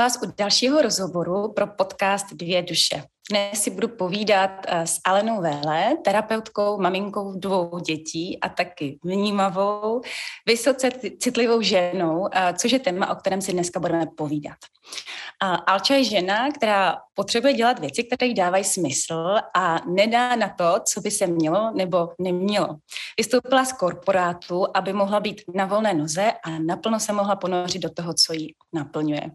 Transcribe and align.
vás 0.00 0.18
u 0.22 0.32
dalšího 0.38 0.82
rozhovoru 0.82 1.52
pro 1.52 1.66
podcast 1.66 2.26
Dvě 2.32 2.62
duše. 2.62 3.02
Dnes 3.28 3.62
si 3.62 3.70
budu 3.70 3.88
povídat 3.88 4.50
eh, 4.68 4.86
s 4.86 5.00
Alenou 5.04 5.40
Vele, 5.40 5.96
terapeutkou, 6.04 6.80
maminkou 6.80 7.32
dvou 7.38 7.78
dětí 7.78 8.40
a 8.40 8.48
taky 8.48 8.98
vnímavou, 9.04 10.00
vysoce 10.46 10.90
citlivou 11.18 11.60
ženou, 11.60 12.28
eh, 12.32 12.54
což 12.58 12.72
je 12.72 12.78
téma, 12.78 13.10
o 13.10 13.14
kterém 13.14 13.40
si 13.40 13.52
dneska 13.52 13.80
budeme 13.80 14.06
povídat. 14.16 14.56
Alča 15.66 15.94
je 15.94 16.04
žena, 16.04 16.50
která 16.50 16.96
potřebuje 17.14 17.52
dělat 17.52 17.78
věci, 17.78 18.04
které 18.04 18.26
jí 18.26 18.34
dávají 18.34 18.64
smysl 18.64 19.36
a 19.56 19.76
nedá 19.86 20.36
na 20.36 20.48
to, 20.48 20.74
co 20.84 21.00
by 21.00 21.10
se 21.10 21.26
mělo 21.26 21.70
nebo 21.74 22.08
nemělo. 22.18 22.68
Vystoupila 23.16 23.64
z 23.64 23.72
korporátu, 23.72 24.66
aby 24.74 24.92
mohla 24.92 25.20
být 25.20 25.42
na 25.54 25.66
volné 25.66 25.94
noze 25.94 26.32
a 26.44 26.50
naplno 26.66 27.00
se 27.00 27.12
mohla 27.12 27.36
ponořit 27.36 27.78
do 27.78 27.90
toho, 27.90 28.14
co 28.26 28.32
jí 28.32 28.54
naplňuje. 28.72 29.30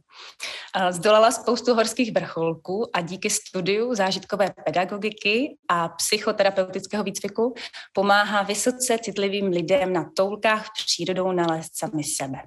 Zdolala 0.89 1.31
spoustu 1.31 1.73
horských 1.73 2.13
vrcholků 2.13 2.89
a 2.93 3.01
díky 3.01 3.29
studiu 3.29 3.74
zážitkové 3.95 4.53
pedagogiky 4.65 5.57
a 5.69 5.89
psychoterapeutického 5.89 7.03
výcviku 7.03 7.53
pomáhá 7.93 8.43
vysoce 8.43 8.97
citlivým 8.97 9.45
lidem 9.45 9.93
na 9.93 10.09
toulkách 10.15 10.69
přírodou 10.85 11.31
nalézt 11.31 11.77
sami 11.77 12.03
sebe. 12.03 12.37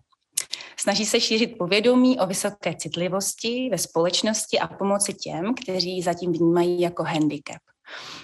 Snaží 0.76 1.06
se 1.06 1.20
šířit 1.20 1.58
povědomí 1.58 2.18
o 2.20 2.26
vysoké 2.26 2.74
citlivosti 2.74 3.68
ve 3.70 3.78
společnosti 3.78 4.58
a 4.58 4.66
pomoci 4.66 5.14
těm, 5.14 5.54
kteří 5.54 6.02
zatím 6.02 6.32
vnímají 6.32 6.80
jako 6.80 7.02
handicap. 7.02 7.62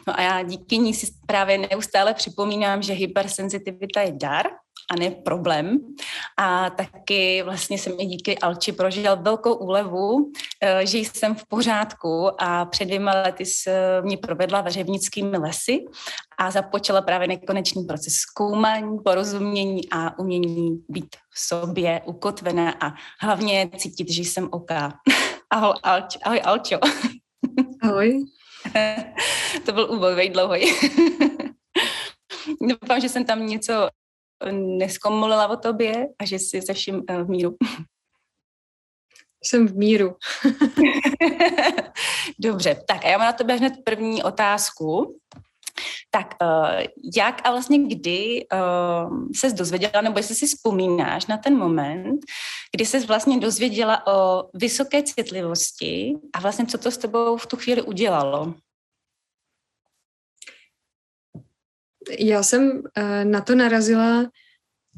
No 0.07 0.19
a 0.19 0.23
já 0.23 0.43
díky 0.43 0.79
ní 0.79 0.95
si 0.95 1.07
právě 1.27 1.59
neustále 1.59 2.15
připomínám, 2.15 2.83
že 2.83 2.93
hypersenzitivita 2.93 4.01
je 4.01 4.13
dar 4.13 4.47
a 4.91 4.97
ne 4.97 5.11
problém. 5.11 5.79
A 6.37 6.71
taky 6.71 7.43
vlastně 7.43 7.79
jsem 7.79 7.93
i 7.99 8.07
díky 8.07 8.39
Alči 8.39 8.73
prožil 8.73 9.17
velkou 9.17 9.55
úlevu, 9.55 10.33
eh, 10.61 10.87
že 10.87 10.99
jsem 10.99 11.35
v 11.35 11.47
pořádku 11.49 12.43
a 12.43 12.65
před 12.65 12.85
dvěma 12.85 13.13
lety 13.13 13.47
se 13.47 14.03
mě 14.03 14.17
provedla 14.17 14.61
vařevnickými 14.61 15.39
lesy 15.39 15.85
a 16.39 16.51
započala 16.51 17.03
právě 17.03 17.29
nekonečný 17.29 17.85
proces 17.85 18.15
zkoumání, 18.15 18.99
porozumění 19.05 19.91
a 19.91 20.19
umění 20.19 20.85
být 20.89 21.17
v 21.31 21.41
sobě 21.41 22.01
ukotvená 22.05 22.75
a 22.81 22.95
hlavně 23.21 23.71
cítit, 23.77 24.11
že 24.11 24.23
jsem 24.23 24.49
oká. 24.53 24.93
Ahoj, 25.51 25.75
Alč, 25.83 26.19
ahoj 26.23 26.41
Alčo. 26.45 26.79
Ahoj. 27.83 28.25
to 29.67 29.73
byl 29.73 29.91
úvod, 29.91 30.19
dlouhý. 30.33 30.65
Doufám, 32.61 33.01
že 33.01 33.09
jsem 33.09 33.25
tam 33.25 33.47
něco 33.47 33.89
neskomolila 34.53 35.49
o 35.49 35.57
tobě 35.57 36.09
a 36.19 36.25
že 36.25 36.39
jsi 36.39 36.63
se 36.63 36.75
vším 36.75 37.03
eh, 37.09 37.23
v 37.23 37.29
míru. 37.29 37.57
Jsem 39.45 39.69
v 39.69 39.77
míru. 39.77 40.17
Dobře, 42.39 42.77
tak 42.89 43.05
a 43.05 43.09
já 43.09 43.19
mám 43.19 43.27
na 43.27 43.33
tebe 43.33 43.57
hned 43.57 43.73
první 43.85 44.23
otázku. 44.23 45.19
Tak 46.11 46.35
uh, 46.43 46.81
jak 47.17 47.41
a 47.45 47.51
vlastně 47.51 47.79
kdy 47.79 48.47
uh, 48.53 49.33
ses 49.35 49.53
dozvěděla, 49.53 50.01
nebo 50.01 50.19
jestli 50.19 50.35
si 50.35 50.47
vzpomínáš 50.47 51.27
na 51.27 51.37
ten 51.37 51.57
moment, 51.59 52.21
kdy 52.77 52.87
ses 52.87 53.07
vlastně 53.07 53.41
dozvěděla 53.41 54.07
o 54.07 54.49
vysoké 54.55 55.03
citlivosti 55.03 56.15
a 56.33 56.41
vlastně 56.41 56.67
co 56.67 56.79
to 56.79 56.91
s 56.91 56.99
tebou 56.99 57.37
v 57.37 57.47
tu 57.47 57.57
chvíli 57.57 57.83
udělalo? 57.83 58.55
Já 62.19 62.43
jsem 62.43 62.71
uh, 62.71 63.25
na 63.25 63.41
to 63.41 63.55
narazila 63.55 64.31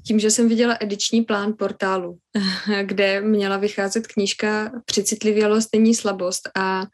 tím, 0.06 0.19
že 0.19 0.31
jsem 0.31 0.49
viděla 0.49 0.77
ediční 0.81 1.22
plán 1.22 1.55
portálu, 1.59 2.19
kde 2.83 3.21
měla 3.21 3.56
vycházet 3.56 4.06
knížka 4.06 4.72
Přecitlivělost 4.84 5.69
není 5.72 5.94
slabost 5.94 6.50
a 6.56 6.87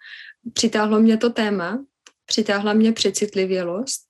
přitáhlo 0.53 1.01
mě 1.01 1.17
to 1.17 1.31
téma, 1.31 1.85
přitáhla 2.27 2.73
mě 2.73 2.93
přecitlivělost 2.93 4.01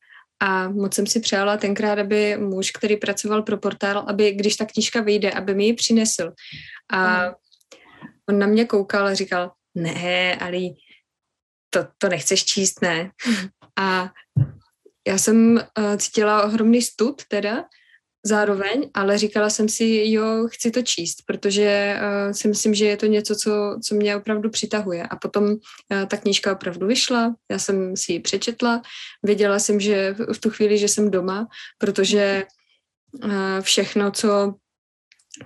a 0.40 0.68
moc 0.68 0.94
jsem 0.94 1.06
si 1.06 1.20
přála 1.20 1.56
tenkrát, 1.56 1.98
aby 1.98 2.36
muž, 2.36 2.70
který 2.70 2.96
pracoval 2.96 3.42
pro 3.42 3.58
portál, 3.58 4.04
aby 4.08 4.32
když 4.32 4.56
ta 4.56 4.64
knížka 4.64 5.00
vyjde, 5.00 5.30
aby 5.30 5.54
mi 5.54 5.64
ji 5.64 5.74
přinesl. 5.74 6.32
A 6.92 7.30
on 8.28 8.38
na 8.38 8.46
mě 8.46 8.64
koukal 8.64 9.06
a 9.06 9.14
říkal, 9.14 9.50
ne, 9.74 10.36
Ali, 10.36 10.70
to, 11.70 11.86
to 11.98 12.08
nechceš 12.08 12.44
číst, 12.44 12.82
ne. 12.82 13.10
A 13.78 14.10
já 15.08 15.18
jsem 15.18 15.60
uh, 15.78 15.96
cítila 15.96 16.44
ohromný 16.44 16.82
stud 16.82 17.22
teda, 17.28 17.64
zároveň, 18.26 18.90
ale 18.94 19.18
říkala 19.18 19.50
jsem 19.50 19.68
si, 19.68 20.02
jo, 20.04 20.48
chci 20.48 20.70
to 20.70 20.82
číst, 20.82 21.16
protože 21.26 21.96
uh, 22.00 22.32
si 22.32 22.48
myslím, 22.48 22.74
že 22.74 22.84
je 22.84 22.96
to 22.96 23.06
něco, 23.06 23.34
co, 23.34 23.78
co 23.84 23.94
mě 23.94 24.16
opravdu 24.16 24.50
přitahuje. 24.50 25.02
A 25.02 25.16
potom 25.16 25.44
uh, 25.44 25.56
ta 26.06 26.16
knížka 26.16 26.52
opravdu 26.52 26.86
vyšla, 26.86 27.34
já 27.50 27.58
jsem 27.58 27.96
si 27.96 28.12
ji 28.12 28.20
přečetla, 28.20 28.82
věděla 29.22 29.58
jsem, 29.58 29.80
že 29.80 30.14
v, 30.14 30.34
v 30.34 30.40
tu 30.40 30.50
chvíli, 30.50 30.78
že 30.78 30.88
jsem 30.88 31.10
doma, 31.10 31.46
protože 31.78 32.44
uh, 33.24 33.60
všechno, 33.60 34.10
co 34.10 34.54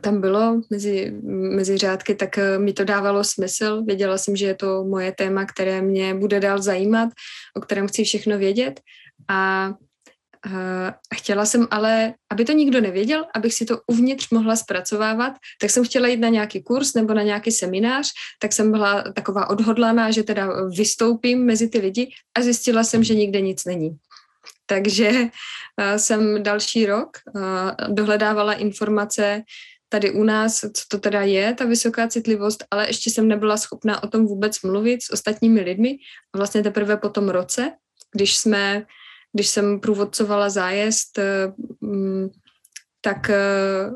tam 0.01 0.21
bylo 0.21 0.61
mezi, 0.71 1.13
mezi 1.57 1.79
řádky, 1.79 2.15
tak 2.15 2.39
mi 2.59 2.73
to 2.73 2.85
dávalo 2.85 3.25
smysl. 3.25 3.83
Věděla 3.87 4.19
jsem, 4.19 4.37
že 4.37 4.47
je 4.47 4.55
to 4.55 4.85
moje 4.85 5.13
téma, 5.13 5.45
které 5.45 5.83
mě 5.83 6.15
bude 6.15 6.41
dál 6.41 6.63
zajímat, 6.63 7.09
o 7.57 7.61
kterém 7.61 7.89
chci 7.89 8.05
všechno 8.05 8.39
vědět. 8.39 8.81
A 9.29 9.71
Uh, 10.47 10.91
chtěla 11.15 11.47
jsem 11.47 11.69
ale, 11.71 12.15
aby 12.31 12.45
to 12.45 12.53
nikdo 12.53 12.81
nevěděl, 12.81 13.25
abych 13.35 13.55
si 13.55 13.65
to 13.65 13.81
uvnitř 13.87 14.31
mohla 14.31 14.57
zpracovávat, 14.57 15.33
tak 15.61 15.71
jsem 15.71 15.85
chtěla 15.85 16.09
jít 16.09 16.17
na 16.17 16.29
nějaký 16.29 16.63
kurz 16.63 16.95
nebo 16.95 17.15
na 17.15 17.23
nějaký 17.23 17.51
seminář, 17.51 18.11
tak 18.39 18.53
jsem 18.53 18.73
byla 18.73 19.03
taková 19.03 19.51
odhodlaná, 19.51 20.11
že 20.11 20.23
teda 20.23 20.49
vystoupím 20.77 21.45
mezi 21.45 21.69
ty 21.69 21.79
lidi 21.79 22.11
a 22.39 22.43
zjistila 22.43 22.85
jsem, 22.85 23.05
že 23.05 23.15
nikde 23.15 23.41
nic 23.41 23.65
není. 23.65 23.97
Takže 24.67 25.11
uh, 25.11 25.97
jsem 25.97 26.43
další 26.43 26.87
rok 26.87 27.19
uh, 27.35 27.43
dohledávala 27.95 28.53
informace 28.53 29.43
tady 29.89 30.11
u 30.11 30.25
nás, 30.25 30.61
co 30.61 30.83
to 30.89 30.99
teda 30.99 31.23
je, 31.23 31.55
ta 31.55 31.65
vysoká 31.65 32.09
citlivost, 32.09 32.65
ale 32.71 32.87
ještě 32.89 33.11
jsem 33.11 33.29
nebyla 33.29 33.57
schopná 33.57 34.03
o 34.03 34.07
tom 34.07 34.27
vůbec 34.27 34.63
mluvit 34.63 35.03
s 35.03 35.13
ostatními 35.13 35.61
lidmi. 35.61 35.97
A 36.35 36.39
vlastně 36.39 36.63
teprve 36.63 36.97
po 36.97 37.09
tom 37.09 37.29
roce, 37.29 37.73
když 38.15 38.37
jsme 38.37 38.87
když 39.33 39.49
jsem 39.49 39.81
průvodcovala 39.81 40.49
zájezd, 40.49 41.19
eh, 41.19 41.53
mm, 41.81 42.29
tak 43.01 43.31
eh, 43.31 43.91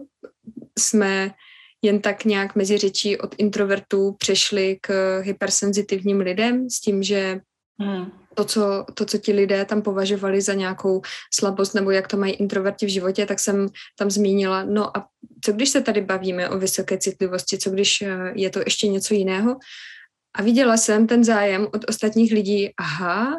jsme 0.79 1.35
jen 1.83 2.01
tak 2.01 2.25
nějak 2.25 2.57
mezi 2.57 2.79
řečí 2.79 3.19
od 3.19 3.35
introvertů 3.39 4.13
přešli 4.19 4.79
k 4.81 5.21
hypersenzitivním 5.21 6.21
lidem 6.21 6.71
s 6.71 6.81
tím, 6.81 7.03
že 7.03 7.41
hmm. 7.81 8.11
to, 8.35 8.45
co, 8.45 8.85
to, 8.95 9.05
co 9.05 9.19
ti 9.19 9.33
lidé 9.33 9.65
tam 9.65 9.83
považovali 9.83 10.41
za 10.41 10.55
nějakou 10.55 11.03
slabost 11.35 11.75
nebo 11.75 11.91
jak 11.91 12.09
to 12.09 12.17
mají 12.17 12.33
introverti 12.33 12.87
v 12.87 12.89
životě, 12.89 13.27
tak 13.27 13.41
jsem 13.41 13.69
tam 13.99 14.11
zmínila, 14.11 14.65
no 14.65 14.97
a 14.97 15.07
co 15.45 15.53
když 15.53 15.69
se 15.69 15.81
tady 15.81 16.01
bavíme 16.01 16.49
o 16.49 16.59
vysoké 16.59 16.99
citlivosti, 16.99 17.59
co 17.59 17.71
když 17.71 18.03
eh, 18.03 18.33
je 18.35 18.51
to 18.51 18.59
ještě 18.59 18.89
něco 18.89 19.15
jiného? 19.15 19.57
A 20.35 20.43
viděla 20.43 20.77
jsem 20.77 21.07
ten 21.07 21.25
zájem 21.25 21.69
od 21.75 21.85
ostatních 21.89 22.33
lidí, 22.33 22.71
aha, 22.77 23.37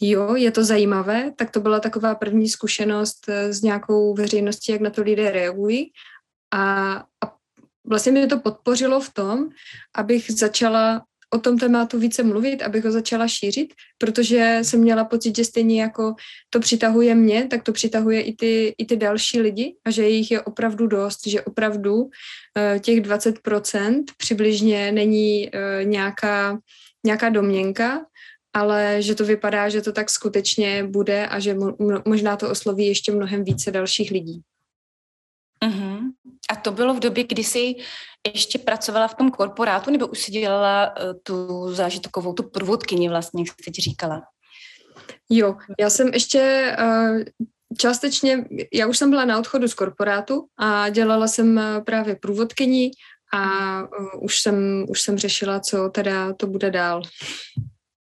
jo, 0.00 0.34
je 0.34 0.50
to 0.50 0.64
zajímavé, 0.64 1.32
tak 1.36 1.50
to 1.50 1.60
byla 1.60 1.80
taková 1.80 2.14
první 2.14 2.48
zkušenost 2.48 3.28
eh, 3.28 3.52
s 3.52 3.62
nějakou 3.62 4.14
veřejností, 4.14 4.72
jak 4.72 4.80
na 4.80 4.90
to 4.90 5.02
lidé 5.02 5.30
reagují. 5.30 5.92
A, 6.54 6.92
a 7.24 7.34
vlastně 7.84 8.12
mě 8.12 8.26
to 8.26 8.38
podpořilo 8.38 9.00
v 9.00 9.12
tom, 9.12 9.48
abych 9.94 10.30
začala 10.30 11.02
o 11.34 11.38
tom 11.38 11.58
tématu 11.58 11.98
více 11.98 12.22
mluvit, 12.22 12.62
abych 12.62 12.84
ho 12.84 12.92
začala 12.92 13.28
šířit, 13.28 13.74
protože 13.98 14.58
jsem 14.62 14.80
měla 14.80 15.04
pocit, 15.04 15.36
že 15.36 15.44
stejně 15.44 15.82
jako 15.82 16.14
to 16.50 16.60
přitahuje 16.60 17.14
mě, 17.14 17.46
tak 17.46 17.62
to 17.62 17.72
přitahuje 17.72 18.20
i 18.22 18.32
ty, 18.34 18.74
i 18.78 18.84
ty 18.86 18.96
další 18.96 19.40
lidi 19.40 19.76
a 19.84 19.90
že 19.90 20.08
jich 20.08 20.30
je 20.30 20.40
opravdu 20.40 20.86
dost, 20.86 21.26
že 21.26 21.42
opravdu 21.42 21.94
uh, 21.94 22.10
těch 22.80 23.00
20% 23.00 24.04
přibližně 24.16 24.92
není 24.92 25.50
uh, 25.50 25.88
nějaká, 25.88 26.58
nějaká 27.04 27.28
domněnka, 27.28 28.06
ale 28.56 29.02
že 29.02 29.14
to 29.14 29.24
vypadá, 29.24 29.68
že 29.68 29.82
to 29.82 29.92
tak 29.92 30.10
skutečně 30.10 30.84
bude 30.84 31.28
a 31.28 31.38
že 31.38 31.54
mo- 31.54 32.02
možná 32.08 32.36
to 32.36 32.50
osloví 32.50 32.86
ještě 32.86 33.12
mnohem 33.12 33.44
více 33.44 33.70
dalších 33.70 34.10
lidí. 34.10 34.40
Uh-huh. 35.64 36.00
A 36.50 36.56
to 36.56 36.72
bylo 36.72 36.94
v 36.94 37.00
době, 37.00 37.24
kdy 37.24 37.44
jsi 37.44 37.74
ještě 38.34 38.58
pracovala 38.58 39.08
v 39.08 39.14
tom 39.14 39.30
korporátu, 39.30 39.90
nebo 39.90 40.06
už 40.06 40.18
si 40.18 40.32
dělala 40.32 40.88
uh, 40.96 41.12
tu 41.22 41.68
zážitkovou, 41.74 42.32
tu 42.32 42.42
průvodkyni 42.42 43.08
vlastně, 43.08 43.42
jak 43.42 43.48
jsi 43.48 43.64
teď 43.64 43.74
říkala? 43.74 44.22
Jo, 45.30 45.56
já 45.80 45.90
jsem 45.90 46.08
ještě 46.08 46.72
uh, 46.80 47.22
částečně, 47.78 48.44
já 48.72 48.86
už 48.86 48.98
jsem 48.98 49.10
byla 49.10 49.24
na 49.24 49.38
odchodu 49.38 49.68
z 49.68 49.74
korporátu 49.74 50.46
a 50.56 50.88
dělala 50.88 51.28
jsem 51.28 51.56
uh, 51.56 51.84
právě 51.84 52.16
průvodkyni 52.16 52.90
a 53.32 53.82
uh, 53.82 54.24
už, 54.24 54.40
jsem, 54.40 54.84
už 54.88 55.00
jsem 55.00 55.18
řešila, 55.18 55.60
co 55.60 55.88
teda 55.88 56.32
to 56.32 56.46
bude 56.46 56.70
dál. 56.70 57.02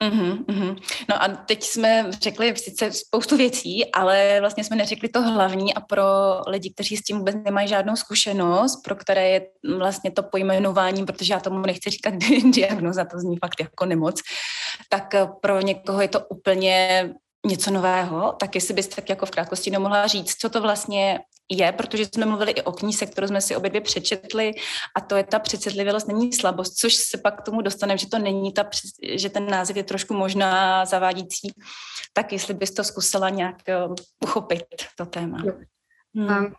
Uhum, 0.01 0.45
uhum. 0.49 0.75
No 1.09 1.23
a 1.23 1.27
teď 1.27 1.63
jsme 1.63 2.05
řekli 2.11 2.57
sice 2.57 2.91
spoustu 2.91 3.37
věcí, 3.37 3.91
ale 3.91 4.37
vlastně 4.39 4.63
jsme 4.63 4.75
neřekli 4.75 5.09
to 5.09 5.21
hlavní 5.21 5.73
a 5.73 5.81
pro 5.81 6.03
lidi, 6.47 6.73
kteří 6.73 6.97
s 6.97 7.01
tím 7.01 7.17
vůbec 7.17 7.35
nemají 7.45 7.67
žádnou 7.67 7.95
zkušenost, 7.95 8.81
pro 8.83 8.95
které 8.95 9.29
je 9.29 9.41
vlastně 9.77 10.11
to 10.11 10.23
pojmenování, 10.23 11.05
protože 11.05 11.33
já 11.33 11.39
tomu 11.39 11.59
nechci 11.59 11.89
říkat 11.89 12.13
diagnoza, 12.53 13.05
to 13.05 13.19
zní 13.19 13.37
fakt 13.37 13.59
jako 13.59 13.85
nemoc, 13.85 14.21
tak 14.89 15.15
pro 15.41 15.61
někoho 15.61 16.01
je 16.01 16.07
to 16.07 16.19
úplně 16.19 17.09
něco 17.45 17.71
nového, 17.71 18.35
tak 18.39 18.55
jestli 18.55 18.73
byste 18.73 18.95
tak 18.95 19.09
jako 19.09 19.25
v 19.25 19.31
krátkosti 19.31 19.71
nemohla 19.71 20.07
říct, 20.07 20.35
co 20.35 20.49
to 20.49 20.61
vlastně 20.61 21.19
je, 21.51 21.71
protože 21.71 22.05
jsme 22.05 22.25
mluvili 22.25 22.51
i 22.51 22.61
o 22.61 22.71
knížce, 22.71 23.05
kterou 23.05 23.27
jsme 23.27 23.41
si 23.41 23.55
obě 23.55 23.69
dvě 23.69 23.81
přečetli 23.81 24.53
a 24.97 25.01
to 25.01 25.15
je 25.15 25.23
ta 25.23 25.39
přecitlivělost 25.39 26.07
není 26.07 26.33
slabost, 26.33 26.75
což 26.75 26.95
se 26.95 27.17
pak 27.17 27.41
k 27.41 27.45
tomu 27.45 27.61
dostaneme, 27.61 27.97
že 27.97 28.09
to 28.09 28.19
není 28.19 28.53
ta, 28.53 28.69
že 29.03 29.29
ten 29.29 29.49
název 29.49 29.77
je 29.77 29.83
trošku 29.83 30.13
možná 30.13 30.85
zavádící, 30.85 31.53
tak 32.13 32.33
jestli 32.33 32.53
bys 32.53 32.71
to 32.71 32.83
zkusila 32.83 33.29
nějak 33.29 33.55
uh, 33.87 33.95
uchopit, 34.23 34.63
to 34.97 35.05
téma. 35.05 35.43
Hmm. 36.15 36.53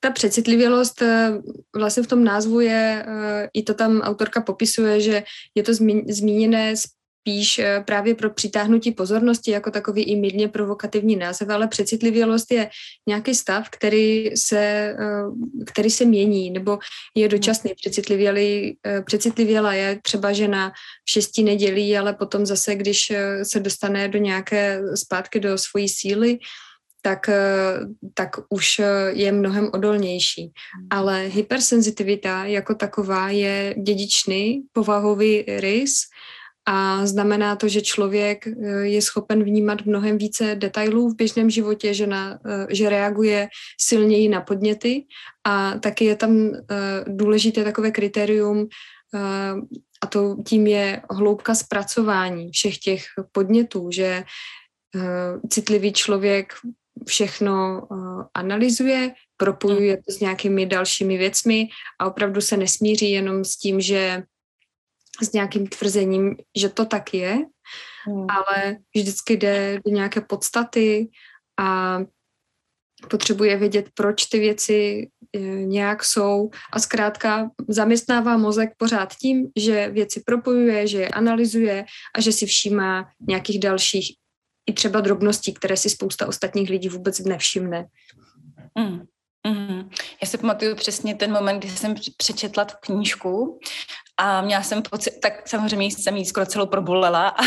Ta 0.00 0.10
přecitlivělost 0.10 1.02
eh, 1.02 1.30
vlastně 1.76 2.02
v 2.02 2.06
tom 2.06 2.24
názvu 2.24 2.60
je, 2.60 3.06
eh, 3.08 3.48
i 3.54 3.62
to 3.62 3.74
tam 3.74 4.00
autorka 4.00 4.40
popisuje, 4.40 5.00
že 5.00 5.22
je 5.54 5.62
to 5.62 5.74
zmíněné 6.08 6.74
spíš 7.20 7.58
eh, 7.58 7.82
právě 7.86 8.14
pro 8.14 8.30
přitáhnutí 8.30 8.92
pozornosti 8.92 9.50
jako 9.50 9.70
takový 9.70 10.02
i 10.02 10.16
mírně 10.16 10.48
provokativní 10.48 11.16
název, 11.16 11.48
ale 11.50 11.68
přecitlivělost 11.68 12.52
je 12.52 12.70
nějaký 13.06 13.34
stav, 13.34 13.68
který 13.70 14.30
se, 14.36 14.58
eh, 14.58 15.64
který 15.66 15.90
se 15.90 16.04
mění 16.04 16.50
nebo 16.50 16.78
je 17.16 17.26
hmm. 17.26 17.30
dočasný. 17.30 17.72
Přecitlivělý, 17.74 18.78
eh, 18.86 19.02
přecitlivěla 19.02 19.74
je 19.74 19.98
třeba 20.02 20.32
žena 20.32 20.72
v 21.04 21.10
šesti 21.10 21.42
nedělí, 21.42 21.98
ale 21.98 22.12
potom 22.12 22.46
zase, 22.46 22.74
když 22.74 23.12
se 23.42 23.60
dostane 23.60 24.08
do 24.08 24.18
nějaké 24.18 24.82
zpátky 24.94 25.40
do 25.40 25.58
svojí 25.58 25.88
síly, 25.88 26.38
tak, 27.02 27.30
tak 28.14 28.30
už 28.48 28.80
je 29.08 29.32
mnohem 29.32 29.70
odolnější. 29.72 30.42
Hmm. 30.42 30.86
Ale 30.90 31.26
hypersenzitivita 31.26 32.44
jako 32.44 32.74
taková 32.74 33.30
je 33.30 33.74
dědičný 33.82 34.62
povahový 34.72 35.44
rys, 35.48 35.92
a 36.66 37.06
znamená 37.06 37.56
to, 37.56 37.68
že 37.68 37.80
člověk 37.80 38.46
eh, 38.46 38.52
je 38.82 39.02
schopen 39.02 39.44
vnímat 39.44 39.86
mnohem 39.86 40.18
více 40.18 40.54
detailů 40.54 41.08
v 41.08 41.16
běžném 41.16 41.50
životě, 41.50 41.94
že, 41.94 42.06
na, 42.06 42.38
eh, 42.46 42.66
že 42.74 42.88
reaguje 42.88 43.48
silněji 43.80 44.28
na 44.28 44.40
podněty. 44.40 45.04
A 45.44 45.78
taky 45.78 46.04
je 46.04 46.16
tam 46.16 46.50
eh, 46.54 47.04
důležité 47.06 47.64
takové 47.64 47.90
kritérium 47.90 48.68
a 50.02 50.06
to 50.06 50.36
tím 50.46 50.66
je 50.66 51.02
hloubka 51.10 51.54
zpracování 51.54 52.50
všech 52.50 52.78
těch 52.78 53.04
podnětů, 53.32 53.90
že 53.92 54.24
citlivý 55.48 55.92
člověk 55.92 56.54
všechno 57.06 57.88
analyzuje, 58.34 59.12
propojuje 59.36 59.96
to 59.96 60.12
s 60.12 60.20
nějakými 60.20 60.66
dalšími 60.66 61.18
věcmi 61.18 61.68
a 62.00 62.06
opravdu 62.06 62.40
se 62.40 62.56
nesmíří 62.56 63.10
jenom 63.10 63.44
s 63.44 63.56
tím, 63.56 63.80
že 63.80 64.22
s 65.22 65.32
nějakým 65.32 65.66
tvrzením, 65.66 66.36
že 66.58 66.68
to 66.68 66.84
tak 66.84 67.14
je, 67.14 67.38
hmm. 68.06 68.26
ale 68.30 68.76
vždycky 68.96 69.36
jde 69.36 69.80
do 69.86 69.92
nějaké 69.92 70.20
podstaty 70.20 71.08
a 71.60 71.98
potřebuje 73.10 73.56
vědět, 73.56 73.88
proč 73.94 74.24
ty 74.24 74.38
věci 74.38 75.08
e, 75.36 75.38
nějak 75.40 76.04
jsou 76.04 76.50
a 76.72 76.80
zkrátka 76.80 77.50
zaměstnává 77.68 78.36
mozek 78.36 78.70
pořád 78.76 79.14
tím, 79.14 79.48
že 79.56 79.88
věci 79.90 80.22
propojuje, 80.26 80.86
že 80.86 80.98
je 80.98 81.08
analyzuje 81.08 81.84
a 82.16 82.20
že 82.20 82.32
si 82.32 82.46
všímá 82.46 83.10
nějakých 83.28 83.60
dalších 83.60 84.16
i 84.66 84.72
třeba 84.72 85.00
drobností, 85.00 85.54
které 85.54 85.76
si 85.76 85.90
spousta 85.90 86.26
ostatních 86.26 86.70
lidí 86.70 86.88
vůbec 86.88 87.18
nevšimne. 87.18 87.86
Mm. 88.78 89.00
Mm-hmm. 89.46 89.88
Já 90.22 90.28
si 90.28 90.38
pamatuju 90.38 90.76
přesně 90.76 91.14
ten 91.14 91.32
moment, 91.32 91.58
kdy 91.58 91.68
jsem 91.68 91.94
přečetla 92.16 92.64
tu 92.64 92.74
knížku 92.80 93.58
a 94.20 94.40
měla 94.40 94.62
jsem 94.62 94.82
pocit, 94.82 95.20
tak 95.20 95.48
samozřejmě 95.48 95.86
jsem 95.86 96.16
jí 96.16 96.24
skoro 96.24 96.46
celou 96.46 96.66
probolela 96.66 97.28
a, 97.28 97.42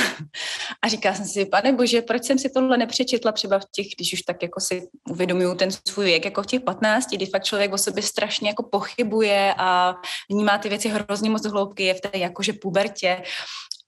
a 0.81 0.88
říká 0.88 1.14
jsem 1.14 1.25
si, 1.25 1.46
pane 1.46 1.74
bože, 1.74 2.02
proč 2.02 2.24
jsem 2.24 2.40
si 2.40 2.50
tohle 2.50 2.78
nepřečetla 2.78 3.31
třeba 3.31 3.60
v 3.60 3.66
těch, 3.72 3.88
když 3.96 4.14
už 4.14 4.22
tak 4.22 4.42
jako 4.42 4.60
si 4.60 4.88
uvědomuju 5.10 5.56
ten 5.56 5.70
svůj 5.88 6.06
věk, 6.06 6.25
jako 6.25 6.44
v 6.44 6.46
těch 6.46 6.62
15, 6.62 7.10
kdy 7.10 7.25
fakt 7.25 7.44
člověk 7.44 7.74
o 7.74 7.78
sobě 7.78 8.04
strašně 8.04 8.50
jako 8.50 8.64
pochybuje 8.64 9.54
a 9.58 9.96
vnímá 10.30 10.58
ty 10.58 10.70
věci 10.70 10.90
hrozně 10.90 11.30
moc 11.30 11.46
hloubky, 11.46 11.84
je 11.84 11.94
v 11.94 12.02
té 12.02 12.18
jakože 12.18 12.54
pubertě 12.54 13.24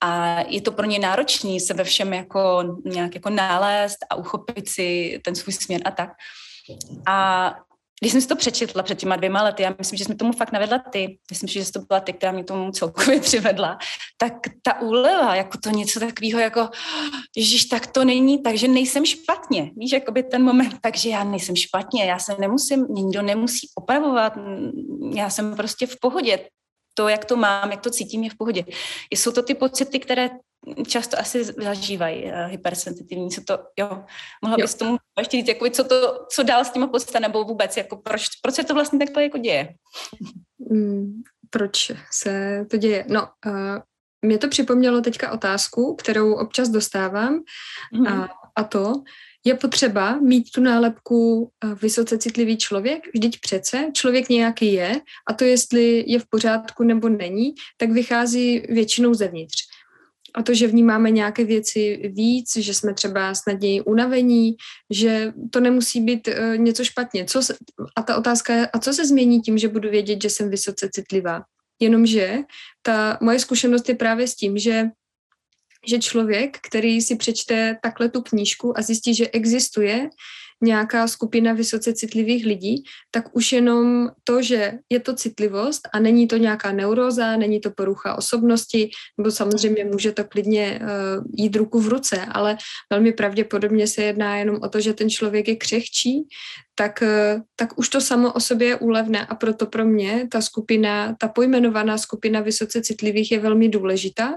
a 0.00 0.40
je 0.48 0.60
to 0.60 0.72
pro 0.72 0.86
ně 0.86 0.98
náročný 0.98 1.60
se 1.60 1.74
ve 1.74 1.84
všem 1.84 2.12
jako 2.12 2.64
nějak 2.84 3.14
jako 3.14 3.30
nalézt 3.30 3.98
a 4.10 4.14
uchopit 4.14 4.68
si 4.68 5.20
ten 5.24 5.34
svůj 5.34 5.52
směr 5.52 5.80
a 5.84 5.90
tak. 5.90 6.10
A 7.06 7.54
když 8.00 8.12
jsem 8.12 8.20
si 8.20 8.28
to 8.28 8.36
přečetla 8.36 8.82
před 8.82 8.98
těma 8.98 9.16
dvěma 9.16 9.42
lety, 9.42 9.62
já 9.62 9.74
myslím, 9.78 9.96
že 9.96 10.04
jsme 10.04 10.14
tomu 10.14 10.32
fakt 10.32 10.52
navedla 10.52 10.78
ty, 10.78 11.18
myslím, 11.30 11.48
že 11.48 11.72
to 11.72 11.80
byla 11.80 12.00
ty, 12.00 12.12
která 12.12 12.32
mě 12.32 12.44
tomu 12.44 12.70
celkově 12.70 13.20
přivedla, 13.28 13.78
tak 14.16 14.32
ta 14.62 14.80
úleva, 14.80 15.34
jako 15.34 15.58
to 15.58 15.70
něco 15.70 16.00
takového, 16.00 16.40
jako, 16.40 16.68
ježiš, 17.36 17.64
tak 17.64 17.86
to 17.86 18.04
není, 18.04 18.42
takže 18.42 18.68
nejsem 18.68 19.06
špatně. 19.06 19.70
Víš, 19.76 19.92
jako 19.92 20.12
by 20.12 20.22
ten 20.22 20.42
moment, 20.42 20.76
takže 20.80 21.08
já 21.08 21.24
nejsem 21.24 21.56
špatně, 21.56 22.04
já 22.04 22.18
se 22.18 22.36
nemusím, 22.38 22.86
mě 22.88 23.02
nikdo 23.02 23.22
nemusí 23.22 23.68
opravovat, 23.74 24.32
já 25.14 25.30
jsem 25.30 25.56
prostě 25.56 25.86
v 25.86 25.96
pohodě. 26.00 26.48
To, 26.94 27.08
jak 27.08 27.24
to 27.24 27.36
mám, 27.36 27.70
jak 27.70 27.80
to 27.80 27.90
cítím, 27.90 28.24
je 28.24 28.30
v 28.30 28.36
pohodě. 28.38 28.64
Jsou 29.10 29.32
to 29.32 29.42
ty 29.42 29.54
pocity, 29.54 29.98
které 29.98 30.30
často 30.86 31.18
asi 31.18 31.44
zažívají 31.44 32.24
uh, 32.24 32.32
hypersenzitivní, 32.46 33.30
co 33.30 33.42
to, 33.44 33.58
jo, 33.76 34.04
mohla 34.42 34.56
bys 34.56 34.74
tomu 34.74 34.96
ještě 35.18 35.36
říct, 35.36 35.48
jako, 35.48 35.70
co, 35.70 35.84
to, 35.84 36.26
co 36.30 36.42
dál 36.42 36.64
s 36.64 36.70
tím 36.70 36.88
podsta, 36.88 37.18
nebo 37.18 37.44
vůbec, 37.44 37.76
jako 37.76 37.96
proč, 37.96 38.26
proč 38.42 38.54
se 38.54 38.64
to 38.64 38.74
vlastně 38.74 38.98
takhle 38.98 39.22
jako 39.22 39.38
děje? 39.38 39.74
Mm, 40.70 41.22
proč 41.50 41.92
se 42.12 42.64
to 42.70 42.76
děje? 42.76 43.04
No, 43.08 43.28
uh, 43.46 43.78
mě 44.22 44.38
to 44.38 44.48
připomnělo 44.48 45.00
teďka 45.00 45.32
otázku, 45.32 45.94
kterou 45.94 46.34
občas 46.34 46.68
dostávám 46.68 47.40
mm. 47.92 48.06
a, 48.06 48.28
a 48.56 48.64
to, 48.64 48.92
je 49.46 49.54
potřeba 49.54 50.20
mít 50.20 50.50
tu 50.54 50.60
nálepku 50.60 51.50
eh, 51.64 51.74
vysoce 51.74 52.18
citlivý 52.18 52.56
člověk, 52.56 53.02
vždyť 53.14 53.40
přece 53.40 53.90
člověk 53.92 54.28
nějaký 54.28 54.72
je 54.72 55.00
a 55.28 55.32
to, 55.32 55.44
jestli 55.44 56.04
je 56.06 56.18
v 56.18 56.26
pořádku 56.30 56.84
nebo 56.84 57.08
není, 57.08 57.54
tak 57.76 57.90
vychází 57.90 58.60
většinou 58.68 59.14
zevnitř 59.14 59.56
a 60.36 60.42
to, 60.42 60.54
že 60.54 60.66
vnímáme 60.66 61.10
nějaké 61.10 61.44
věci 61.44 62.12
víc, 62.14 62.56
že 62.56 62.74
jsme 62.74 62.94
třeba 62.94 63.34
snadněji 63.34 63.80
unavení, 63.80 64.56
že 64.90 65.32
to 65.50 65.60
nemusí 65.60 66.00
být 66.00 66.28
uh, 66.28 66.56
něco 66.56 66.84
špatně. 66.84 67.24
Co 67.24 67.42
se, 67.42 67.56
a 67.96 68.02
ta 68.02 68.16
otázka 68.16 68.54
je, 68.54 68.66
a 68.66 68.78
co 68.78 68.92
se 68.92 69.06
změní 69.06 69.40
tím, 69.40 69.58
že 69.58 69.68
budu 69.68 69.90
vědět, 69.90 70.22
že 70.22 70.30
jsem 70.30 70.50
vysoce 70.50 70.88
citlivá? 70.92 71.42
Jenomže 71.80 72.38
ta 72.82 73.18
moje 73.20 73.38
zkušenost 73.38 73.88
je 73.88 73.94
právě 73.94 74.28
s 74.28 74.34
tím, 74.34 74.58
že 74.58 74.84
že 75.88 75.98
člověk, 75.98 76.58
který 76.62 77.02
si 77.02 77.16
přečte 77.16 77.78
takhle 77.82 78.08
tu 78.08 78.22
knížku 78.22 78.78
a 78.78 78.82
zjistí, 78.82 79.14
že 79.14 79.28
existuje 79.28 80.10
nějaká 80.62 81.08
skupina 81.08 81.52
vysoce 81.52 81.92
citlivých 81.92 82.46
lidí, 82.46 82.82
tak 83.10 83.36
už 83.36 83.52
jenom 83.52 84.10
to, 84.24 84.42
že 84.42 84.72
je 84.92 85.00
to 85.00 85.14
citlivost 85.14 85.88
a 85.92 85.98
není 85.98 86.28
to 86.28 86.36
nějaká 86.36 86.72
neuróza, 86.72 87.36
není 87.36 87.60
to 87.60 87.70
porucha 87.70 88.14
osobnosti, 88.14 88.90
nebo 89.18 89.30
samozřejmě 89.30 89.84
může 89.84 90.12
to 90.12 90.24
klidně 90.24 90.80
uh, 90.82 91.24
jít 91.36 91.56
ruku 91.56 91.80
v 91.80 91.88
ruce, 91.88 92.26
ale 92.32 92.56
velmi 92.90 93.12
pravděpodobně 93.12 93.86
se 93.86 94.02
jedná 94.02 94.36
jenom 94.36 94.58
o 94.62 94.68
to, 94.68 94.80
že 94.80 94.92
ten 94.92 95.10
člověk 95.10 95.48
je 95.48 95.56
křehčí, 95.56 96.28
tak, 96.74 97.02
uh, 97.02 97.40
tak 97.56 97.78
už 97.78 97.88
to 97.88 98.00
samo 98.00 98.32
o 98.32 98.40
sobě 98.40 98.68
je 98.68 98.76
úlevné 98.76 99.26
a 99.26 99.34
proto 99.34 99.66
pro 99.66 99.84
mě 99.84 100.28
ta 100.30 100.40
skupina, 100.40 101.16
ta 101.18 101.28
pojmenovaná 101.28 101.98
skupina 101.98 102.40
vysoce 102.40 102.82
citlivých 102.82 103.32
je 103.32 103.38
velmi 103.40 103.68
důležitá, 103.68 104.34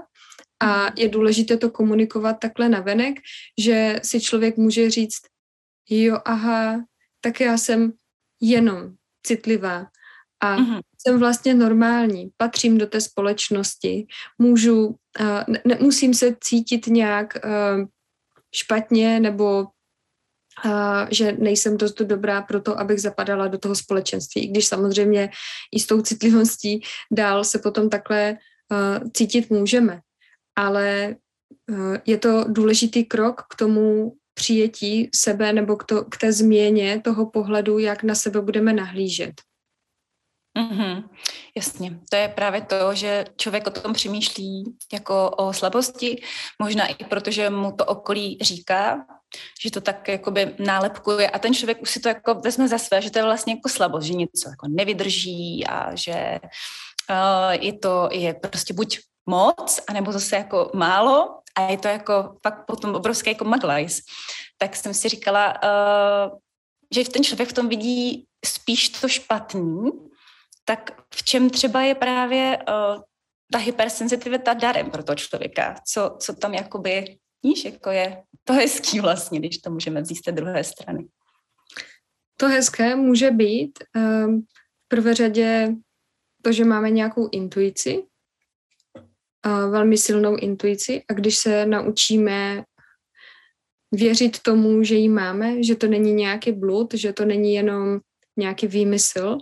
a 0.62 0.92
je 0.96 1.08
důležité 1.08 1.56
to 1.56 1.70
komunikovat 1.70 2.32
takhle 2.32 2.68
navenek, 2.68 3.14
že 3.58 4.00
si 4.02 4.20
člověk 4.20 4.56
může 4.56 4.90
říct, 4.90 5.20
jo, 5.88 6.18
aha, 6.24 6.84
tak 7.20 7.40
já 7.40 7.58
jsem 7.58 7.92
jenom 8.40 8.94
citlivá 9.26 9.86
a 10.40 10.56
mm-hmm. 10.56 10.80
jsem 10.98 11.18
vlastně 11.18 11.54
normální, 11.54 12.30
patřím 12.36 12.78
do 12.78 12.86
té 12.86 13.00
společnosti, 13.00 14.06
můžu, 14.38 14.86
uh, 14.86 14.94
ne, 15.48 15.62
nemusím 15.64 16.14
se 16.14 16.36
cítit 16.40 16.86
nějak 16.86 17.38
uh, 17.44 17.86
špatně 18.54 19.20
nebo 19.20 19.66
uh, 20.64 21.08
že 21.10 21.32
nejsem 21.32 21.76
dost 21.76 22.00
dobrá 22.00 22.42
pro 22.42 22.60
to, 22.60 22.80
abych 22.80 23.00
zapadala 23.00 23.48
do 23.48 23.58
toho 23.58 23.74
společenství, 23.74 24.44
i 24.44 24.46
když 24.46 24.66
samozřejmě 24.66 25.30
i 25.76 25.80
s 25.80 25.86
tou 25.86 26.02
citlivostí 26.02 26.82
dál 27.12 27.44
se 27.44 27.58
potom 27.58 27.90
takhle 27.90 28.36
uh, 28.70 29.10
cítit 29.10 29.50
můžeme. 29.50 30.00
Ale 30.56 31.16
uh, 31.70 31.96
je 32.06 32.18
to 32.18 32.44
důležitý 32.48 33.04
krok 33.04 33.42
k 33.50 33.54
tomu 33.54 34.16
přijetí 34.40 35.10
sebe 35.14 35.52
nebo 35.52 35.76
k, 35.76 35.84
to, 35.84 36.04
k 36.04 36.16
té 36.16 36.32
změně 36.32 37.00
toho 37.04 37.26
pohledu, 37.26 37.78
jak 37.78 38.02
na 38.02 38.14
sebe 38.14 38.40
budeme 38.40 38.72
nahlížet. 38.72 39.32
Mm-hmm. 40.58 41.04
Jasně, 41.56 42.00
to 42.10 42.16
je 42.16 42.28
právě 42.28 42.60
to, 42.60 42.94
že 42.94 43.24
člověk 43.36 43.66
o 43.66 43.70
tom 43.70 43.92
přemýšlí 43.92 44.76
jako 44.92 45.30
o 45.30 45.52
slabosti, 45.52 46.22
možná 46.58 46.86
i 46.86 47.04
protože 47.04 47.50
mu 47.50 47.72
to 47.72 47.84
okolí 47.84 48.38
říká, 48.40 49.04
že 49.62 49.70
to 49.70 49.80
tak 49.80 50.08
jakoby 50.08 50.54
nálepkuje 50.58 51.30
a 51.30 51.38
ten 51.38 51.54
člověk 51.54 51.82
už 51.82 51.90
si 51.90 52.00
to 52.00 52.08
jako 52.08 52.34
vezme 52.34 52.68
za 52.68 52.78
své, 52.78 53.02
že 53.02 53.10
to 53.10 53.18
je 53.18 53.24
vlastně 53.24 53.52
jako 53.52 53.68
slabost, 53.68 54.06
že 54.06 54.14
něco 54.14 54.48
jako 54.48 54.68
nevydrží 54.68 55.66
a 55.66 55.94
že 55.94 56.40
uh, 57.10 57.52
je 57.60 57.72
to 57.72 58.08
je 58.12 58.34
prostě 58.34 58.74
buď 58.74 58.98
moc, 59.30 59.80
anebo 59.88 60.12
zase 60.12 60.36
jako 60.36 60.70
málo 60.74 61.38
a 61.56 61.70
je 61.70 61.78
to 61.78 61.88
jako 61.88 62.36
fakt 62.42 62.66
potom 62.66 62.94
obrovský 62.94 63.30
jako 63.30 63.44
maglajs. 63.44 64.00
Tak 64.58 64.76
jsem 64.76 64.94
si 64.94 65.08
říkala, 65.08 65.54
uh, 65.62 66.38
že 66.94 67.08
ten 67.08 67.24
člověk 67.24 67.48
v 67.48 67.52
tom 67.52 67.68
vidí 67.68 68.26
spíš 68.44 68.88
to 68.88 69.08
špatný, 69.08 69.90
tak 70.64 70.90
v 71.14 71.22
čem 71.22 71.50
třeba 71.50 71.82
je 71.82 71.94
právě 71.94 72.58
uh, 72.58 73.02
ta 73.52 73.58
hypersenzitivita 73.58 74.54
darem 74.54 74.90
pro 74.90 75.02
toho 75.02 75.16
člověka? 75.16 75.74
Co, 75.86 76.16
co 76.18 76.34
tam 76.34 76.54
jakoby, 76.54 77.18
víš, 77.42 77.64
jako 77.64 77.90
je 77.90 78.22
to 78.44 78.52
hezký 78.52 79.00
vlastně, 79.00 79.38
když 79.38 79.58
to 79.58 79.70
můžeme 79.70 80.02
vzít 80.02 80.16
z 80.16 80.22
té 80.22 80.32
druhé 80.32 80.64
strany. 80.64 81.06
To 82.36 82.48
hezké 82.48 82.96
může 82.96 83.30
být 83.30 83.78
um, 83.96 84.42
v 84.84 84.88
prvé 84.88 85.14
řadě 85.14 85.74
to, 86.42 86.52
že 86.52 86.64
máme 86.64 86.90
nějakou 86.90 87.28
intuici, 87.32 88.02
velmi 89.70 89.98
silnou 89.98 90.36
intuici 90.36 91.02
a 91.08 91.12
když 91.12 91.36
se 91.36 91.66
naučíme 91.66 92.64
věřit 93.92 94.38
tomu, 94.42 94.82
že 94.82 94.94
ji 94.94 95.08
máme, 95.08 95.62
že 95.62 95.74
to 95.74 95.86
není 95.86 96.12
nějaký 96.12 96.52
blud, 96.52 96.94
že 96.94 97.12
to 97.12 97.24
není 97.24 97.54
jenom 97.54 98.00
nějaký 98.36 98.66
výmysl 98.66 99.38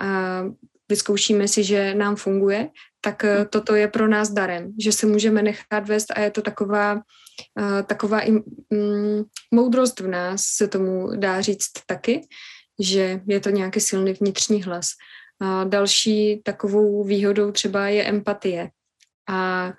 a 0.00 0.42
vyzkoušíme 0.88 1.48
si, 1.48 1.64
že 1.64 1.94
nám 1.94 2.16
funguje, 2.16 2.68
tak 3.00 3.22
uh, 3.24 3.44
toto 3.50 3.74
je 3.74 3.88
pro 3.88 4.08
nás 4.08 4.30
darem, 4.30 4.72
že 4.80 4.92
se 4.92 5.06
můžeme 5.06 5.42
nechat 5.42 5.88
vést 5.88 6.10
a 6.10 6.20
je 6.20 6.30
to 6.30 6.42
taková 6.42 7.02
taková 7.86 8.20
i 8.20 8.30
mm, 8.30 9.22
moudrost 9.50 10.00
v 10.00 10.06
nás, 10.06 10.44
se 10.44 10.68
tomu 10.68 11.16
dá 11.16 11.40
říct 11.40 11.70
taky, 11.86 12.20
že 12.80 13.20
je 13.26 13.40
to 13.40 13.50
nějaký 13.50 13.80
silný 13.80 14.12
vnitřní 14.12 14.62
hlas. 14.62 14.88
A 15.40 15.64
další 15.64 16.40
takovou 16.44 17.04
výhodou 17.04 17.52
třeba 17.52 17.88
je 17.88 18.04
empatie. 18.04 18.70
A 19.32 19.72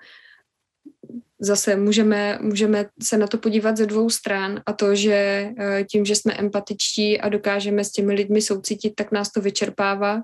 zase 1.40 1.76
můžeme, 1.76 2.38
můžeme 2.40 2.86
se 3.02 3.18
na 3.18 3.26
to 3.26 3.38
podívat 3.38 3.76
ze 3.76 3.86
dvou 3.86 4.10
stran 4.10 4.62
a 4.66 4.72
to, 4.72 4.94
že 4.94 5.14
eh, 5.58 5.84
tím, 5.84 6.04
že 6.04 6.16
jsme 6.16 6.32
empatičtí 6.32 7.20
a 7.20 7.28
dokážeme 7.28 7.84
s 7.84 7.92
těmi 7.92 8.14
lidmi 8.14 8.42
soucítit, 8.42 8.94
tak 8.94 9.12
nás 9.12 9.32
to 9.32 9.40
vyčerpává 9.40 10.22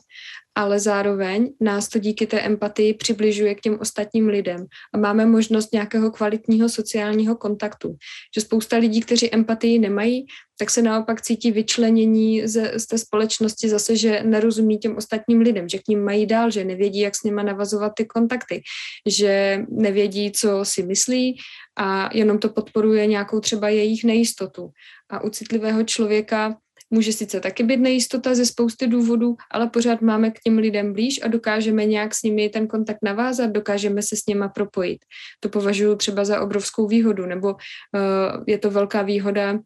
ale 0.55 0.81
zároveň 0.81 1.53
nás 1.61 1.89
to 1.89 1.99
díky 1.99 2.27
té 2.27 2.41
empatii 2.41 2.95
přibližuje 2.95 3.55
k 3.55 3.61
těm 3.61 3.79
ostatním 3.81 4.29
lidem 4.29 4.67
a 4.95 4.99
máme 4.99 5.27
možnost 5.27 5.73
nějakého 5.73 6.11
kvalitního 6.11 6.69
sociálního 6.69 7.37
kontaktu. 7.37 7.97
Že 8.35 8.41
spousta 8.41 8.77
lidí, 8.77 9.01
kteří 9.01 9.35
empatii 9.35 9.79
nemají, 9.79 10.27
tak 10.59 10.71
se 10.71 10.83
naopak 10.83 11.23
cítí 11.23 11.53
vyčlenění 11.53 12.49
ze, 12.49 12.73
z 12.79 12.87
té 12.87 12.99
společnosti 12.99 13.69
zase, 13.69 13.97
že 13.97 14.23
nerozumí 14.23 14.79
těm 14.79 14.97
ostatním 14.97 15.41
lidem, 15.41 15.69
že 15.69 15.79
k 15.79 15.89
ním 15.89 16.05
mají 16.05 16.27
dál, 16.27 16.51
že 16.51 16.65
nevědí, 16.65 17.01
jak 17.01 17.17
s 17.17 17.23
nima 17.23 17.43
navazovat 17.43 17.93
ty 17.97 18.05
kontakty, 18.05 18.63
že 19.07 19.65
nevědí, 19.71 20.33
co 20.33 20.61
si 20.63 20.83
myslí 20.83 21.39
a 21.79 22.11
jenom 22.17 22.39
to 22.39 22.49
podporuje 22.49 23.07
nějakou 23.07 23.41
třeba 23.41 23.69
jejich 23.69 24.05
nejistotu. 24.05 24.71
A 25.11 25.25
u 25.25 25.31
citlivého 25.31 25.83
člověka 25.85 26.57
Může 26.91 27.13
sice 27.13 27.41
taky 27.41 27.63
být 27.63 27.81
nejistota 27.81 28.35
ze 28.35 28.47
spousty 28.47 28.87
důvodů, 28.87 29.37
ale 29.51 29.69
pořád 29.69 30.01
máme 30.01 30.31
k 30.31 30.41
těm 30.41 30.59
lidem 30.59 30.93
blíž 30.93 31.21
a 31.23 31.29
dokážeme 31.29 31.85
nějak 31.87 32.15
s 32.15 32.23
nimi 32.23 32.49
ten 32.49 32.67
kontakt 32.67 32.99
navázat, 33.03 33.51
dokážeme 33.51 34.03
se 34.03 34.17
s 34.17 34.27
něma 34.27 34.49
propojit. 34.49 34.99
To 35.41 35.49
považuji 35.49 35.97
třeba 35.97 36.25
za 36.25 36.41
obrovskou 36.41 36.87
výhodu, 36.87 37.27
nebo 37.27 37.49
uh, 37.53 38.45
je 38.47 38.59
to 38.59 38.71
velká 38.71 39.03
výhoda 39.03 39.59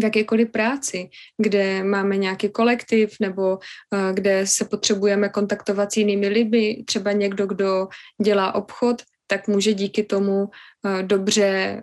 v 0.00 0.04
jakékoliv 0.04 0.50
práci, 0.50 1.08
kde 1.38 1.84
máme 1.84 2.16
nějaký 2.16 2.48
kolektiv 2.48 3.16
nebo 3.20 3.56
uh, 3.56 4.12
kde 4.14 4.46
se 4.46 4.64
potřebujeme 4.64 5.28
kontaktovat 5.28 5.92
s 5.92 5.96
jinými 5.96 6.28
lidmi, 6.28 6.84
třeba 6.86 7.12
někdo, 7.12 7.46
kdo 7.46 7.88
dělá 8.22 8.54
obchod, 8.54 9.02
tak 9.26 9.48
může 9.48 9.74
díky 9.74 10.02
tomu 10.02 10.44
uh, 10.44 11.02
dobře 11.02 11.82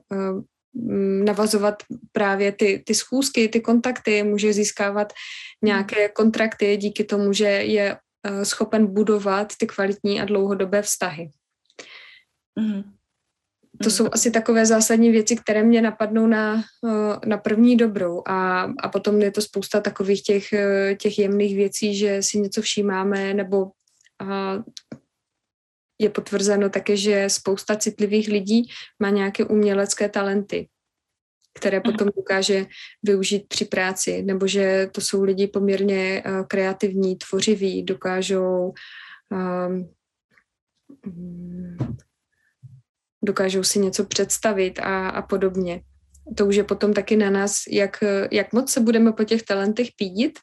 navazovat 1.24 1.84
právě 2.12 2.52
ty, 2.52 2.84
ty 2.86 2.96
schůzky, 2.96 3.48
ty 3.48 3.62
kontakty, 3.62 4.24
může 4.24 4.54
získávat 4.54 5.14
nějaké 5.64 6.10
kontrakty 6.10 6.78
díky 6.78 7.04
tomu, 7.04 7.34
že 7.34 7.46
je 7.46 7.98
eh, 8.24 8.46
schopen 8.46 8.94
budovat 8.94 9.54
ty 9.60 9.68
kvalitní 9.68 10.22
a 10.22 10.26
dlouhodobé 10.26 10.82
vztahy. 10.82 11.30
Mm. 12.60 12.84
To 13.84 13.90
jsou 13.90 14.08
asi 14.12 14.32
takové 14.32 14.66
zásadní 14.66 15.12
věci, 15.12 15.36
které 15.36 15.64
mě 15.64 15.82
napadnou 15.82 16.28
na, 16.28 16.64
eh, 16.86 17.28
na 17.30 17.38
první 17.38 17.78
dobrou 17.78 18.22
a, 18.28 18.62
a 18.62 18.90
potom 18.90 19.22
je 19.22 19.32
to 19.32 19.42
spousta 19.42 19.82
takových 19.82 20.24
těch, 20.24 20.54
eh, 20.54 20.96
těch 20.96 21.20
jemných 21.20 21.56
věcí, 21.56 21.96
že 21.98 22.24
si 22.24 22.40
něco 22.40 22.62
všímáme 22.62 23.34
nebo 23.34 23.72
a, 24.20 24.64
je 26.00 26.10
potvrzeno 26.10 26.70
také, 26.70 26.98
že 26.98 27.30
spousta 27.30 27.76
citlivých 27.76 28.28
lidí 28.28 28.70
má 29.00 29.10
nějaké 29.10 29.46
umělecké 29.46 30.10
talenty, 30.10 30.68
které 31.60 31.78
mhm. 31.78 31.84
potom 31.84 32.08
dokáže 32.16 32.66
využít 33.04 33.48
při 33.48 33.66
práci, 33.66 34.24
nebo 34.24 34.48
že 34.48 34.90
to 34.92 35.02
jsou 35.02 35.24
lidi 35.24 35.48
poměrně 35.48 36.24
uh, 36.26 36.46
kreativní, 36.48 37.16
tvořiví, 37.16 37.84
dokážou 37.84 38.74
um, 39.32 39.90
dokážou 43.24 43.64
si 43.64 43.80
něco 43.80 44.06
představit 44.06 44.80
a, 44.80 45.10
a 45.10 45.22
podobně. 45.22 45.82
To 46.38 46.46
už 46.46 46.56
je 46.56 46.64
potom 46.64 46.94
taky 46.94 47.16
na 47.16 47.30
nás, 47.30 47.64
jak, 47.72 48.04
jak 48.32 48.54
moc 48.54 48.72
se 48.72 48.80
budeme 48.80 49.12
po 49.12 49.24
těch 49.24 49.44
talentech 49.44 49.88
pídit 49.96 50.40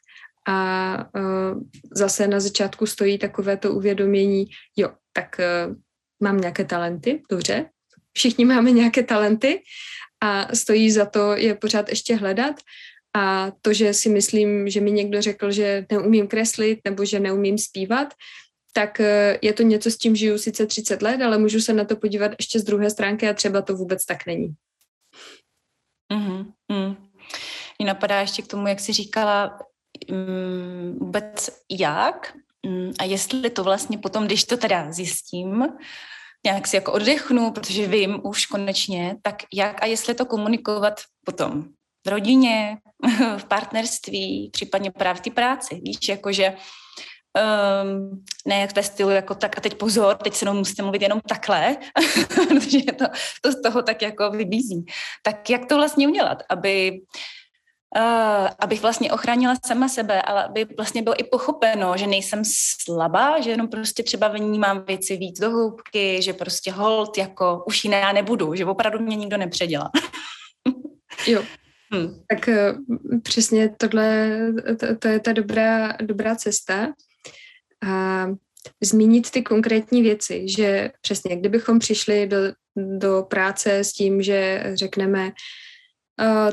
a 0.47 0.97
uh, 1.15 1.61
zase 1.91 2.27
na 2.27 2.39
začátku 2.39 2.85
stojí 2.85 3.17
takové 3.17 3.57
to 3.57 3.73
uvědomění, 3.73 4.45
jo, 4.75 4.89
tak 5.17 5.39
uh, 5.39 5.75
mám 6.23 6.37
nějaké 6.37 6.65
talenty, 6.65 7.23
dobře, 7.29 7.69
všichni 8.13 8.45
máme 8.45 8.71
nějaké 8.71 9.03
talenty 9.03 9.63
a 10.21 10.55
stojí 10.55 10.91
za 10.91 11.05
to 11.05 11.35
je 11.35 11.55
pořád 11.55 11.89
ještě 11.89 12.15
hledat 12.15 12.55
a 13.15 13.51
to, 13.61 13.73
že 13.73 13.93
si 13.93 14.09
myslím, 14.09 14.69
že 14.69 14.81
mi 14.81 14.91
někdo 14.91 15.21
řekl, 15.21 15.51
že 15.51 15.85
neumím 15.91 16.27
kreslit 16.27 16.79
nebo 16.85 17.05
že 17.05 17.19
neumím 17.19 17.57
zpívat, 17.57 18.13
tak 18.73 18.99
uh, 18.99 19.37
je 19.41 19.53
to 19.53 19.63
něco, 19.63 19.91
s 19.91 19.97
tím 19.97 20.15
žiju 20.15 20.37
sice 20.37 20.65
30 20.65 21.01
let, 21.01 21.21
ale 21.21 21.37
můžu 21.37 21.61
se 21.61 21.73
na 21.73 21.85
to 21.85 21.95
podívat 21.95 22.31
ještě 22.39 22.59
z 22.59 22.63
druhé 22.63 22.89
stránky 22.89 23.29
a 23.29 23.33
třeba 23.33 23.61
to 23.61 23.75
vůbec 23.75 24.05
tak 24.05 24.25
není. 24.25 24.53
Mm-hmm. 26.13 26.45
Mm. 26.71 26.95
Mě 27.79 27.87
napadá 27.87 28.21
ještě 28.21 28.41
k 28.41 28.47
tomu, 28.47 28.67
jak 28.67 28.79
jsi 28.79 28.93
říkala, 28.93 29.59
um, 30.09 30.99
vůbec 30.99 31.49
jak 31.69 32.33
a 32.99 33.03
jestli 33.03 33.49
to 33.49 33.63
vlastně 33.63 33.97
potom, 33.97 34.25
když 34.25 34.43
to 34.43 34.57
teda 34.57 34.91
zjistím, 34.91 35.65
nějak 36.45 36.67
si 36.67 36.75
jako 36.75 36.93
oddechnu, 36.93 37.51
protože 37.51 37.87
vím 37.87 38.19
už 38.23 38.45
konečně, 38.45 39.15
tak 39.21 39.35
jak 39.53 39.83
a 39.83 39.85
jestli 39.85 40.13
to 40.13 40.25
komunikovat 40.25 41.01
potom 41.25 41.63
v 42.05 42.09
rodině, 42.09 42.77
v 43.37 43.45
partnerství, 43.45 44.49
případně 44.53 44.91
právě 44.91 45.19
v 45.19 45.23
té 45.23 45.29
práci, 45.29 45.81
víš, 45.83 45.97
jakože 46.09 46.53
um, 47.37 48.23
ne 48.47 48.59
jak 48.59 48.75
ve 48.75 48.83
stylu 48.83 49.09
jako 49.09 49.35
tak 49.35 49.57
a 49.57 49.61
teď 49.61 49.73
pozor, 49.73 50.15
teď 50.15 50.33
se 50.33 50.45
mnou 50.45 50.53
musíte 50.53 50.81
mluvit 50.81 51.01
jenom 51.01 51.21
takhle, 51.21 51.77
protože 52.47 52.79
to, 52.97 53.05
to 53.41 53.51
z 53.51 53.61
toho 53.61 53.81
tak 53.81 54.01
jako 54.01 54.31
vybízí. 54.31 54.85
Tak 55.23 55.49
jak 55.49 55.65
to 55.65 55.75
vlastně 55.75 56.07
udělat, 56.07 56.43
aby 56.49 57.01
uh, 57.95 58.47
abych 58.59 58.81
vlastně 58.81 59.11
ochránila 59.11 59.55
sama 59.65 59.89
sebe, 59.89 60.21
ale 60.21 60.43
aby 60.43 60.65
vlastně 60.77 61.01
bylo 61.01 61.19
i 61.19 61.23
pochopeno, 61.23 61.97
že 61.97 62.07
nejsem 62.07 62.41
slabá, 62.45 63.41
že 63.41 63.49
jenom 63.49 63.67
prostě 63.67 64.03
třeba 64.03 64.27
vnímám 64.27 64.83
věci 64.87 65.17
víc 65.17 65.39
do 65.39 65.49
hloubky, 65.49 66.21
že 66.21 66.33
prostě 66.33 66.71
hold 66.71 67.17
jako 67.17 67.63
už 67.67 67.83
jiná 67.83 68.11
nebudu, 68.11 68.55
že 68.55 68.65
opravdu 68.65 68.99
mě 68.99 69.15
nikdo 69.15 69.37
nepředělá. 69.37 69.91
jo. 71.27 71.43
Hmm. 71.93 72.23
Tak 72.29 72.47
uh, 72.47 73.19
přesně 73.23 73.69
tohle, 73.77 74.37
to, 74.79 74.95
to 74.95 75.07
je 75.07 75.19
ta 75.19 75.33
dobrá, 75.33 75.93
dobrá 76.01 76.35
cesta. 76.35 76.93
A 77.87 78.27
zmínit 78.83 79.31
ty 79.31 79.41
konkrétní 79.41 80.01
věci, 80.01 80.45
že 80.49 80.91
přesně, 81.01 81.35
kdybychom 81.35 81.79
přišli 81.79 82.27
do, 82.27 82.37
do 82.75 83.23
práce 83.29 83.77
s 83.77 83.93
tím, 83.93 84.21
že 84.21 84.63
řekneme, 84.75 85.25
uh, 85.25 85.31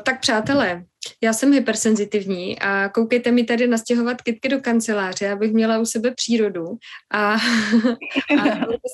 tak 0.03 0.21
přátelé, 0.21 0.85
já 1.23 1.33
jsem 1.33 1.53
hypersenzitivní 1.53 2.59
a 2.59 2.89
koukejte 2.89 3.33
mi 3.33 3.45
tady 3.45 3.67
nastěhovat 3.67 4.23
kytky 4.23 4.49
do 4.49 4.61
kanceláře, 4.61 5.31
abych 5.31 5.53
měla 5.53 5.79
u 5.79 5.85
sebe 5.85 6.11
přírodu 6.11 6.65
a, 7.13 7.33
a 8.41 8.45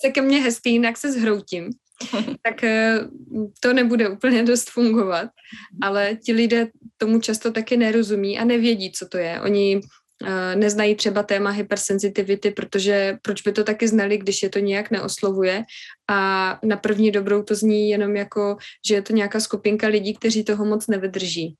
se 0.04 0.10
ke 0.12 0.22
mně 0.22 0.40
hezký, 0.40 0.72
jinak 0.72 0.96
se 0.96 1.12
zhroutím. 1.12 1.70
tak 2.42 2.64
eh, 2.64 2.98
to 3.60 3.72
nebude 3.72 4.08
úplně 4.08 4.42
dost 4.42 4.70
fungovat, 4.70 5.28
ale 5.82 6.16
ti 6.24 6.32
lidé 6.32 6.68
tomu 6.96 7.20
často 7.20 7.52
taky 7.52 7.76
nerozumí 7.76 8.38
a 8.38 8.44
nevědí, 8.44 8.92
co 8.92 9.08
to 9.08 9.18
je. 9.18 9.40
Oni 9.40 9.80
neznají 10.54 10.94
třeba 10.94 11.22
téma 11.22 11.50
hypersenzitivity, 11.50 12.50
protože 12.50 13.18
proč 13.22 13.42
by 13.42 13.52
to 13.52 13.64
taky 13.64 13.88
znali, 13.88 14.18
když 14.18 14.42
je 14.42 14.48
to 14.48 14.58
nějak 14.58 14.90
neoslovuje 14.90 15.64
a 16.10 16.58
na 16.64 16.76
první 16.76 17.10
dobrou 17.10 17.42
to 17.42 17.54
zní 17.54 17.90
jenom 17.90 18.16
jako, 18.16 18.56
že 18.86 18.94
je 18.94 19.02
to 19.02 19.12
nějaká 19.12 19.40
skupinka 19.40 19.86
lidí, 19.86 20.14
kteří 20.14 20.44
toho 20.44 20.64
moc 20.64 20.86
nevydrží. 20.86 21.54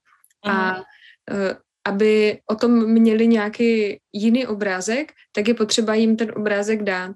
Mm. 0.47 0.53
A 0.53 0.73
mhm. 0.73 0.83
e, 1.31 1.57
aby 1.89 2.39
o 2.51 2.55
tom 2.55 2.87
měli 2.87 3.27
nějaký 3.27 3.99
jiný 4.13 4.47
obrázek, 4.47 5.13
tak 5.33 5.49
je 5.49 5.55
potřeba 5.55 5.95
jim 5.95 6.17
ten 6.17 6.33
obrázek 6.37 6.83
dát. 6.83 7.13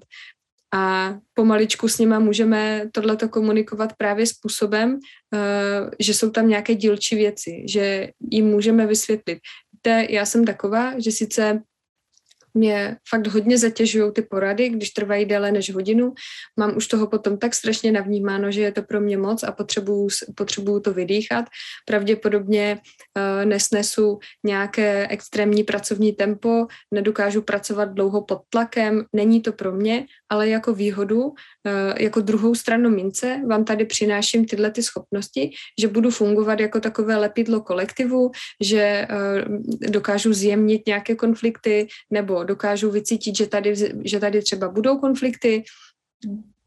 A 0.73 1.15
pomaličku 1.33 1.87
s 1.87 1.99
nima 1.99 2.19
můžeme 2.19 2.89
tohleto 2.91 3.29
komunikovat 3.29 3.93
právě 3.97 4.25
způsobem, 4.25 4.93
uh, 4.93 5.89
že 5.99 6.13
jsou 6.13 6.29
tam 6.29 6.47
nějaké 6.47 6.75
dílčí 6.75 7.15
věci, 7.15 7.65
že 7.69 8.09
jim 8.31 8.45
můžeme 8.45 8.87
vysvětlit. 8.87 9.39
Víte, 9.85 10.07
já 10.09 10.25
jsem 10.25 10.45
taková, 10.45 10.99
že 10.99 11.11
sice 11.11 11.61
mě 12.55 12.97
fakt 13.09 13.27
hodně 13.27 13.57
zatěžují 13.57 14.11
ty 14.13 14.21
porady, 14.21 14.69
když 14.69 14.89
trvají 14.89 15.25
déle 15.25 15.51
než 15.51 15.73
hodinu. 15.73 16.13
Mám 16.59 16.77
už 16.77 16.87
toho 16.87 17.07
potom 17.07 17.37
tak 17.37 17.55
strašně 17.55 17.91
navnímáno, 17.91 18.51
že 18.51 18.61
je 18.61 18.71
to 18.71 18.81
pro 18.81 19.01
mě 19.01 19.17
moc 19.17 19.43
a 19.43 19.51
potřebuju, 19.51 20.07
potřebuju 20.35 20.79
to 20.79 20.93
vydýchat. 20.93 21.45
Pravděpodobně 21.85 22.79
uh, 22.79 23.45
nesnesu 23.45 24.19
nějaké 24.45 25.07
extrémní 25.07 25.63
pracovní 25.63 26.13
tempo, 26.13 26.67
nedokážu 26.93 27.41
pracovat 27.41 27.85
dlouho 27.85 28.21
pod 28.21 28.41
tlakem, 28.49 29.05
není 29.13 29.41
to 29.41 29.51
pro 29.51 29.71
mě, 29.71 30.05
ale 30.29 30.49
jako 30.49 30.73
výhodu, 30.73 31.23
uh, 31.23 31.33
jako 31.99 32.21
druhou 32.21 32.55
stranu 32.55 32.89
mince 32.89 33.41
vám 33.47 33.65
tady 33.65 33.85
přináším 33.85 34.45
tyhle 34.45 34.71
ty 34.71 34.83
schopnosti, 34.83 35.51
že 35.81 35.87
budu 35.87 36.11
fungovat 36.11 36.59
jako 36.59 36.79
takové 36.79 37.15
lepidlo 37.15 37.61
kolektivu, 37.61 38.31
že 38.63 39.07
uh, 39.11 39.91
dokážu 39.91 40.33
zjemnit 40.33 40.87
nějaké 40.87 41.15
konflikty 41.15 41.87
nebo 42.11 42.44
dokážu 42.45 42.91
vycítit, 42.91 43.37
že 43.37 43.47
tady, 43.47 43.75
že 44.03 44.19
tady 44.19 44.41
třeba 44.41 44.69
budou 44.69 44.97
konflikty, 44.97 45.63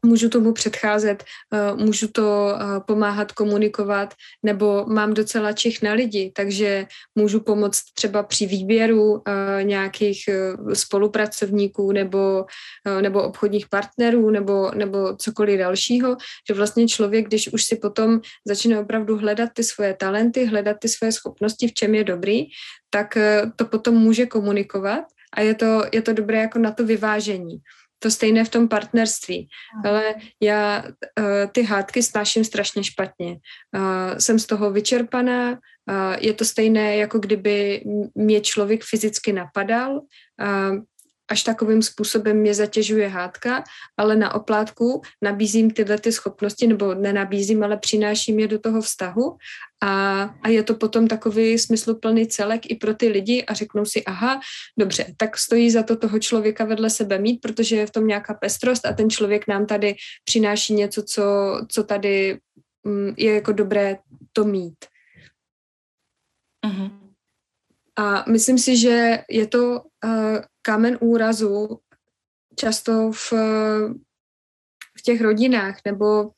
můžu 0.05 0.29
tomu 0.29 0.53
předcházet, 0.53 1.23
eh, 1.53 1.75
můžu 1.75 2.07
to 2.07 2.55
eh, 2.55 2.79
pomáhat 2.87 3.31
komunikovat, 3.31 4.13
nebo 4.43 4.85
mám 4.87 5.13
docela 5.13 5.53
čich 5.53 5.81
na 5.81 5.93
lidi, 5.93 6.31
takže 6.35 6.85
můžu 7.15 7.39
pomoct 7.39 7.81
třeba 7.93 8.23
při 8.23 8.45
výběru 8.45 9.21
eh, 9.27 9.63
nějakých 9.63 10.29
spolupracovníků 10.73 11.91
nebo, 11.91 12.45
nebo 13.01 13.23
obchodních 13.23 13.69
partnerů 13.69 14.29
nebo, 14.29 14.71
nebo 14.75 15.15
cokoliv 15.15 15.59
dalšího, 15.59 16.17
že 16.47 16.53
vlastně 16.53 16.87
člověk, 16.87 17.27
když 17.27 17.53
už 17.53 17.63
si 17.63 17.75
potom 17.75 18.21
začne 18.47 18.79
opravdu 18.79 19.17
hledat 19.17 19.49
ty 19.53 19.63
svoje 19.63 19.93
talenty, 19.93 20.45
hledat 20.45 20.77
ty 20.79 20.87
svoje 20.87 21.11
schopnosti, 21.11 21.67
v 21.67 21.73
čem 21.73 21.95
je 21.95 22.03
dobrý, 22.03 22.45
tak 22.89 23.17
to 23.55 23.65
potom 23.65 23.95
může 23.95 24.25
komunikovat 24.25 25.03
a 25.35 25.41
je 25.41 25.55
to, 25.55 25.83
je 25.93 26.01
to 26.01 26.13
dobré 26.13 26.37
jako 26.37 26.59
na 26.59 26.71
to 26.71 26.85
vyvážení. 26.85 27.57
To 27.99 28.11
stejné 28.11 28.43
v 28.43 28.49
tom 28.49 28.67
partnerství. 28.67 29.47
Ale 29.85 30.15
já 30.41 30.83
uh, 30.83 31.25
ty 31.51 31.63
hádky 31.63 32.03
snáším 32.03 32.43
strašně 32.43 32.83
špatně. 32.83 33.31
Uh, 33.31 34.17
jsem 34.17 34.39
z 34.39 34.45
toho 34.45 34.71
vyčerpaná. 34.71 35.51
Uh, 35.51 35.57
je 36.19 36.33
to 36.33 36.45
stejné, 36.45 36.95
jako 36.95 37.19
kdyby 37.19 37.83
mě 38.15 38.41
člověk 38.41 38.83
fyzicky 38.83 39.33
napadal. 39.33 40.01
Až 41.29 41.43
takovým 41.43 41.81
způsobem 41.81 42.37
mě 42.37 42.53
zatěžuje 42.53 43.07
hádka, 43.07 43.63
ale 43.97 44.15
na 44.15 44.33
oplátku 44.33 45.01
nabízím 45.21 45.71
tyhle 45.71 45.97
ty 45.97 46.11
schopnosti, 46.11 46.67
nebo 46.67 46.93
nenabízím, 46.93 47.63
ale 47.63 47.77
přináším 47.77 48.39
je 48.39 48.47
do 48.47 48.59
toho 48.59 48.81
vztahu 48.81 49.37
a, 49.83 50.23
a 50.41 50.47
je 50.49 50.63
to 50.63 50.75
potom 50.75 51.07
takový 51.07 51.59
smysluplný 51.59 52.27
celek 52.27 52.71
i 52.71 52.75
pro 52.75 52.93
ty 52.93 53.07
lidi 53.07 53.45
a 53.45 53.53
řeknou 53.53 53.85
si, 53.85 54.03
aha, 54.03 54.39
dobře, 54.79 55.13
tak 55.17 55.37
stojí 55.37 55.71
za 55.71 55.83
to 55.83 55.95
toho 55.95 56.19
člověka 56.19 56.65
vedle 56.65 56.89
sebe 56.89 57.19
mít, 57.19 57.41
protože 57.41 57.75
je 57.75 57.87
v 57.87 57.91
tom 57.91 58.07
nějaká 58.07 58.33
pestrost 58.33 58.85
a 58.85 58.93
ten 58.93 59.09
člověk 59.09 59.47
nám 59.47 59.65
tady 59.65 59.95
přináší 60.23 60.73
něco, 60.73 61.03
co, 61.03 61.23
co 61.67 61.83
tady 61.83 62.39
mm, 62.83 63.13
je 63.17 63.33
jako 63.33 63.51
dobré 63.51 63.97
to 64.33 64.43
mít. 64.43 64.85
Uh-huh. 66.65 67.08
A 67.99 68.23
myslím 68.31 68.57
si, 68.57 68.77
že 68.77 69.23
je 69.29 69.47
to 69.47 69.81
uh, 69.81 70.39
kámen 70.61 70.97
úrazu 71.01 71.79
často 72.55 73.11
v, 73.11 73.33
v 74.97 75.01
těch 75.03 75.21
rodinách 75.21 75.75
nebo 75.85 76.31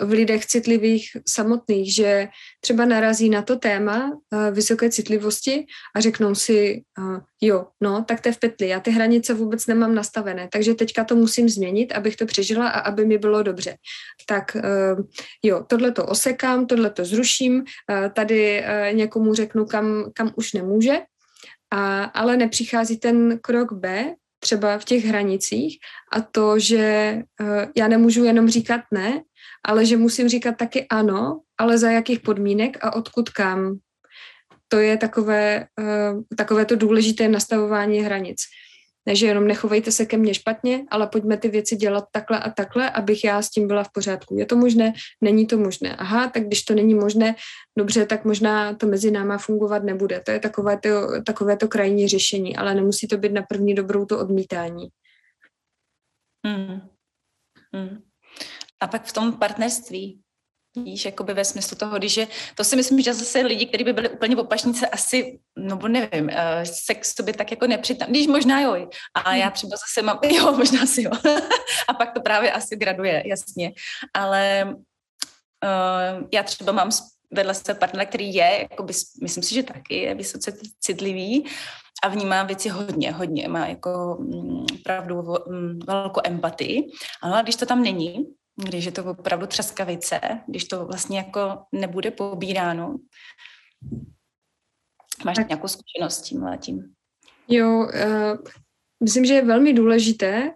v 0.00 0.10
lidech 0.10 0.46
citlivých 0.46 1.08
samotných, 1.28 1.94
že 1.94 2.28
třeba 2.60 2.84
narazí 2.84 3.30
na 3.30 3.42
to 3.42 3.56
téma 3.56 4.12
vysoké 4.52 4.90
citlivosti 4.90 5.66
a 5.96 6.00
řeknou 6.00 6.34
si, 6.34 6.82
jo, 7.40 7.66
no, 7.80 8.04
tak 8.04 8.20
to 8.20 8.28
je 8.28 8.32
v 8.32 8.38
pytli, 8.38 8.68
já 8.68 8.80
ty 8.80 8.90
hranice 8.90 9.34
vůbec 9.34 9.66
nemám 9.66 9.94
nastavené, 9.94 10.48
takže 10.52 10.74
teďka 10.74 11.04
to 11.04 11.16
musím 11.16 11.48
změnit, 11.48 11.92
abych 11.92 12.16
to 12.16 12.26
přežila 12.26 12.68
a 12.68 12.80
aby 12.80 13.04
mi 13.04 13.18
bylo 13.18 13.42
dobře. 13.42 13.76
Tak 14.26 14.56
jo, 15.42 15.64
tohle 15.66 15.92
to 15.92 16.06
osekám, 16.06 16.66
tohle 16.66 16.90
to 16.90 17.04
zruším, 17.04 17.64
tady 18.12 18.64
někomu 18.92 19.34
řeknu, 19.34 19.66
kam, 19.66 20.04
kam 20.14 20.32
už 20.36 20.52
nemůže, 20.52 21.00
a, 21.70 22.04
ale 22.04 22.36
nepřichází 22.36 22.98
ten 22.98 23.38
krok 23.38 23.72
B, 23.72 24.14
třeba 24.40 24.78
v 24.78 24.84
těch 24.84 25.04
hranicích 25.04 25.78
a 26.12 26.20
to, 26.20 26.58
že 26.58 27.18
já 27.76 27.88
nemůžu 27.88 28.24
jenom 28.24 28.48
říkat 28.48 28.80
ne, 28.92 29.22
ale 29.64 29.86
že 29.86 29.96
musím 29.96 30.28
říkat 30.28 30.56
taky 30.56 30.86
ano, 30.88 31.40
ale 31.58 31.78
za 31.78 31.90
jakých 31.90 32.20
podmínek 32.20 32.84
a 32.84 32.96
odkud 32.96 33.30
kam. 33.30 33.78
To 34.68 34.78
je 34.78 34.96
takové, 34.96 35.66
uh, 35.80 36.22
takové 36.36 36.64
to 36.64 36.76
důležité 36.76 37.28
nastavování 37.28 38.00
hranic. 38.00 38.42
Ne, 39.06 39.16
že 39.16 39.26
jenom 39.26 39.46
nechovejte 39.46 39.92
se 39.92 40.06
ke 40.06 40.16
mně 40.16 40.34
špatně, 40.34 40.84
ale 40.90 41.06
pojďme 41.06 41.36
ty 41.36 41.48
věci 41.48 41.76
dělat 41.76 42.04
takhle 42.12 42.38
a 42.38 42.50
takhle, 42.50 42.90
abych 42.90 43.24
já 43.24 43.42
s 43.42 43.50
tím 43.50 43.68
byla 43.68 43.84
v 43.84 43.92
pořádku. 43.92 44.38
Je 44.38 44.46
to 44.46 44.56
možné? 44.56 44.92
Není 45.20 45.46
to 45.46 45.58
možné. 45.58 45.96
Aha, 45.96 46.28
tak 46.28 46.46
když 46.46 46.62
to 46.62 46.74
není 46.74 46.94
možné, 46.94 47.34
dobře, 47.78 48.06
tak 48.06 48.24
možná 48.24 48.74
to 48.74 48.86
mezi 48.86 49.10
náma 49.10 49.38
fungovat 49.38 49.84
nebude. 49.84 50.20
To 50.20 50.30
je 50.30 50.40
takové 50.40 50.78
to, 50.78 51.22
takové 51.26 51.56
to 51.56 51.68
krajní 51.68 52.08
řešení, 52.08 52.56
ale 52.56 52.74
nemusí 52.74 53.08
to 53.08 53.16
být 53.16 53.32
na 53.32 53.42
první 53.42 53.74
dobrou 53.74 54.04
to 54.06 54.18
odmítání. 54.18 54.88
Hmm. 56.46 56.80
Hmm. 57.72 58.13
A 58.84 58.86
pak 58.86 59.04
v 59.04 59.12
tom 59.12 59.32
partnerství, 59.32 60.20
Víš, 60.76 61.04
jakoby 61.04 61.34
ve 61.34 61.44
smyslu 61.44 61.76
toho, 61.76 61.98
když 61.98 62.16
je, 62.16 62.28
to 62.54 62.64
si 62.64 62.76
myslím, 62.76 63.00
že 63.00 63.14
zase 63.14 63.40
lidi, 63.40 63.66
kteří 63.66 63.84
by 63.84 63.92
byli 63.92 64.08
úplně 64.08 64.36
opačnice, 64.36 64.86
asi, 64.86 65.38
no 65.56 65.78
nevím, 65.88 66.24
uh, 66.24 66.62
sex 66.62 67.14
to 67.14 67.22
by 67.22 67.32
tak 67.32 67.50
jako 67.50 67.66
nepřitam, 67.66 68.10
když 68.10 68.26
možná 68.26 68.60
jo, 68.60 68.88
a 69.14 69.34
já 69.34 69.44
hmm. 69.44 69.52
třeba 69.52 69.76
zase 69.76 70.02
mám, 70.02 70.18
jo, 70.30 70.52
možná 70.52 70.86
si 70.86 71.02
jo, 71.02 71.10
a 71.88 71.94
pak 71.94 72.12
to 72.12 72.20
právě 72.20 72.52
asi 72.52 72.76
graduje, 72.76 73.22
jasně, 73.26 73.72
ale 74.14 74.64
uh, 75.64 76.28
já 76.32 76.42
třeba 76.42 76.72
mám 76.72 76.90
vedle 77.30 77.54
sebe 77.54 77.78
partnera, 77.78 78.06
který 78.06 78.34
je, 78.34 78.66
jakoby, 78.70 78.92
myslím 79.22 79.42
si, 79.42 79.54
že 79.54 79.62
taky 79.62 79.98
je 79.98 80.14
vysoce 80.14 80.52
citlivý 80.80 81.46
a 82.02 82.08
vnímá 82.08 82.42
věci 82.42 82.68
hodně, 82.68 83.12
hodně, 83.12 83.48
má 83.48 83.66
jako 83.66 84.16
mm, 84.20 84.66
opravdu 84.80 85.22
mm, 85.48 85.78
velkou 85.86 86.20
empatii, 86.24 86.90
ale 87.22 87.42
když 87.42 87.56
to 87.56 87.66
tam 87.66 87.82
není, 87.82 88.26
když 88.56 88.84
je 88.84 88.92
to 88.92 89.04
opravdu 89.04 89.46
třeskavice, 89.46 90.20
když 90.46 90.64
to 90.64 90.86
vlastně 90.86 91.18
jako 91.18 91.62
nebude 91.72 92.10
pobíráno. 92.10 92.96
Máš 95.24 95.36
tak. 95.36 95.48
nějakou 95.48 95.68
zkušenost 95.68 96.16
s 96.16 96.22
tím 96.22 96.42
letím? 96.42 96.94
Jo, 97.48 97.78
uh, 97.78 98.38
myslím, 99.02 99.24
že 99.24 99.34
je 99.34 99.44
velmi 99.44 99.72
důležité, 99.72 100.54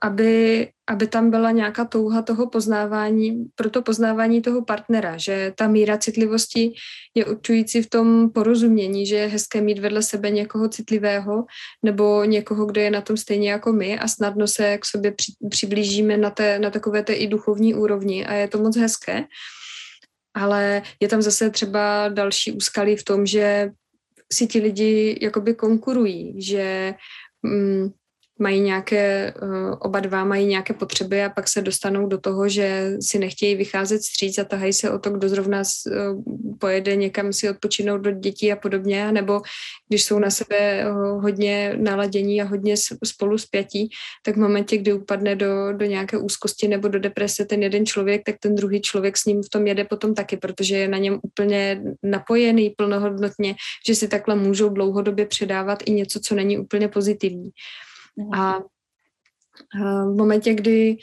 aby 0.00 0.68
aby 0.90 1.06
tam 1.06 1.30
byla 1.30 1.50
nějaká 1.50 1.84
touha 1.84 2.22
toho 2.22 2.48
poznávání, 2.48 3.44
pro 3.54 3.70
to 3.70 3.82
poznávání 3.82 4.42
toho 4.42 4.64
partnera, 4.64 5.16
že 5.16 5.52
ta 5.56 5.68
míra 5.68 5.98
citlivosti 5.98 6.72
je 7.14 7.24
určující 7.24 7.82
v 7.82 7.90
tom 7.90 8.30
porozumění, 8.30 9.06
že 9.06 9.16
je 9.16 9.26
hezké 9.26 9.60
mít 9.60 9.78
vedle 9.78 10.02
sebe 10.02 10.30
někoho 10.30 10.68
citlivého 10.68 11.44
nebo 11.82 12.24
někoho, 12.24 12.66
kdo 12.66 12.80
je 12.80 12.90
na 12.90 13.00
tom 13.00 13.16
stejně 13.16 13.50
jako 13.50 13.72
my 13.72 13.98
a 13.98 14.08
snadno 14.08 14.46
se 14.46 14.78
k 14.78 14.84
sobě 14.84 15.12
při, 15.12 15.32
přiblížíme 15.50 16.16
na, 16.16 16.30
té, 16.30 16.58
na 16.58 16.70
takové 16.70 17.02
té 17.02 17.12
i 17.12 17.26
duchovní 17.26 17.74
úrovni 17.74 18.26
a 18.26 18.34
je 18.34 18.48
to 18.48 18.58
moc 18.58 18.76
hezké. 18.76 19.24
Ale 20.34 20.82
je 21.00 21.08
tam 21.08 21.22
zase 21.22 21.50
třeba 21.50 22.08
další 22.08 22.52
úskalí 22.52 22.96
v 22.96 23.04
tom, 23.04 23.26
že 23.26 23.70
si 24.32 24.46
ti 24.46 24.60
lidi 24.60 25.18
jakoby 25.22 25.54
konkurují, 25.54 26.42
že 26.42 26.94
mm, 27.42 27.88
mají 28.38 28.60
nějaké, 28.60 29.34
uh, 29.42 29.76
oba 29.80 30.00
dva 30.00 30.24
mají 30.24 30.46
nějaké 30.46 30.74
potřeby 30.74 31.22
a 31.24 31.28
pak 31.28 31.48
se 31.48 31.62
dostanou 31.62 32.06
do 32.06 32.18
toho, 32.18 32.48
že 32.48 32.96
si 33.00 33.18
nechtějí 33.18 33.54
vycházet 33.54 34.02
stříc 34.02 34.38
a 34.38 34.44
tahají 34.44 34.72
se 34.72 34.90
o 34.90 34.98
to, 34.98 35.10
kdo 35.10 35.28
zrovna 35.28 35.62
uh, 35.86 36.22
pojede 36.58 36.96
někam 36.96 37.32
si 37.32 37.50
odpočinout 37.50 37.98
do 37.98 38.10
dětí 38.10 38.52
a 38.52 38.56
podobně, 38.56 39.12
nebo 39.12 39.40
když 39.88 40.04
jsou 40.04 40.18
na 40.18 40.30
sebe 40.30 40.84
uh, 40.90 41.22
hodně 41.22 41.74
naladění 41.76 42.42
a 42.42 42.44
hodně 42.44 42.74
spolu 43.04 43.38
spjatí, 43.38 43.88
tak 44.22 44.36
v 44.36 44.38
momentě, 44.38 44.76
kdy 44.76 44.92
upadne 44.92 45.36
do, 45.36 45.72
do 45.72 45.86
nějaké 45.86 46.18
úzkosti 46.18 46.68
nebo 46.68 46.88
do 46.88 46.98
deprese 46.98 47.44
ten 47.44 47.62
jeden 47.62 47.86
člověk, 47.86 48.22
tak 48.26 48.34
ten 48.40 48.54
druhý 48.54 48.80
člověk 48.80 49.16
s 49.16 49.24
ním 49.24 49.42
v 49.42 49.48
tom 49.48 49.66
jede 49.66 49.84
potom 49.84 50.14
taky, 50.14 50.36
protože 50.36 50.76
je 50.76 50.88
na 50.88 50.98
něm 50.98 51.18
úplně 51.22 51.82
napojený 52.02 52.70
plnohodnotně, 52.70 53.54
že 53.86 53.94
si 53.94 54.08
takhle 54.08 54.34
můžou 54.34 54.68
dlouhodobě 54.68 55.26
předávat 55.26 55.78
i 55.86 55.90
něco, 55.90 56.20
co 56.20 56.34
není 56.34 56.58
úplně 56.58 56.88
pozitivní. 56.88 57.50
A 58.34 58.60
v 59.74 60.16
momentě, 60.16 60.54
kdy 60.54 60.96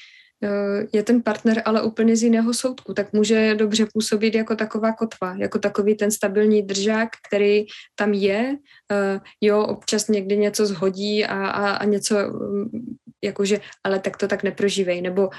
e, 0.44 0.50
je 0.94 1.04
ten 1.04 1.24
partner 1.24 1.62
ale 1.66 1.84
úplně 1.84 2.16
z 2.16 2.24
jiného 2.24 2.54
soudku, 2.54 2.94
tak 2.94 3.14
může 3.14 3.56
dobře 3.56 3.86
působit 3.94 4.36
jako 4.36 4.56
taková 4.56 4.94
kotva, 4.94 5.36
jako 5.38 5.60
takový 5.60 5.96
ten 5.96 6.12
stabilní 6.12 6.62
držák, 6.62 7.10
který 7.28 7.66
tam 7.96 8.14
je, 8.14 8.58
e, 8.92 9.20
jo, 9.42 9.64
občas 9.64 10.08
někdy 10.08 10.38
něco 10.38 10.66
zhodí 10.66 11.26
a, 11.26 11.48
a, 11.48 11.76
a 11.76 11.86
něco 11.86 12.16
mm, 12.16 12.96
jakože, 13.24 13.60
ale 13.84 14.00
tak 14.00 14.18
to 14.18 14.28
tak 14.28 14.44
neprožívej, 14.44 15.02
nebo 15.02 15.28
uh, 15.28 15.34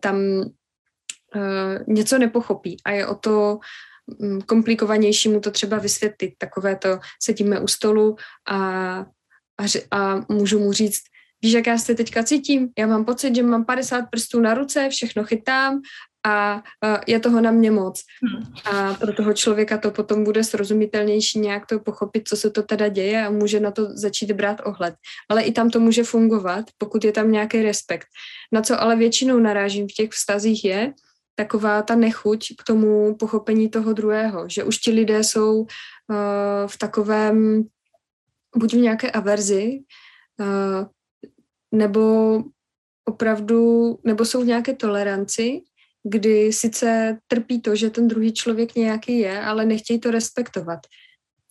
tam 0.00 0.16
něco 1.86 2.18
nepochopí. 2.18 2.76
A 2.84 2.90
je 2.90 3.06
o 3.06 3.14
to 3.14 3.58
um, 4.18 4.42
komplikovanější 4.42 5.28
mu 5.28 5.40
to 5.40 5.50
třeba 5.50 5.78
vysvětlit, 5.78 6.34
takové 6.38 6.76
to 6.76 6.98
sedíme 7.22 7.60
u 7.60 7.68
stolu 7.68 8.16
a 8.48 9.06
a, 9.60 9.96
a 9.98 10.24
můžu 10.28 10.58
mu 10.58 10.72
říct, 10.72 11.00
víš, 11.42 11.52
jak 11.52 11.66
já 11.66 11.78
se 11.78 11.94
teďka 11.94 12.22
cítím? 12.22 12.68
Já 12.78 12.86
mám 12.86 13.04
pocit, 13.04 13.34
že 13.34 13.42
mám 13.42 13.64
50 13.64 14.02
prstů 14.10 14.40
na 14.40 14.54
ruce, 14.54 14.88
všechno 14.88 15.24
chytám 15.24 15.80
a 16.26 16.62
je 17.06 17.20
toho 17.20 17.40
na 17.40 17.50
mě 17.50 17.70
moc. 17.70 18.02
Hmm. 18.22 18.76
A 18.76 18.94
pro 18.94 19.12
toho 19.12 19.32
člověka 19.32 19.78
to 19.78 19.90
potom 19.90 20.24
bude 20.24 20.44
srozumitelnější 20.44 21.38
nějak 21.38 21.66
to 21.66 21.80
pochopit, 21.80 22.28
co 22.28 22.36
se 22.36 22.50
to 22.50 22.62
teda 22.62 22.88
děje 22.88 23.26
a 23.26 23.30
může 23.30 23.60
na 23.60 23.70
to 23.70 23.88
začít 23.96 24.32
brát 24.32 24.60
ohled. 24.64 24.94
Ale 25.28 25.42
i 25.42 25.52
tam 25.52 25.70
to 25.70 25.80
může 25.80 26.04
fungovat, 26.04 26.64
pokud 26.78 27.04
je 27.04 27.12
tam 27.12 27.32
nějaký 27.32 27.62
respekt. 27.62 28.06
Na 28.52 28.62
co 28.62 28.80
ale 28.80 28.96
většinou 28.96 29.38
narážím 29.38 29.86
v 29.88 29.92
těch 29.92 30.10
vztazích 30.10 30.64
je, 30.64 30.92
taková 31.34 31.82
ta 31.82 31.94
nechuť 31.94 32.46
k 32.58 32.64
tomu 32.64 33.16
pochopení 33.16 33.68
toho 33.68 33.92
druhého, 33.92 34.48
že 34.48 34.64
už 34.64 34.78
ti 34.78 34.90
lidé 34.90 35.24
jsou 35.24 35.60
uh, 35.60 35.66
v 36.66 36.78
takovém 36.78 37.64
buď 38.56 38.74
v 38.74 38.78
nějaké 38.78 39.10
averzi, 39.10 39.80
uh, 40.40 40.86
nebo 41.72 42.44
opravdu, 43.04 43.98
nebo 44.04 44.24
jsou 44.24 44.42
v 44.42 44.46
nějaké 44.46 44.74
toleranci, 44.74 45.60
kdy 46.02 46.52
sice 46.52 47.18
trpí 47.26 47.60
to, 47.60 47.76
že 47.76 47.90
ten 47.90 48.08
druhý 48.08 48.32
člověk 48.32 48.74
nějaký 48.74 49.18
je, 49.18 49.40
ale 49.40 49.64
nechtějí 49.64 50.00
to 50.00 50.10
respektovat. 50.10 50.80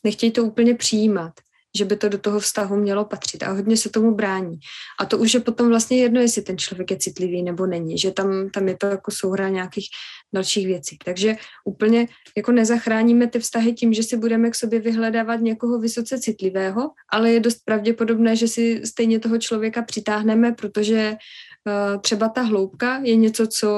Nechtějí 0.04 0.32
to 0.32 0.44
úplně 0.44 0.76
přijímat 0.76 1.34
že 1.78 1.86
by 1.86 1.96
to 1.96 2.10
do 2.10 2.18
toho 2.18 2.40
vztahu 2.40 2.76
mělo 2.76 3.06
patřit 3.06 3.44
a 3.44 3.52
hodně 3.52 3.78
se 3.78 3.90
tomu 3.90 4.16
brání. 4.16 4.60
A 5.00 5.06
to 5.06 5.18
už 5.18 5.34
je 5.34 5.40
potom 5.40 5.70
vlastně 5.70 5.98
jedno, 5.98 6.22
jestli 6.22 6.42
ten 6.42 6.58
člověk 6.58 6.92
je 6.92 6.98
citlivý 6.98 7.44
nebo 7.44 7.66
není, 7.66 7.98
že 7.98 8.12
tam, 8.12 8.50
tam 8.50 8.68
je 8.68 8.78
to 8.78 8.88
jako 8.88 9.12
souhra 9.12 9.50
nějakých 9.50 9.88
dalších 10.34 10.68
věcí. 10.68 10.98
Takže 11.06 11.36
úplně 11.66 12.08
jako 12.38 12.52
nezachráníme 12.52 13.28
ty 13.28 13.40
vztahy 13.40 13.74
tím, 13.74 13.94
že 13.94 14.04
si 14.04 14.18
budeme 14.18 14.50
k 14.50 14.56
sobě 14.56 14.80
vyhledávat 14.80 15.42
někoho 15.42 15.80
vysoce 15.80 16.20
citlivého, 16.20 16.92
ale 17.12 17.32
je 17.32 17.40
dost 17.40 17.58
pravděpodobné, 17.66 18.36
že 18.36 18.48
si 18.48 18.82
stejně 18.86 19.20
toho 19.20 19.38
člověka 19.38 19.82
přitáhneme, 19.82 20.52
protože 20.52 21.12
uh, 21.12 22.02
třeba 22.02 22.30
ta 22.30 22.42
hloubka 22.42 23.02
je 23.04 23.16
něco, 23.16 23.48
co 23.48 23.70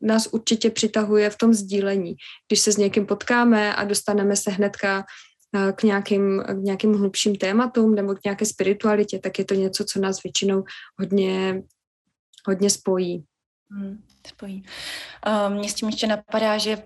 nás 0.00 0.28
určitě 0.32 0.70
přitahuje 0.70 1.30
v 1.30 1.36
tom 1.36 1.54
sdílení. 1.54 2.14
Když 2.48 2.60
se 2.60 2.72
s 2.72 2.76
někým 2.76 3.06
potkáme 3.06 3.74
a 3.74 3.84
dostaneme 3.84 4.36
se 4.36 4.50
hnedka 4.50 5.04
k 5.76 5.82
nějakým, 5.82 6.42
k 6.42 6.62
nějakým 6.62 6.94
hlubším 6.94 7.36
tématům 7.36 7.94
nebo 7.94 8.14
k 8.14 8.24
nějaké 8.24 8.46
spiritualitě, 8.46 9.18
tak 9.18 9.38
je 9.38 9.44
to 9.44 9.54
něco, 9.54 9.84
co 9.84 10.00
nás 10.00 10.22
většinou 10.22 10.64
hodně, 10.98 11.62
hodně 12.46 12.70
spojí. 12.70 13.24
Hmm, 13.70 14.02
spojí. 14.26 14.64
Um, 15.48 15.56
mě 15.56 15.68
s 15.68 15.74
tím 15.74 15.88
ještě 15.88 16.06
napadá, 16.06 16.58
že 16.58 16.82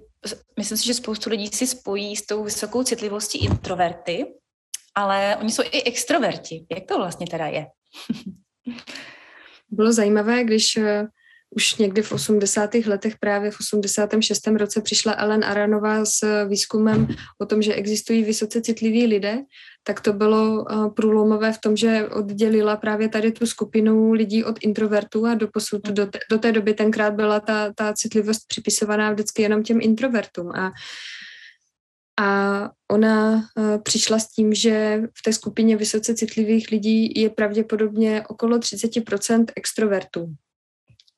myslím 0.59 0.79
si, 0.79 0.87
že 0.87 0.95
spoustu 0.95 1.31
lidí 1.31 1.47
si 1.47 1.67
spojí 1.67 2.17
s 2.17 2.27
tou 2.27 2.45
vysokou 2.45 2.83
citlivostí 2.83 3.45
introverty, 3.45 4.27
ale 4.95 5.37
oni 5.41 5.51
jsou 5.51 5.63
i 5.63 5.83
extroverti. 5.83 6.67
Jak 6.71 6.85
to 6.87 6.99
vlastně 6.99 7.27
teda 7.27 7.47
je? 7.47 7.67
Bylo 9.71 9.93
zajímavé, 9.93 10.45
když 10.45 10.77
eh, 10.77 11.07
už 11.51 11.77
někdy 11.77 12.03
v 12.03 12.13
80. 12.13 12.75
letech, 12.75 13.15
právě 13.21 13.51
v 13.51 13.61
86. 13.61 14.47
roce 14.47 14.81
přišla 14.81 15.13
Ellen 15.13 15.45
Aranová 15.45 16.05
s 16.05 16.45
výzkumem 16.49 17.09
o 17.41 17.47
tom, 17.47 17.63
že 17.63 17.75
existují 17.75 18.25
vysoce 18.25 18.61
citliví 18.61 19.07
lidé, 19.07 19.39
tak 19.85 20.01
to 20.01 20.13
bylo 20.13 20.67
eh, 20.71 20.91
průlomové 20.91 21.53
v 21.53 21.59
tom, 21.59 21.77
že 21.77 22.09
oddělila 22.09 22.77
právě 22.77 23.09
tady 23.09 23.33
tu 23.33 23.47
skupinu 23.47 24.13
lidí 24.13 24.45
od 24.45 24.59
introvertů 24.61 25.27
a 25.27 25.35
doposud, 25.35 25.83
do, 25.89 26.07
té, 26.07 26.19
do 26.31 26.39
té 26.39 26.53
doby 26.53 26.75
tenkrát 26.75 27.15
byla 27.15 27.41
ta, 27.41 27.73
ta 27.73 27.93
citlivost 27.93 28.41
připisovaná 28.49 29.13
vždycky 29.13 29.43
jenom 29.43 29.63
těm 29.63 29.79
introvertům 29.81 30.51
a 30.51 30.73
a 32.21 32.71
ona 32.93 33.35
uh, 33.35 33.83
přišla 33.83 34.19
s 34.19 34.29
tím, 34.29 34.55
že 34.55 35.03
v 35.19 35.23
té 35.23 35.33
skupině 35.33 35.77
vysoce 35.77 36.15
citlivých 36.15 36.71
lidí 36.71 37.21
je 37.21 37.31
pravděpodobně 37.31 38.25
okolo 38.29 38.59
30% 38.59 39.45
extrovertů. 39.57 40.35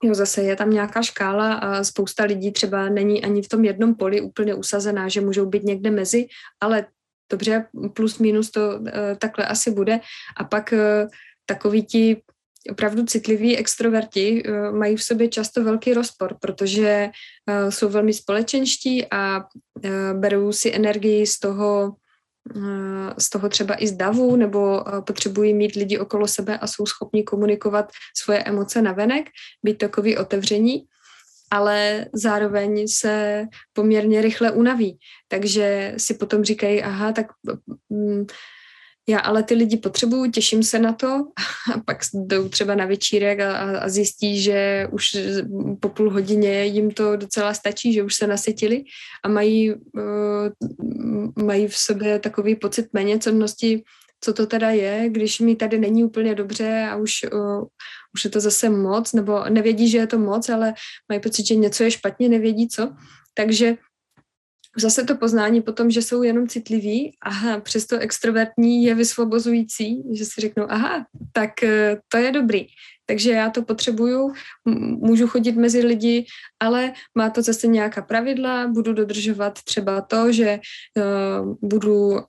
Jo, 0.04 0.14
zase 0.14 0.42
je 0.42 0.56
tam 0.56 0.70
nějaká 0.70 1.02
škála 1.02 1.54
a 1.54 1.84
spousta 1.84 2.24
lidí 2.24 2.52
třeba 2.52 2.88
není 2.88 3.24
ani 3.24 3.42
v 3.42 3.48
tom 3.48 3.64
jednom 3.64 3.94
poli 3.94 4.20
úplně 4.20 4.54
usazená, 4.54 5.08
že 5.08 5.20
můžou 5.20 5.46
být 5.46 5.62
někde 5.62 5.90
mezi, 5.90 6.26
ale 6.60 6.86
dobře, 7.32 7.66
plus 7.94 8.18
minus 8.18 8.50
to 8.50 8.60
uh, 8.60 8.86
takhle 9.18 9.46
asi 9.46 9.70
bude. 9.70 10.00
A 10.36 10.44
pak 10.44 10.72
uh, 10.72 11.08
takoví 11.46 11.82
ti 11.82 12.22
opravdu 12.70 13.04
citliví 13.04 13.56
extroverti 13.56 14.42
uh, 14.42 14.76
mají 14.76 14.96
v 14.96 15.02
sobě 15.02 15.28
často 15.28 15.64
velký 15.64 15.94
rozpor, 15.94 16.36
protože 16.40 17.10
uh, 17.10 17.70
jsou 17.70 17.88
velmi 17.88 18.12
společenští 18.12 19.06
a 19.10 19.38
uh, 19.38 19.90
berou 20.12 20.52
si 20.52 20.74
energii 20.74 21.26
z 21.26 21.38
toho, 21.38 21.96
z 23.18 23.30
toho 23.30 23.48
třeba 23.48 23.82
i 23.82 23.86
z 23.86 23.92
davu, 23.92 24.36
nebo 24.36 24.84
potřebují 25.06 25.54
mít 25.54 25.74
lidi 25.74 25.98
okolo 25.98 26.28
sebe 26.28 26.58
a 26.58 26.66
jsou 26.66 26.86
schopni 26.86 27.22
komunikovat 27.22 27.92
svoje 28.16 28.42
emoce 28.42 28.82
na 28.82 28.92
venek, 28.92 29.28
být 29.62 29.78
takový 29.78 30.16
otevření, 30.18 30.84
ale 31.50 32.06
zároveň 32.12 32.88
se 32.88 33.44
poměrně 33.72 34.22
rychle 34.22 34.50
unaví. 34.50 34.98
Takže 35.28 35.94
si 35.96 36.14
potom 36.14 36.44
říkají, 36.44 36.82
aha, 36.82 37.12
tak 37.12 37.26
mm, 37.90 38.26
já 39.10 39.18
ale 39.18 39.42
ty 39.42 39.54
lidi 39.54 39.76
potřebuju, 39.76 40.30
těším 40.30 40.62
se 40.62 40.78
na 40.78 40.92
to 40.92 41.08
a 41.74 41.80
pak 41.84 41.98
jdou 42.14 42.48
třeba 42.48 42.74
na 42.74 42.86
večírek 42.86 43.40
a, 43.40 43.80
a 43.80 43.88
zjistí, 43.88 44.42
že 44.42 44.88
už 44.92 45.16
po 45.80 45.88
půl 45.88 46.10
hodině 46.10 46.64
jim 46.64 46.90
to 46.90 47.16
docela 47.16 47.54
stačí, 47.54 47.92
že 47.92 48.02
už 48.02 48.14
se 48.14 48.26
nasytili 48.26 48.84
a 49.24 49.28
mají, 49.28 49.74
uh, 49.74 51.44
mají 51.44 51.68
v 51.68 51.76
sobě 51.76 52.18
takový 52.18 52.56
pocit 52.56 52.86
méněcennosti, 52.92 53.82
co 54.20 54.32
to 54.32 54.46
teda 54.46 54.70
je, 54.70 55.08
když 55.08 55.40
mi 55.40 55.56
tady 55.56 55.78
není 55.78 56.04
úplně 56.04 56.34
dobře 56.34 56.88
a 56.90 56.96
už, 56.96 57.12
uh, 57.32 57.64
už 58.14 58.24
je 58.24 58.30
to 58.30 58.40
zase 58.40 58.70
moc, 58.70 59.12
nebo 59.12 59.44
nevědí, 59.48 59.88
že 59.88 59.98
je 59.98 60.06
to 60.06 60.18
moc, 60.18 60.48
ale 60.48 60.74
mají 61.08 61.20
pocit, 61.20 61.46
že 61.46 61.54
něco 61.54 61.84
je 61.84 61.90
špatně, 61.90 62.28
nevědí 62.28 62.68
co. 62.68 62.94
Takže 63.34 63.76
zase 64.76 65.04
to 65.04 65.16
poznání 65.16 65.62
potom, 65.62 65.90
že 65.90 66.02
jsou 66.02 66.22
jenom 66.22 66.48
citliví, 66.48 67.16
aha, 67.22 67.60
přesto 67.60 67.98
extrovertní 67.98 68.84
je 68.84 68.94
vysvobozující, 68.94 70.02
že 70.14 70.24
si 70.24 70.40
řeknou, 70.40 70.66
aha, 70.68 71.06
tak 71.32 71.62
eh, 71.62 71.98
to 72.08 72.16
je 72.16 72.32
dobrý. 72.32 72.66
Takže 73.10 73.30
já 73.30 73.50
to 73.50 73.62
potřebuju, 73.62 74.32
můžu 75.02 75.26
chodit 75.26 75.56
mezi 75.56 75.80
lidi, 75.86 76.26
ale 76.60 76.92
má 77.14 77.30
to 77.30 77.42
zase 77.42 77.66
nějaká 77.66 78.02
pravidla, 78.02 78.68
budu 78.68 78.92
dodržovat 78.92 79.58
třeba 79.62 80.00
to, 80.00 80.32
že 80.32 80.58
uh, 80.96 81.56
budu 81.62 82.08
uh, 82.10 82.20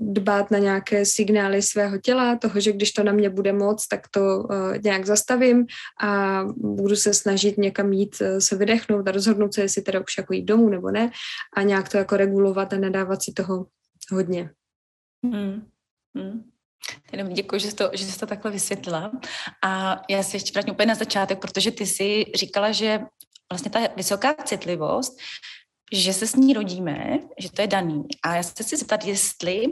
dbát 0.00 0.50
na 0.50 0.58
nějaké 0.58 1.04
signály 1.04 1.62
svého 1.62 1.98
těla, 1.98 2.36
toho, 2.36 2.60
že 2.60 2.72
když 2.72 2.92
to 2.92 3.02
na 3.02 3.12
mě 3.12 3.30
bude 3.30 3.52
moc, 3.52 3.88
tak 3.88 4.08
to 4.10 4.20
uh, 4.20 4.48
nějak 4.84 5.06
zastavím 5.06 5.66
a 6.02 6.42
budu 6.56 6.96
se 6.96 7.14
snažit 7.14 7.58
někam 7.58 7.92
jít 7.92 8.16
uh, 8.20 8.38
se 8.38 8.56
vydechnout 8.56 9.08
a 9.08 9.12
rozhodnout 9.12 9.54
se, 9.54 9.60
jestli 9.60 9.82
teda 9.82 10.00
už 10.00 10.18
jako 10.18 10.32
jít 10.32 10.44
domů 10.44 10.68
nebo 10.68 10.90
ne 10.90 11.10
a 11.56 11.62
nějak 11.62 11.88
to 11.88 11.96
jako 11.96 12.16
regulovat 12.16 12.72
a 12.72 12.76
nedávat 12.76 13.22
si 13.22 13.32
toho 13.32 13.66
hodně. 14.10 14.50
Hmm. 15.24 15.62
Hmm. 16.16 16.51
Jenom 17.12 17.32
děkuji, 17.32 17.60
že 17.60 17.70
jsi, 17.70 17.76
to, 17.76 17.90
že 17.92 18.04
jsi 18.04 18.18
to 18.18 18.26
takhle 18.26 18.50
vysvětlila. 18.50 19.12
A 19.64 20.02
já 20.10 20.22
se 20.22 20.36
ještě 20.36 20.52
vrátím 20.52 20.72
úplně 20.72 20.86
na 20.86 20.94
začátek, 20.94 21.38
protože 21.38 21.70
ty 21.70 21.86
jsi 21.86 22.24
říkala, 22.34 22.72
že 22.72 23.00
vlastně 23.50 23.70
ta 23.70 23.80
vysoká 23.96 24.34
citlivost, 24.44 25.18
že 25.92 26.12
se 26.12 26.26
s 26.26 26.34
ní 26.34 26.52
rodíme, 26.52 27.18
že 27.38 27.50
to 27.52 27.62
je 27.62 27.66
daný. 27.66 28.02
A 28.24 28.36
já 28.36 28.42
se 28.42 28.62
chci 28.62 28.76
zeptat, 28.76 29.04
jestli 29.04 29.66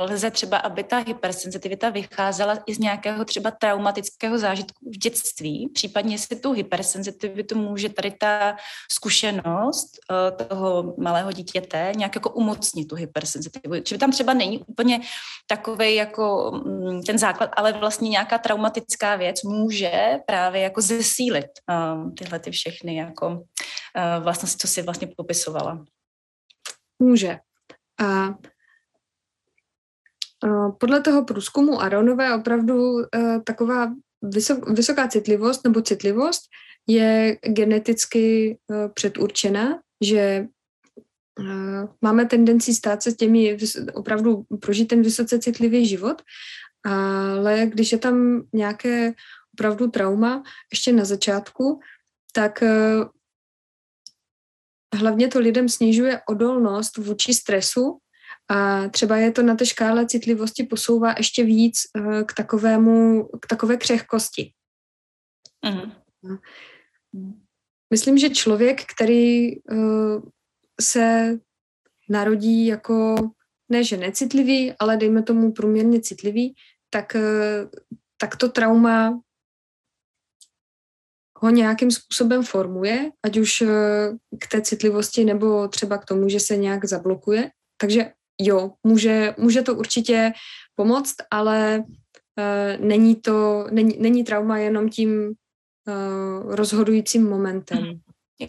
lze 0.00 0.30
třeba, 0.30 0.56
aby 0.56 0.84
ta 0.84 0.98
hypersenzitivita 0.98 1.90
vycházela 1.90 2.58
i 2.66 2.74
z 2.74 2.78
nějakého 2.78 3.24
třeba 3.24 3.50
traumatického 3.50 4.38
zážitku 4.38 4.90
v 4.90 4.98
dětství, 4.98 5.70
případně 5.74 6.14
jestli 6.14 6.36
tu 6.36 6.52
hypersenzitivitu 6.52 7.58
může 7.58 7.88
tady 7.88 8.10
ta 8.10 8.56
zkušenost 8.92 9.90
toho 10.48 10.94
malého 10.98 11.32
dítěte 11.32 11.92
nějak 11.96 12.14
jako 12.14 12.30
umocnit 12.30 12.88
tu 12.88 12.94
hypersenzitivitu. 12.94 13.84
Čili 13.84 13.98
tam 13.98 14.10
třeba 14.10 14.34
není 14.34 14.58
úplně 14.58 15.00
takový 15.46 15.94
jako 15.94 16.52
mm, 16.64 17.02
ten 17.02 17.18
základ, 17.18 17.50
ale 17.56 17.72
vlastně 17.72 18.08
nějaká 18.08 18.38
traumatická 18.38 19.16
věc 19.16 19.42
může 19.42 20.18
právě 20.26 20.62
jako 20.62 20.80
zesílit 20.80 21.46
tyhle 22.18 22.38
ty 22.38 22.50
všechny 22.50 22.96
jako 22.96 23.42
vlastnosti, 24.20 24.58
co 24.58 24.68
si 24.68 24.82
vlastně 24.82 25.08
popisovala. 25.16 25.84
Může. 26.98 27.38
A 28.04 28.34
podle 30.80 31.00
toho 31.00 31.24
průzkumu 31.24 31.82
Aronové 31.82 32.34
opravdu 32.34 33.00
e, 33.00 33.06
taková 33.44 33.92
vysoká 34.72 35.08
citlivost 35.08 35.64
nebo 35.64 35.82
citlivost 35.82 36.42
je 36.86 37.38
geneticky 37.42 38.50
e, 38.50 38.88
předurčená, 38.88 39.80
že 40.04 40.18
e, 40.18 40.46
máme 42.02 42.24
tendenci 42.24 42.74
stát 42.74 43.02
se 43.02 43.12
těmi, 43.12 43.58
opravdu 43.94 44.44
prožít 44.60 44.88
ten 44.88 45.02
vysoce 45.02 45.38
citlivý 45.38 45.86
život, 45.86 46.22
ale 47.34 47.66
když 47.66 47.92
je 47.92 47.98
tam 47.98 48.42
nějaké 48.52 49.12
opravdu 49.54 49.90
trauma 49.90 50.42
ještě 50.72 50.92
na 50.92 51.04
začátku, 51.04 51.80
tak 52.32 52.62
hlavně 54.94 55.28
to 55.28 55.38
lidem 55.38 55.68
snižuje 55.68 56.20
odolnost 56.28 56.96
vůči 56.96 57.34
stresu 57.34 57.98
a 58.48 58.88
třeba 58.88 59.16
je 59.16 59.32
to 59.32 59.42
na 59.42 59.54
té 59.54 59.66
škále 59.66 60.06
citlivosti 60.06 60.64
posouvá 60.64 61.14
ještě 61.18 61.44
víc 61.44 61.78
eh, 61.96 62.24
k 62.24 62.32
takovému, 62.32 63.24
k 63.40 63.46
takové 63.46 63.76
křehkosti. 63.76 64.52
Mm. 65.64 65.92
Myslím, 67.90 68.18
že 68.18 68.30
člověk, 68.30 68.84
který 68.94 69.60
uh, 69.60 70.22
se 70.80 71.38
narodí 72.08 72.66
jako, 72.66 73.14
ne 73.68 73.84
že 73.84 73.96
necitlivý, 73.96 74.72
ale 74.78 74.96
dejme 74.96 75.22
tomu 75.22 75.52
průměrně 75.52 76.00
citlivý, 76.00 76.54
tak, 76.90 77.14
uh, 77.14 77.70
tak 78.20 78.36
to 78.36 78.48
trauma 78.48 79.20
ho 81.38 81.50
nějakým 81.50 81.90
způsobem 81.90 82.42
formuje, 82.42 83.10
ať 83.22 83.36
už 83.36 83.62
k 84.38 84.48
té 84.50 84.62
citlivosti 84.62 85.24
nebo 85.24 85.68
třeba 85.68 85.98
k 85.98 86.04
tomu, 86.04 86.28
že 86.28 86.40
se 86.40 86.56
nějak 86.56 86.84
zablokuje. 86.84 87.50
Takže 87.76 88.12
jo, 88.40 88.72
může, 88.82 89.34
může 89.38 89.62
to 89.62 89.74
určitě 89.74 90.32
pomoct, 90.74 91.14
ale 91.30 91.84
uh, 91.86 92.86
není 92.86 93.16
to, 93.16 93.66
není, 93.70 93.96
není 93.98 94.24
trauma 94.24 94.58
jenom 94.58 94.88
tím 94.88 95.32
uh, 95.88 96.54
rozhodujícím 96.54 97.28
momentem. 97.28 97.78
Mm. 97.78 98.00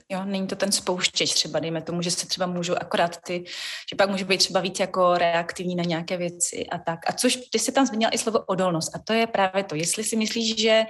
Jo, 0.09 0.25
není 0.25 0.47
to 0.47 0.55
ten 0.55 0.71
spouštěč 0.71 1.33
třeba, 1.33 1.59
dejme 1.59 1.81
tomu, 1.81 2.01
že 2.01 2.11
se 2.11 2.27
třeba 2.27 2.45
můžou 2.45 2.75
akorát 2.75 3.17
ty, 3.17 3.43
že 3.89 3.95
pak 3.95 4.09
může 4.09 4.25
být 4.25 4.37
třeba 4.37 4.59
víc 4.59 4.79
jako 4.79 5.17
reaktivní 5.17 5.75
na 5.75 5.83
nějaké 5.83 6.17
věci 6.17 6.65
a 6.71 6.77
tak. 6.77 6.99
A 7.07 7.13
což 7.13 7.35
ty 7.35 7.59
jsi 7.59 7.71
tam 7.71 7.85
zmínila 7.85 8.11
i 8.11 8.17
slovo 8.17 8.39
odolnost 8.39 8.95
a 8.95 8.99
to 8.99 9.13
je 9.13 9.27
právě 9.27 9.63
to, 9.63 9.75
jestli 9.75 10.03
si 10.03 10.15
myslíš, 10.15 10.61
že 10.61 10.83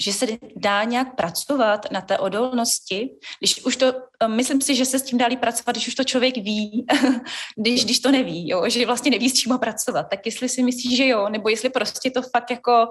že 0.00 0.12
se 0.12 0.26
dá 0.56 0.84
nějak 0.84 1.16
pracovat 1.16 1.86
na 1.90 2.00
té 2.00 2.18
odolnosti, 2.18 3.10
když 3.38 3.64
už 3.64 3.76
to, 3.76 3.92
myslím 4.26 4.60
si, 4.60 4.74
že 4.74 4.84
se 4.84 4.98
s 4.98 5.02
tím 5.02 5.18
dá 5.18 5.26
pracovat, 5.40 5.72
když 5.72 5.88
už 5.88 5.94
to 5.94 6.04
člověk 6.04 6.36
ví, 6.36 6.86
když, 7.56 7.84
když 7.84 8.00
to 8.00 8.10
neví, 8.10 8.48
jo, 8.48 8.68
že 8.68 8.86
vlastně 8.86 9.10
neví, 9.10 9.30
s 9.30 9.34
čím 9.34 9.58
pracovat, 9.58 10.02
tak 10.10 10.26
jestli 10.26 10.48
si 10.48 10.62
myslíš, 10.62 10.96
že 10.96 11.06
jo, 11.06 11.28
nebo 11.28 11.48
jestli 11.48 11.70
prostě 11.70 12.10
to 12.10 12.22
fakt 12.22 12.50
jako, 12.50 12.88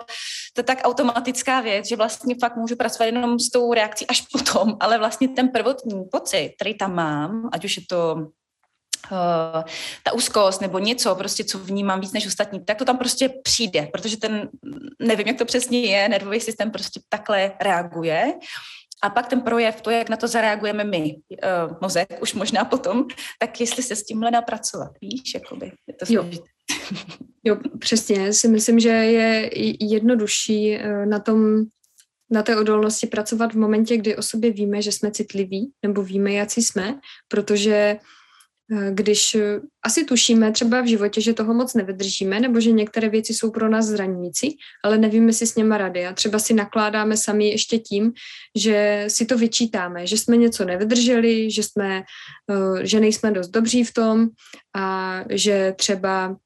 to 0.54 0.60
je 0.60 0.64
tak 0.64 0.82
automatická 0.84 1.62
věc, 1.62 1.88
že 1.88 1.96
vlastně 1.96 2.36
fakt 2.42 2.56
můžu 2.56 2.76
pracovat 2.76 3.06
jenom 3.06 3.40
s 3.40 3.50
tou 3.50 3.74
reakcí 3.74 4.08
až 4.08 4.22
potom, 4.32 4.78
ale 4.80 4.98
vlastně 4.98 5.28
ten 5.28 5.50
prvotní 5.50 6.04
pocit, 6.12 6.54
který 6.56 6.78
tam 6.78 6.96
mám, 6.96 7.50
ať 7.54 7.66
už 7.66 7.78
je 7.78 7.84
to 7.90 8.16
uh, 9.12 9.64
ta 10.04 10.14
úzkost 10.14 10.62
nebo 10.62 10.80
něco, 10.80 11.16
prostě 11.16 11.44
co 11.44 11.60
vnímám 11.60 12.02
víc 12.02 12.12
než 12.12 12.28
ostatní, 12.28 12.66
tak 12.66 12.78
to 12.78 12.86
tam 12.86 12.98
prostě 12.98 13.30
přijde, 13.44 13.90
protože 13.94 14.18
ten, 14.18 14.50
nevím, 15.00 15.28
jak 15.28 15.38
to 15.38 15.46
přesně 15.46 15.80
je, 15.80 16.10
nervový 16.10 16.40
systém 16.40 16.72
prostě 16.72 17.00
takhle 17.10 17.52
reaguje. 17.62 18.34
A 19.04 19.10
pak 19.10 19.28
ten 19.28 19.42
projev, 19.42 19.82
to, 19.82 19.90
jak 19.90 20.10
na 20.10 20.18
to 20.18 20.28
zareagujeme 20.28 20.84
my, 20.84 21.16
uh, 21.32 21.78
mozek, 21.82 22.18
už 22.22 22.34
možná 22.34 22.66
potom, 22.66 23.06
tak 23.40 23.62
jestli 23.62 23.84
se 23.84 23.96
s 23.96 24.04
tímhle 24.04 24.32
dá 24.32 24.42
pracovat, 24.42 24.92
víš, 25.02 25.34
jakoby, 25.34 25.72
je 25.88 25.94
to 25.94 26.06
jo. 26.10 26.30
jo, 27.44 27.58
přesně, 27.80 28.34
si 28.34 28.48
myslím, 28.48 28.80
že 28.80 28.90
je 28.90 29.50
jednodušší 29.80 30.78
uh, 30.78 31.06
na 31.06 31.20
tom 31.20 31.66
na 32.34 32.44
té 32.44 32.58
odolnosti 32.58 33.08
pracovat 33.08 33.54
v 33.54 33.58
momentě, 33.58 33.98
kdy 33.98 34.16
o 34.16 34.22
sobě 34.22 34.52
víme, 34.52 34.82
že 34.82 34.92
jsme 34.92 35.12
citliví, 35.12 35.72
nebo 35.84 36.04
víme, 36.04 36.34
jak 36.34 36.50
jsme, 36.52 37.00
protože 37.28 37.96
Eh, 37.96 38.21
když 38.92 39.36
eh, 39.36 39.60
asi 39.84 40.06
tušíme 40.06 40.52
třeba 40.52 40.82
v 40.82 40.88
životě, 40.88 41.22
že 41.22 41.34
toho 41.34 41.54
moc 41.54 41.74
nevydržíme, 41.74 42.40
nebo 42.40 42.60
že 42.60 42.72
některé 42.72 43.10
věci 43.10 43.34
jsou 43.34 43.52
pro 43.52 43.70
nás 43.70 43.86
zraňující, 43.86 44.58
ale 44.84 44.98
nevíme 44.98 45.34
si 45.34 45.48
s 45.48 45.56
něma 45.56 45.78
rady. 45.78 46.06
A 46.06 46.14
třeba 46.14 46.40
si 46.40 46.54
nakládáme 46.54 47.18
sami 47.18 47.50
ještě 47.50 47.80
tím, 47.80 48.14
že 48.56 49.06
si 49.08 49.26
to 49.26 49.38
vyčítáme, 49.38 50.08
že 50.08 50.18
jsme 50.18 50.38
něco 50.38 50.66
nevydrželi, 50.66 51.52
že, 51.52 51.64
jsme, 51.64 52.04
eh, 52.52 52.86
že 52.88 53.00
nejsme 53.00 53.32
dost 53.32 53.50
dobří 53.50 53.84
v 53.84 53.94
tom 53.94 54.28
a 54.76 55.20
že 55.30 55.74
třeba 55.78 56.38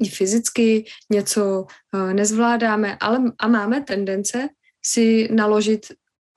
i 0.00 0.08
fyzicky 0.08 0.84
něco 1.12 1.66
nezvládáme, 2.12 2.96
ale 3.00 3.32
a 3.38 3.48
máme 3.48 3.80
tendence 3.80 4.48
si 4.84 5.28
naložit 5.32 5.86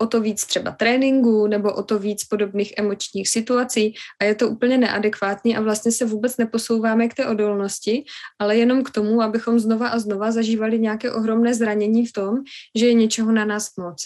o 0.01 0.07
to 0.07 0.21
víc 0.21 0.45
třeba 0.45 0.71
tréninku 0.71 1.47
nebo 1.47 1.73
o 1.73 1.83
to 1.83 1.99
víc 1.99 2.23
podobných 2.23 2.73
emočních 2.77 3.29
situací 3.29 3.93
a 4.21 4.23
je 4.25 4.35
to 4.35 4.49
úplně 4.49 4.77
neadekvátní 4.77 5.57
a 5.57 5.61
vlastně 5.61 5.91
se 5.91 6.05
vůbec 6.05 6.37
neposouváme 6.37 7.07
k 7.07 7.13
té 7.13 7.27
odolnosti, 7.27 8.03
ale 8.39 8.57
jenom 8.57 8.83
k 8.83 8.89
tomu, 8.89 9.21
abychom 9.21 9.59
znova 9.59 9.87
a 9.87 9.99
znova 9.99 10.31
zažívali 10.31 10.79
nějaké 10.79 11.11
ohromné 11.11 11.53
zranění 11.53 12.05
v 12.05 12.13
tom, 12.13 12.35
že 12.75 12.87
je 12.87 12.93
něčeho 12.93 13.31
na 13.31 13.45
nás 13.45 13.69
moc. 13.77 13.97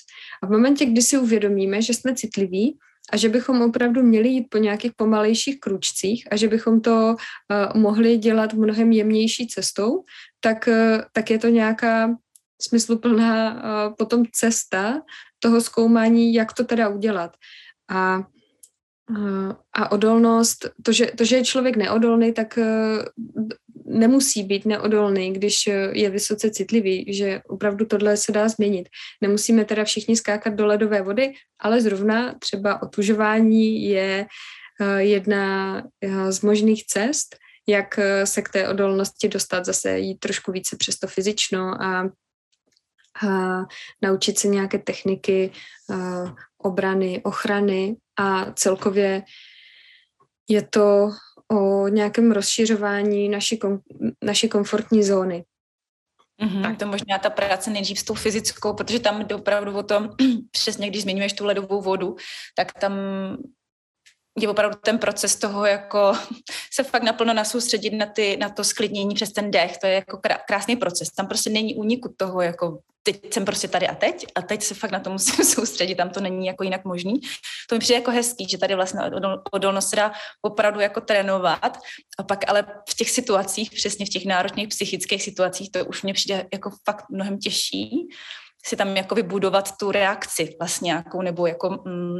A 0.43 0.47
v 0.47 0.51
momentě, 0.51 0.85
kdy 0.85 1.01
si 1.01 1.17
uvědomíme, 1.17 1.81
že 1.81 1.93
jsme 1.93 2.15
citliví, 2.15 2.77
a 3.13 3.17
že 3.17 3.29
bychom 3.29 3.61
opravdu 3.61 4.03
měli 4.03 4.29
jít 4.29 4.47
po 4.49 4.57
nějakých 4.57 4.91
pomalejších 4.95 5.59
kručcích 5.59 6.27
a 6.31 6.35
že 6.35 6.47
bychom 6.47 6.81
to 6.81 7.15
uh, 7.15 7.81
mohli 7.81 8.17
dělat 8.17 8.53
mnohem 8.53 8.91
jemnější 8.91 9.47
cestou, 9.47 10.03
tak, 10.41 10.67
uh, 10.67 11.01
tak 11.13 11.29
je 11.29 11.39
to 11.39 11.47
nějaká 11.47 12.09
smysluplná 12.65 13.61
potom 13.97 14.23
cesta 14.31 15.01
toho 15.39 15.61
zkoumání, 15.61 16.33
jak 16.33 16.53
to 16.53 16.63
teda 16.63 16.89
udělat. 16.89 17.37
A, 17.89 18.23
a 19.73 19.91
odolnost, 19.91 20.69
to 20.83 20.91
že, 20.91 21.05
to, 21.05 21.25
že 21.25 21.35
je 21.35 21.43
člověk 21.43 21.75
neodolný, 21.75 22.33
tak 22.33 22.57
e, 22.57 22.65
nemusí 23.85 24.43
být 24.43 24.65
neodolný, 24.65 25.33
když 25.33 25.69
je 25.91 26.09
vysoce 26.09 26.49
citlivý, 26.49 27.13
že 27.13 27.41
opravdu 27.47 27.85
tohle 27.85 28.17
se 28.17 28.31
dá 28.31 28.49
změnit. 28.49 28.89
Nemusíme 29.21 29.65
teda 29.65 29.83
všichni 29.83 30.17
skákat 30.17 30.53
do 30.53 30.65
ledové 30.65 31.01
vody, 31.01 31.33
ale 31.59 31.81
zrovna 31.81 32.33
třeba 32.39 32.81
otužování 32.81 33.89
je 33.89 34.25
e, 34.81 35.01
jedna 35.03 35.77
e, 36.01 36.31
z 36.31 36.41
možných 36.41 36.85
cest, 36.85 37.35
jak 37.67 37.99
se 38.23 38.41
k 38.41 38.49
té 38.49 38.69
odolnosti 38.69 39.29
dostat, 39.29 39.65
zase 39.65 39.99
jít 39.99 40.19
trošku 40.19 40.51
více 40.51 40.77
přes 40.77 40.99
to 40.99 41.07
fyzično 41.07 41.81
a 41.81 42.09
a 43.23 43.61
naučit 44.01 44.39
se 44.39 44.47
nějaké 44.47 44.77
techniky 44.77 45.51
a, 45.93 46.35
obrany, 46.57 47.21
ochrany 47.23 47.95
a 48.19 48.51
celkově 48.51 49.23
je 50.49 50.61
to 50.61 51.11
o 51.51 51.87
nějakém 51.87 52.31
rozšiřování 52.31 53.29
naší, 53.29 53.57
kom, 53.57 53.79
naší 54.23 54.49
komfortní 54.49 55.03
zóny. 55.03 55.45
Mm-hmm, 56.41 56.61
tak 56.61 56.77
to 56.77 56.87
možná 56.87 57.17
ta 57.17 57.29
práce 57.29 57.69
nejdřív 57.69 57.99
s 57.99 58.03
tou 58.03 58.13
fyzickou, 58.13 58.73
protože 58.73 58.99
tam 58.99 59.25
jde 59.25 59.35
opravdu 59.35 59.77
o 59.77 59.83
tom, 59.83 60.09
přesně 60.51 60.89
když 60.89 61.01
zmiňuješ 61.01 61.33
tu 61.33 61.45
ledovou 61.45 61.81
vodu, 61.81 62.15
tak 62.55 62.73
tam 62.73 62.93
je 64.39 64.49
opravdu 64.49 64.77
ten 64.83 64.97
proces 64.97 65.35
toho 65.35 65.65
jako 65.65 66.13
se 66.73 66.83
fakt 66.83 67.03
naplno 67.03 67.33
nasoustředit 67.33 67.89
na, 67.89 68.05
ty, 68.05 68.37
na 68.37 68.49
to 68.49 68.63
sklidnění 68.63 69.15
přes 69.15 69.31
ten 69.31 69.51
dech, 69.51 69.77
to 69.77 69.87
je 69.87 69.93
jako 69.93 70.19
krásný 70.47 70.75
proces, 70.75 71.09
tam 71.09 71.27
prostě 71.27 71.49
není 71.49 71.75
úniku 71.75 72.13
toho 72.17 72.41
jako 72.41 72.79
teď 73.05 73.33
jsem 73.33 73.45
prostě 73.45 73.67
tady 73.67 73.87
a 73.87 73.95
teď 73.95 74.25
a 74.35 74.41
teď 74.41 74.63
se 74.63 74.73
fakt 74.73 74.91
na 74.91 74.99
to 74.99 75.09
musím 75.09 75.45
soustředit, 75.55 75.95
tam 75.95 76.09
to 76.09 76.19
není 76.19 76.45
jako 76.45 76.63
jinak 76.63 76.85
možný. 76.85 77.21
To 77.69 77.75
mi 77.75 77.79
přijde 77.79 77.99
jako 77.99 78.11
hezký, 78.11 78.47
že 78.49 78.57
tady 78.57 78.75
vlastně 78.75 79.01
odolnost 79.51 79.89
se 79.89 79.95
dá 79.95 80.11
opravdu 80.41 80.79
jako 80.79 81.01
trénovat 81.01 81.77
a 82.17 82.23
pak 82.23 82.49
ale 82.49 82.65
v 82.89 82.95
těch 82.95 83.09
situacích, 83.09 83.71
přesně 83.71 84.05
v 84.05 84.09
těch 84.09 84.25
náročných 84.25 84.67
psychických 84.67 85.23
situacích, 85.23 85.71
to 85.71 85.85
už 85.85 86.03
mě 86.03 86.13
přijde 86.13 86.47
jako 86.53 86.71
fakt 86.85 87.05
mnohem 87.09 87.39
těžší 87.39 88.07
si 88.65 88.75
tam 88.75 88.97
jako 88.97 89.15
vybudovat 89.15 89.77
tu 89.77 89.91
reakci 89.91 90.55
vlastně 90.59 90.85
nějakou 90.85 91.21
nebo 91.21 91.47
jako 91.47 91.69
mm, 91.69 92.19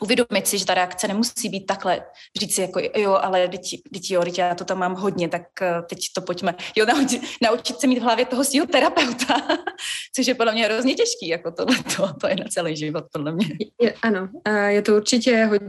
uvědomit 0.00 0.46
si, 0.46 0.58
že 0.58 0.66
ta 0.66 0.74
reakce 0.74 1.08
nemusí 1.08 1.48
být 1.48 1.66
takhle, 1.66 2.02
říct 2.40 2.54
si 2.54 2.60
jako 2.60 2.80
jo, 2.96 3.18
ale 3.22 3.48
teď, 3.48 3.62
teď 3.92 4.10
jo, 4.10 4.22
teď 4.24 4.38
já 4.38 4.54
to 4.54 4.64
tam 4.64 4.78
mám 4.78 4.94
hodně, 4.94 5.28
tak 5.28 5.62
eh, 5.62 5.82
teď 5.88 5.98
to 6.14 6.20
pojďme, 6.20 6.54
jo, 6.76 6.86
naučit, 6.86 7.22
naučit 7.42 7.80
se 7.80 7.86
mít 7.86 7.98
v 7.98 8.02
hlavě 8.02 8.26
toho 8.26 8.44
svého 8.44 8.66
terapeuta, 8.66 9.34
což 10.16 10.26
je 10.26 10.34
podle 10.34 10.52
mě 10.52 10.64
hrozně 10.64 10.94
těžký, 10.94 11.28
jako 11.28 11.50
tohle, 11.50 11.76
to, 11.96 12.12
to 12.20 12.28
je 12.28 12.36
na 12.36 12.44
celý 12.50 12.76
život, 12.76 13.04
podle 13.12 13.32
mě. 13.32 13.46
Je, 13.80 13.94
ano, 14.02 14.28
je 14.66 14.82
to 14.82 14.96
určitě 14.96 15.44
hodně 15.44 15.68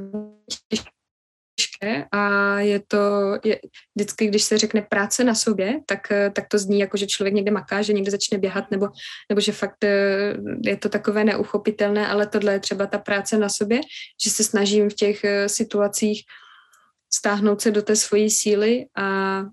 těžké 0.70 1.01
a 2.12 2.60
je 2.60 2.80
to 2.88 2.98
je, 3.44 3.60
vždycky, 3.96 4.28
když 4.28 4.44
se 4.44 4.58
řekne 4.58 4.82
práce 4.82 5.24
na 5.24 5.36
sobě, 5.36 5.80
tak, 5.86 6.12
eh, 6.12 6.32
tak 6.36 6.48
to 6.48 6.58
zní 6.58 6.80
jako, 6.80 6.98
že 6.98 7.08
člověk 7.08 7.34
někde 7.34 7.52
maká, 7.52 7.82
že 7.82 7.94
někde 7.94 8.12
začne 8.12 8.38
běhat, 8.38 8.72
nebo, 8.72 8.88
nebo 9.30 9.41
že 9.41 9.52
fakt 9.52 9.84
eh, 9.84 10.36
je 10.65 10.78
to 10.78 10.89
takové 10.89 11.24
neuchopitelné, 11.24 12.08
ale 12.08 12.28
tohle 12.28 12.54
je 12.54 12.60
třeba 12.60 12.86
ta 12.86 12.98
práce 12.98 13.38
na 13.38 13.50
sobě, 13.50 13.82
že 14.24 14.30
se 14.30 14.44
snažím 14.44 14.89
v 14.89 14.94
těch 14.94 15.24
eh, 15.24 15.50
situacích 15.50 16.24
stáhnout 17.13 17.62
se 17.62 17.71
do 17.71 17.82
té 17.82 17.95
svojí 17.95 18.30
síly 18.30 18.86
a 18.97 19.43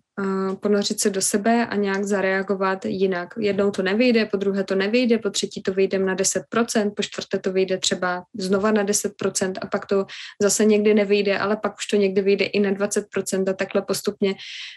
ponořit 0.60 1.00
se 1.00 1.10
do 1.10 1.22
sebe 1.22 1.66
a 1.66 1.76
nějak 1.76 2.04
zareagovat 2.04 2.84
jinak. 2.84 3.34
Jednou 3.38 3.70
to 3.70 3.82
nevyjde, 3.82 4.26
po 4.26 4.36
druhé 4.36 4.64
to 4.64 4.74
nevyjde, 4.74 5.18
po 5.18 5.30
třetí 5.30 5.62
to 5.62 5.72
vyjde 5.72 5.98
na 5.98 6.16
10%, 6.16 6.94
po 6.96 7.02
čtvrté 7.02 7.38
to 7.38 7.52
vyjde 7.52 7.78
třeba 7.78 8.24
znova 8.38 8.70
na 8.70 8.84
10% 8.84 9.52
a 9.60 9.66
pak 9.66 9.86
to 9.86 10.06
zase 10.42 10.64
někdy 10.64 10.94
nevyjde, 10.94 11.38
ale 11.38 11.56
pak 11.56 11.76
už 11.76 11.86
to 11.86 11.96
někdy 11.96 12.22
vyjde 12.22 12.44
i 12.44 12.60
na 12.60 12.70
20% 12.70 13.50
a 13.50 13.52
takhle 13.52 13.82
postupně 13.82 14.34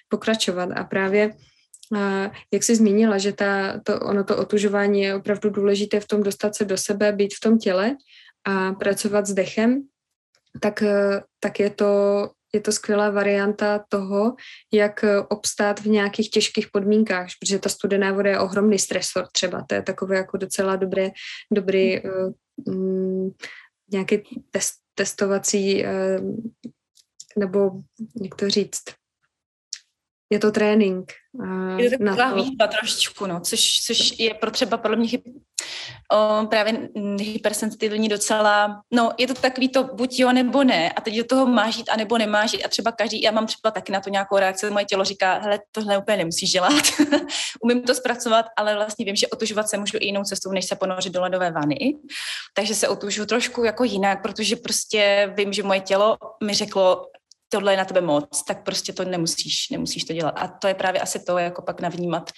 pokračovat. 0.10 0.70
A 0.76 0.84
právě 0.84 1.34
jak 2.54 2.64
jsi 2.64 2.76
zmínila, 2.76 3.18
že 3.18 3.34
ta, 3.34 3.80
to, 3.84 4.00
ono 4.00 4.24
to 4.24 4.38
otužování 4.38 5.02
je 5.02 5.16
opravdu 5.16 5.50
důležité 5.50 6.00
v 6.00 6.08
tom 6.08 6.24
dostat 6.24 6.56
se 6.56 6.66
do 6.66 6.78
sebe, 6.78 7.12
být 7.12 7.34
v 7.34 7.40
tom 7.40 7.58
těle 7.58 7.96
a 8.46 8.72
pracovat 8.74 9.28
s 9.28 9.34
dechem, 9.34 9.82
tak, 10.60 10.84
tak 11.40 11.60
je 11.60 11.70
to 11.70 12.30
je 12.56 12.62
to 12.62 12.72
skvělá 12.72 13.10
varianta 13.10 13.86
toho, 13.90 14.36
jak 14.74 15.04
eh, 15.04 15.20
obstát 15.20 15.80
v 15.80 15.86
nějakých 15.86 16.30
těžkých 16.30 16.68
podmínkách, 16.72 17.28
protože 17.40 17.60
ta 17.60 17.70
studená 17.70 18.14
voda 18.14 18.30
je 18.30 18.40
ohromný 18.40 18.80
stresor 18.80 19.28
třeba. 19.32 19.66
To 19.68 19.76
je 19.76 19.82
takové 19.82 20.18
jako 20.18 20.38
docela 20.38 20.76
dobré, 20.76 21.12
dobrý 21.54 22.02
um, 22.68 23.36
nějaký 23.92 24.44
test, 24.52 24.74
testovací, 24.96 25.84
um, 25.86 26.54
nebo 27.38 27.72
jak 28.24 28.36
to 28.36 28.50
říct, 28.50 28.84
je 30.32 30.40
to 30.40 30.52
trénink. 30.52 31.12
Je 31.78 31.90
to 31.90 32.06
taková 32.06 32.34
výzva 32.34 32.68
trošičku, 32.68 33.28
no, 33.28 33.40
což, 33.40 33.82
což 33.86 34.20
je 34.20 34.34
pro 34.34 34.52
třeba 34.52 34.78
podle 34.78 34.98
mě 34.98 35.10
o, 36.12 36.46
právě 36.48 36.90
hypersensitivní 37.20 38.10
docela, 38.10 38.82
no 38.92 39.12
je 39.18 39.28
to 39.28 39.34
takový 39.34 39.70
to 39.70 39.84
buď 39.84 40.20
jo 40.20 40.32
nebo 40.32 40.64
ne 40.64 40.92
a 40.92 41.02
teď 41.02 41.18
do 41.18 41.24
toho 41.24 41.46
máš 41.46 41.78
jít 41.78 41.90
a 41.90 41.96
nebo 41.96 42.18
nemáš 42.18 42.54
jít. 42.54 42.64
A 42.64 42.68
třeba 42.68 42.92
každý, 42.92 43.22
já 43.22 43.32
mám 43.32 43.48
třeba 43.48 43.72
taky 43.72 43.92
na 43.92 44.00
to 44.00 44.10
nějakou 44.10 44.38
reakci, 44.38 44.70
moje 44.70 44.86
tělo 44.86 45.04
říká, 45.04 45.34
hele, 45.34 45.60
tohle 45.72 45.98
úplně 45.98 46.18
nemusíš 46.18 46.52
dělat, 46.52 46.84
umím 47.64 47.82
to 47.82 47.96
zpracovat, 47.96 48.46
ale 48.58 48.76
vlastně 48.76 49.06
vím, 49.06 49.16
že 49.16 49.28
otužovat 49.28 49.70
se 49.70 49.78
můžu 49.78 49.98
i 50.00 50.06
jinou 50.06 50.24
cestou, 50.24 50.52
než 50.52 50.66
se 50.66 50.76
ponořit 50.76 51.14
do 51.14 51.22
ledové 51.22 51.52
vany, 51.52 51.78
takže 52.54 52.76
se 52.76 52.88
otužu 52.88 53.26
trošku 53.26 53.64
jako 53.64 53.84
jinak, 53.84 54.22
protože 54.22 54.56
prostě 54.56 55.34
vím, 55.38 55.54
že 55.54 55.64
moje 55.64 55.80
tělo 55.80 56.18
mi 56.44 56.54
řeklo, 56.54 57.11
tohle 57.54 57.74
je 57.74 57.78
na 57.78 57.86
tebe 57.86 58.02
moc, 58.02 58.44
tak 58.44 58.64
prostě 58.64 58.94
to 58.94 59.04
nemusíš, 59.04 59.70
nemusíš 59.70 60.04
to 60.04 60.14
dělat. 60.14 60.36
A 60.38 60.48
to 60.48 60.68
je 60.68 60.74
právě 60.74 61.02
asi 61.02 61.20
to, 61.24 61.38
jako 61.38 61.62
pak 61.62 61.82
navnímat, 61.82 62.32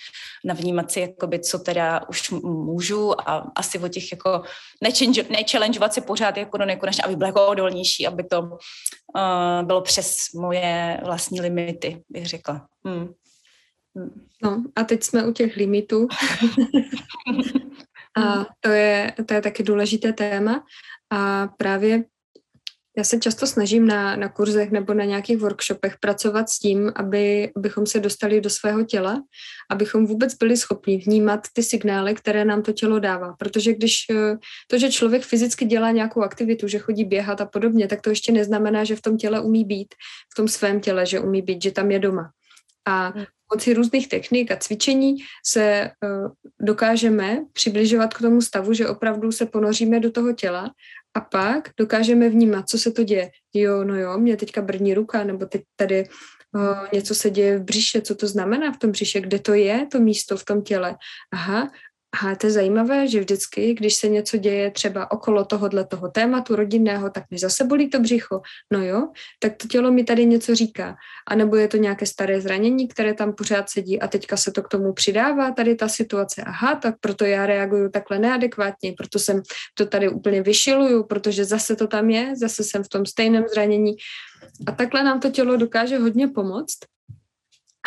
navnímat 0.45 0.91
si, 0.91 0.99
jakoby, 0.99 1.39
co 1.39 1.60
teda 1.60 2.02
už 2.10 2.30
můžu 2.43 3.30
a 3.30 3.52
asi 3.56 3.80
o 3.80 3.88
těch 3.88 4.12
jako 4.12 4.43
nechallengeovat 5.30 5.93
si 5.93 6.02
pořád 6.02 6.38
jako 6.38 6.58
do 6.58 6.65
nekonečna, 6.65 7.06
aby 7.06 7.15
bylo 7.15 7.28
jako 7.28 7.47
odolnější, 7.47 8.08
aby 8.08 8.23
to 8.23 8.41
uh, 8.41 9.63
bylo 9.63 9.82
přes 9.82 10.17
moje 10.36 10.99
vlastní 11.06 11.41
limity, 11.41 12.04
bych 12.10 12.26
řekla. 12.26 12.67
Hmm. 12.86 13.13
Hmm. 13.95 14.28
No 14.43 14.63
a 14.76 14.84
teď 14.84 15.04
jsme 15.04 15.26
u 15.26 15.32
těch 15.32 15.56
limitů. 15.56 16.08
a 18.17 18.45
to 18.60 18.69
je, 18.69 19.13
to 19.28 19.34
je 19.34 19.41
taky 19.41 19.63
důležité 19.63 20.13
téma. 20.13 20.63
A 21.10 21.47
právě 21.58 22.04
já 22.97 23.03
se 23.03 23.19
často 23.19 23.47
snažím 23.47 23.88
na, 23.88 24.15
na 24.15 24.29
kurzech 24.29 24.71
nebo 24.71 24.93
na 24.93 25.03
nějakých 25.03 25.38
workshopech 25.38 25.97
pracovat 25.99 26.49
s 26.49 26.60
tím, 26.60 26.91
aby, 26.95 27.51
abychom 27.56 27.86
se 27.86 27.99
dostali 27.99 28.41
do 28.41 28.49
svého 28.49 28.84
těla, 28.84 29.23
abychom 29.69 30.06
vůbec 30.06 30.34
byli 30.34 30.58
schopni 30.58 30.97
vnímat 30.97 31.47
ty 31.53 31.63
signály, 31.63 32.15
které 32.15 32.45
nám 32.45 32.62
to 32.62 32.73
tělo 32.73 32.99
dává. 32.99 33.36
Protože 33.39 33.73
když 33.73 34.06
eh, 34.12 34.38
to, 34.67 34.77
že 34.77 34.91
člověk 34.91 35.23
fyzicky 35.23 35.65
dělá 35.65 35.91
nějakou 35.91 36.21
aktivitu, 36.21 36.67
že 36.67 36.79
chodí 36.79 37.06
běhat 37.06 37.41
a 37.41 37.45
podobně, 37.45 37.88
tak 37.88 38.01
to 38.01 38.10
ještě 38.10 38.32
neznamená, 38.32 38.84
že 38.84 38.95
v 38.95 39.01
tom 39.01 39.17
těle 39.17 39.41
umí 39.41 39.65
být, 39.65 39.95
v 40.34 40.36
tom 40.36 40.47
svém 40.47 40.79
těle, 40.82 41.06
že 41.06 41.19
umí 41.19 41.41
být, 41.41 41.63
že 41.63 41.71
tam 41.71 41.91
je 41.91 41.99
doma. 41.99 42.32
A 42.86 43.08
hmm. 43.08 43.25
Pomocí 43.47 43.73
různých 43.73 44.10
technik 44.10 44.51
a 44.51 44.56
cvičení 44.56 45.15
se 45.45 45.91
uh, 46.03 46.32
dokážeme 46.62 47.45
přibližovat 47.53 48.13
k 48.13 48.21
tomu 48.21 48.41
stavu, 48.41 48.73
že 48.73 48.88
opravdu 48.88 49.32
se 49.32 49.45
ponoříme 49.45 49.99
do 49.99 50.12
toho 50.12 50.34
těla 50.34 50.71
a 51.13 51.21
pak 51.21 51.69
dokážeme 51.77 52.29
vnímat, 52.29 52.69
co 52.69 52.77
se 52.77 52.91
to 52.91 53.03
děje. 53.03 53.32
Jo, 53.53 53.84
no 53.84 53.95
jo, 53.95 54.17
mě 54.17 54.38
teďka 54.38 54.62
brní 54.62 54.93
ruka, 54.93 55.23
nebo 55.23 55.45
teď 55.45 55.62
tady 55.75 56.10
uh, 56.56 56.77
něco 56.93 57.15
se 57.15 57.29
děje 57.29 57.58
v 57.58 57.63
břiše, 57.63 58.01
co 58.01 58.15
to 58.15 58.27
znamená 58.27 58.71
v 58.71 58.77
tom 58.77 58.91
břiše, 58.91 59.21
kde 59.21 59.39
to 59.39 59.53
je, 59.53 59.88
to 59.91 59.99
místo 59.99 60.38
v 60.38 60.45
tom 60.45 60.62
těle. 60.62 60.95
Aha, 61.34 61.71
a 62.21 62.36
to 62.36 62.47
je 62.47 62.52
zajímavé, 62.52 63.08
že 63.08 63.19
vždycky, 63.19 63.73
když 63.73 63.95
se 63.95 64.10
něco 64.10 64.38
děje 64.38 64.71
třeba 64.71 65.12
okolo 65.12 65.45
tohohle 65.45 65.86
toho 65.86 66.08
tématu 66.10 66.56
rodinného, 66.56 67.10
tak 67.10 67.23
mi 67.32 67.38
zase 67.38 67.63
bolí 67.63 67.89
to 67.89 67.99
břicho. 67.99 68.41
No 68.71 68.86
jo, 68.86 69.08
tak 69.39 69.58
to 69.58 69.67
tělo 69.67 69.91
mi 69.91 70.04
tady 70.04 70.26
něco 70.26 70.56
říká. 70.56 70.95
A 71.28 71.36
nebo 71.36 71.56
je 71.56 71.67
to 71.67 71.78
nějaké 71.78 72.06
staré 72.06 72.41
zranění, 72.41 72.88
které 72.88 73.13
tam 73.13 73.34
pořád 73.34 73.69
sedí 73.69 74.02
a 74.02 74.08
teďka 74.08 74.38
se 74.38 74.52
to 74.52 74.63
k 74.63 74.67
tomu 74.67 74.93
přidává, 74.93 75.52
tady 75.52 75.76
ta 75.76 75.88
situace. 75.88 76.43
Aha, 76.43 76.76
tak 76.76 76.95
proto 76.99 77.26
já 77.26 77.45
reaguju 77.45 77.89
takhle 77.89 78.19
neadekvátně, 78.19 78.93
proto 78.97 79.19
jsem 79.19 79.41
to 79.73 79.86
tady 79.86 80.10
úplně 80.10 80.41
vyšiluju, 80.41 81.04
protože 81.04 81.45
zase 81.45 81.76
to 81.76 81.88
tam 81.88 82.10
je, 82.10 82.36
zase 82.36 82.63
jsem 82.63 82.84
v 82.84 82.89
tom 82.89 83.06
stejném 83.06 83.43
zranění. 83.54 83.93
A 84.67 84.71
takhle 84.71 85.04
nám 85.04 85.19
to 85.19 85.30
tělo 85.30 85.58
dokáže 85.58 85.97
hodně 85.97 86.28
pomoct. 86.28 86.78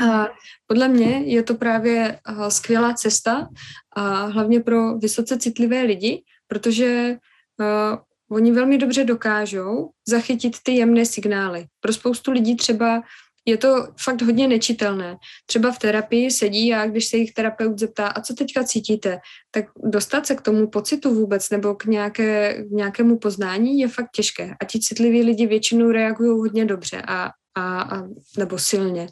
A 0.04 0.28
podle 0.66 0.88
mě 0.88 1.22
je 1.24 1.42
to 1.42 1.54
právě 1.54 2.18
skvělá 2.48 2.94
cesta, 2.94 3.48
a 3.96 4.24
hlavně 4.24 4.60
pro 4.60 4.98
vysoce 4.98 5.38
citlivé 5.38 5.82
lidi, 5.82 6.22
protože 6.48 7.16
uh, 7.60 7.98
oni 8.30 8.52
velmi 8.52 8.78
dobře 8.78 9.04
dokážou 9.04 9.90
zachytit 10.08 10.56
ty 10.62 10.72
jemné 10.72 11.06
signály. 11.06 11.66
Pro 11.80 11.92
spoustu 11.92 12.32
lidí 12.32 12.56
třeba 12.56 13.02
je 13.48 13.56
to 13.56 13.88
fakt 14.00 14.22
hodně 14.22 14.48
nečitelné. 14.48 15.16
Třeba 15.46 15.72
v 15.72 15.78
terapii 15.78 16.30
sedí 16.30 16.74
a 16.74 16.86
když 16.86 17.06
se 17.06 17.16
jich 17.16 17.32
terapeut 17.32 17.78
zeptá, 17.78 18.06
a 18.06 18.20
co 18.20 18.34
teďka 18.34 18.64
cítíte, 18.64 19.18
tak 19.50 19.64
dostat 19.84 20.26
se 20.26 20.34
k 20.34 20.40
tomu 20.40 20.66
pocitu 20.66 21.14
vůbec 21.14 21.50
nebo 21.50 21.74
k, 21.74 21.84
nějaké, 21.84 22.64
k 22.64 22.70
nějakému 22.70 23.18
poznání 23.18 23.78
je 23.78 23.88
fakt 23.88 24.10
těžké. 24.14 24.54
A 24.60 24.64
ti 24.64 24.80
citliví 24.80 25.22
lidi 25.22 25.46
většinou 25.46 25.90
reagují 25.90 26.30
hodně 26.30 26.64
dobře 26.64 27.02
a, 27.02 27.30
a, 27.54 27.82
a 27.82 28.02
nebo 28.38 28.58
silně. 28.58 29.08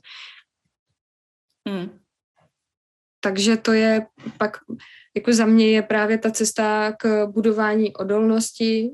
Hmm. 1.68 1.98
Takže 3.20 3.57
to 3.57 3.72
je 3.72 4.07
pak, 4.38 4.57
jako 5.16 5.33
za 5.33 5.46
mě 5.46 5.70
je 5.70 5.83
právě 5.83 6.18
ta 6.18 6.31
cesta 6.31 6.92
k 6.92 7.27
budování 7.27 7.96
odolnosti 7.96 8.90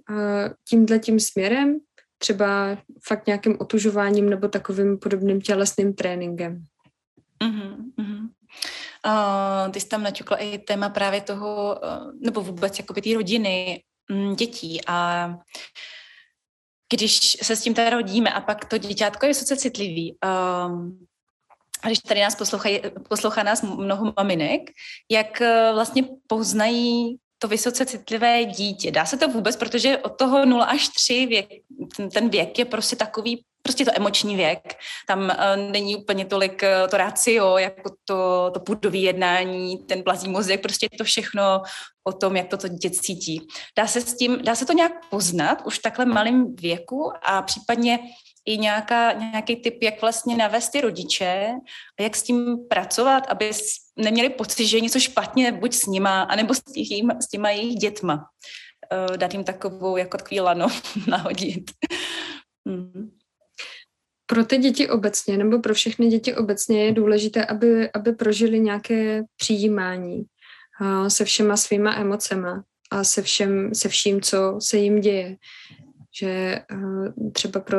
tímhle 0.69 0.99
tím 0.99 1.21
směrem, 1.21 1.79
třeba 2.19 2.79
fakt 3.09 3.27
nějakým 3.27 3.57
otužováním 3.61 4.31
nebo 4.31 4.49
takovým 4.49 4.99
podobným 4.99 5.41
tělesným 5.41 5.95
tréninkem. 5.95 6.65
Mm-hmm, 7.45 7.77
mm-hmm. 7.99 8.29
Uh, 9.07 9.73
ty 9.73 9.81
jsi 9.81 9.89
tam 9.89 10.03
naťukla 10.03 10.37
i 10.37 10.59
téma 10.59 10.89
právě 10.89 11.21
toho, 11.21 11.81
uh, 11.83 12.13
nebo 12.21 12.41
vůbec 12.41 12.79
jakoby 12.79 13.03
té 13.03 13.15
rodiny, 13.15 13.83
um, 14.11 14.37
dětí 14.37 14.81
a 14.87 15.29
když 16.93 17.37
se 17.43 17.57
s 17.57 17.63
tím 17.63 17.75
teda 17.75 17.91
rodíme 17.91 18.31
a 18.31 18.41
pak 18.41 18.65
to 18.65 18.79
děťátko 18.79 19.27
je 19.27 19.31
vysoce 19.31 19.57
citlivý, 19.57 20.17
um, 20.25 21.07
a 21.83 21.87
když 21.87 21.99
tady 21.99 22.21
nás 22.21 22.35
poslouchají, 22.35 22.81
poslouchá 23.09 23.43
nás 23.43 23.63
mnoho 23.63 24.13
maminek, 24.17 24.71
jak 25.11 25.41
eh, 25.41 25.71
vlastně 25.73 26.05
poznají 26.27 27.19
to 27.43 27.49
vysoce 27.49 27.87
citlivé 27.87 28.45
dítě. 28.45 28.91
Dá 28.91 29.05
se 29.05 29.17
to 29.17 29.29
vůbec, 29.29 29.57
protože 29.57 29.99
od 29.99 30.09
toho 30.09 30.47
0 30.47 30.65
až 30.65 30.89
3 30.89 31.27
věk, 31.27 31.49
ten 32.13 32.29
věk 32.29 32.59
je 32.59 32.65
prostě 32.65 32.97
takový, 32.97 33.45
prostě 33.63 33.85
to 33.85 33.91
emoční 33.95 34.37
věk. 34.37 34.75
Tam 35.07 35.21
uh, 35.21 35.71
není 35.71 35.97
úplně 35.97 36.25
tolik 36.25 36.63
uh, 36.63 36.91
to 36.91 36.97
rácio, 36.97 37.59
jako 37.59 37.91
to, 38.05 38.51
to 38.55 38.61
půdové 38.61 38.97
jednání, 38.97 39.79
ten 39.79 40.03
plazí 40.03 40.29
mozek, 40.29 40.63
prostě 40.63 40.89
to 40.99 41.05
všechno 41.05 41.63
o 42.05 42.13
tom, 42.13 42.37
jak 42.37 42.49
to 42.49 42.57
to 42.57 42.69
dítě 42.69 42.91
cítí. 42.91 43.47
Dá 43.79 43.87
se, 43.87 44.01
s 44.01 44.17
tím, 44.17 44.39
dá 44.43 44.55
se 44.55 44.67
to 44.67 44.73
nějak 44.73 44.93
poznat 45.11 45.63
už 45.65 45.79
v 45.79 45.83
takhle 45.83 46.05
malém 46.05 46.55
věku 46.57 47.13
a 47.23 47.43
případně 47.43 47.99
i 48.51 48.59
nějaká, 48.59 49.13
nějaký 49.13 49.57
typ, 49.57 49.83
jak 49.83 50.01
vlastně 50.01 50.37
navést 50.37 50.73
ty 50.73 50.81
rodiče 50.81 51.53
a 51.99 52.03
jak 52.03 52.17
s 52.17 52.23
tím 52.23 52.57
pracovat, 52.71 53.27
aby 53.29 53.51
neměli 53.97 54.31
pocit, 54.31 54.67
že 54.67 54.77
je 54.77 54.81
něco 54.81 55.01
špatně 55.01 55.53
buď 55.53 55.75
s 55.75 55.87
nima, 55.87 56.23
anebo 56.23 56.55
s, 56.55 56.61
tím, 56.61 57.11
s 57.21 57.29
těma 57.29 57.51
jejich 57.51 57.75
dětma. 57.75 58.15
uh, 58.15 59.17
dát 59.17 59.33
jim 59.33 59.45
takovou 59.45 59.97
jako 59.97 60.17
takový 60.17 60.41
lano 60.41 60.69
nahodit. 61.07 61.71
mm. 62.65 63.11
Pro 64.27 64.45
ty 64.45 64.59
děti 64.59 64.89
obecně, 64.89 65.37
nebo 65.37 65.59
pro 65.59 65.75
všechny 65.75 66.09
děti 66.09 66.35
obecně 66.35 66.85
je 66.85 66.93
důležité, 66.93 67.45
aby, 67.45 67.93
aby 67.93 68.13
prožili 68.13 68.61
nějaké 68.61 69.23
přijímání 69.37 70.23
uh, 70.81 71.09
se 71.09 71.25
všema 71.25 71.57
svýma 71.57 71.95
emocema 71.95 72.63
a 72.91 73.05
se 73.05 73.23
všem, 73.23 73.75
se 73.75 73.89
vším, 73.89 74.21
co 74.21 74.57
se 74.61 74.77
jim 74.77 75.01
děje. 75.01 75.37
Že 76.19 76.63
uh, 76.73 77.31
třeba 77.33 77.61
pro 77.61 77.79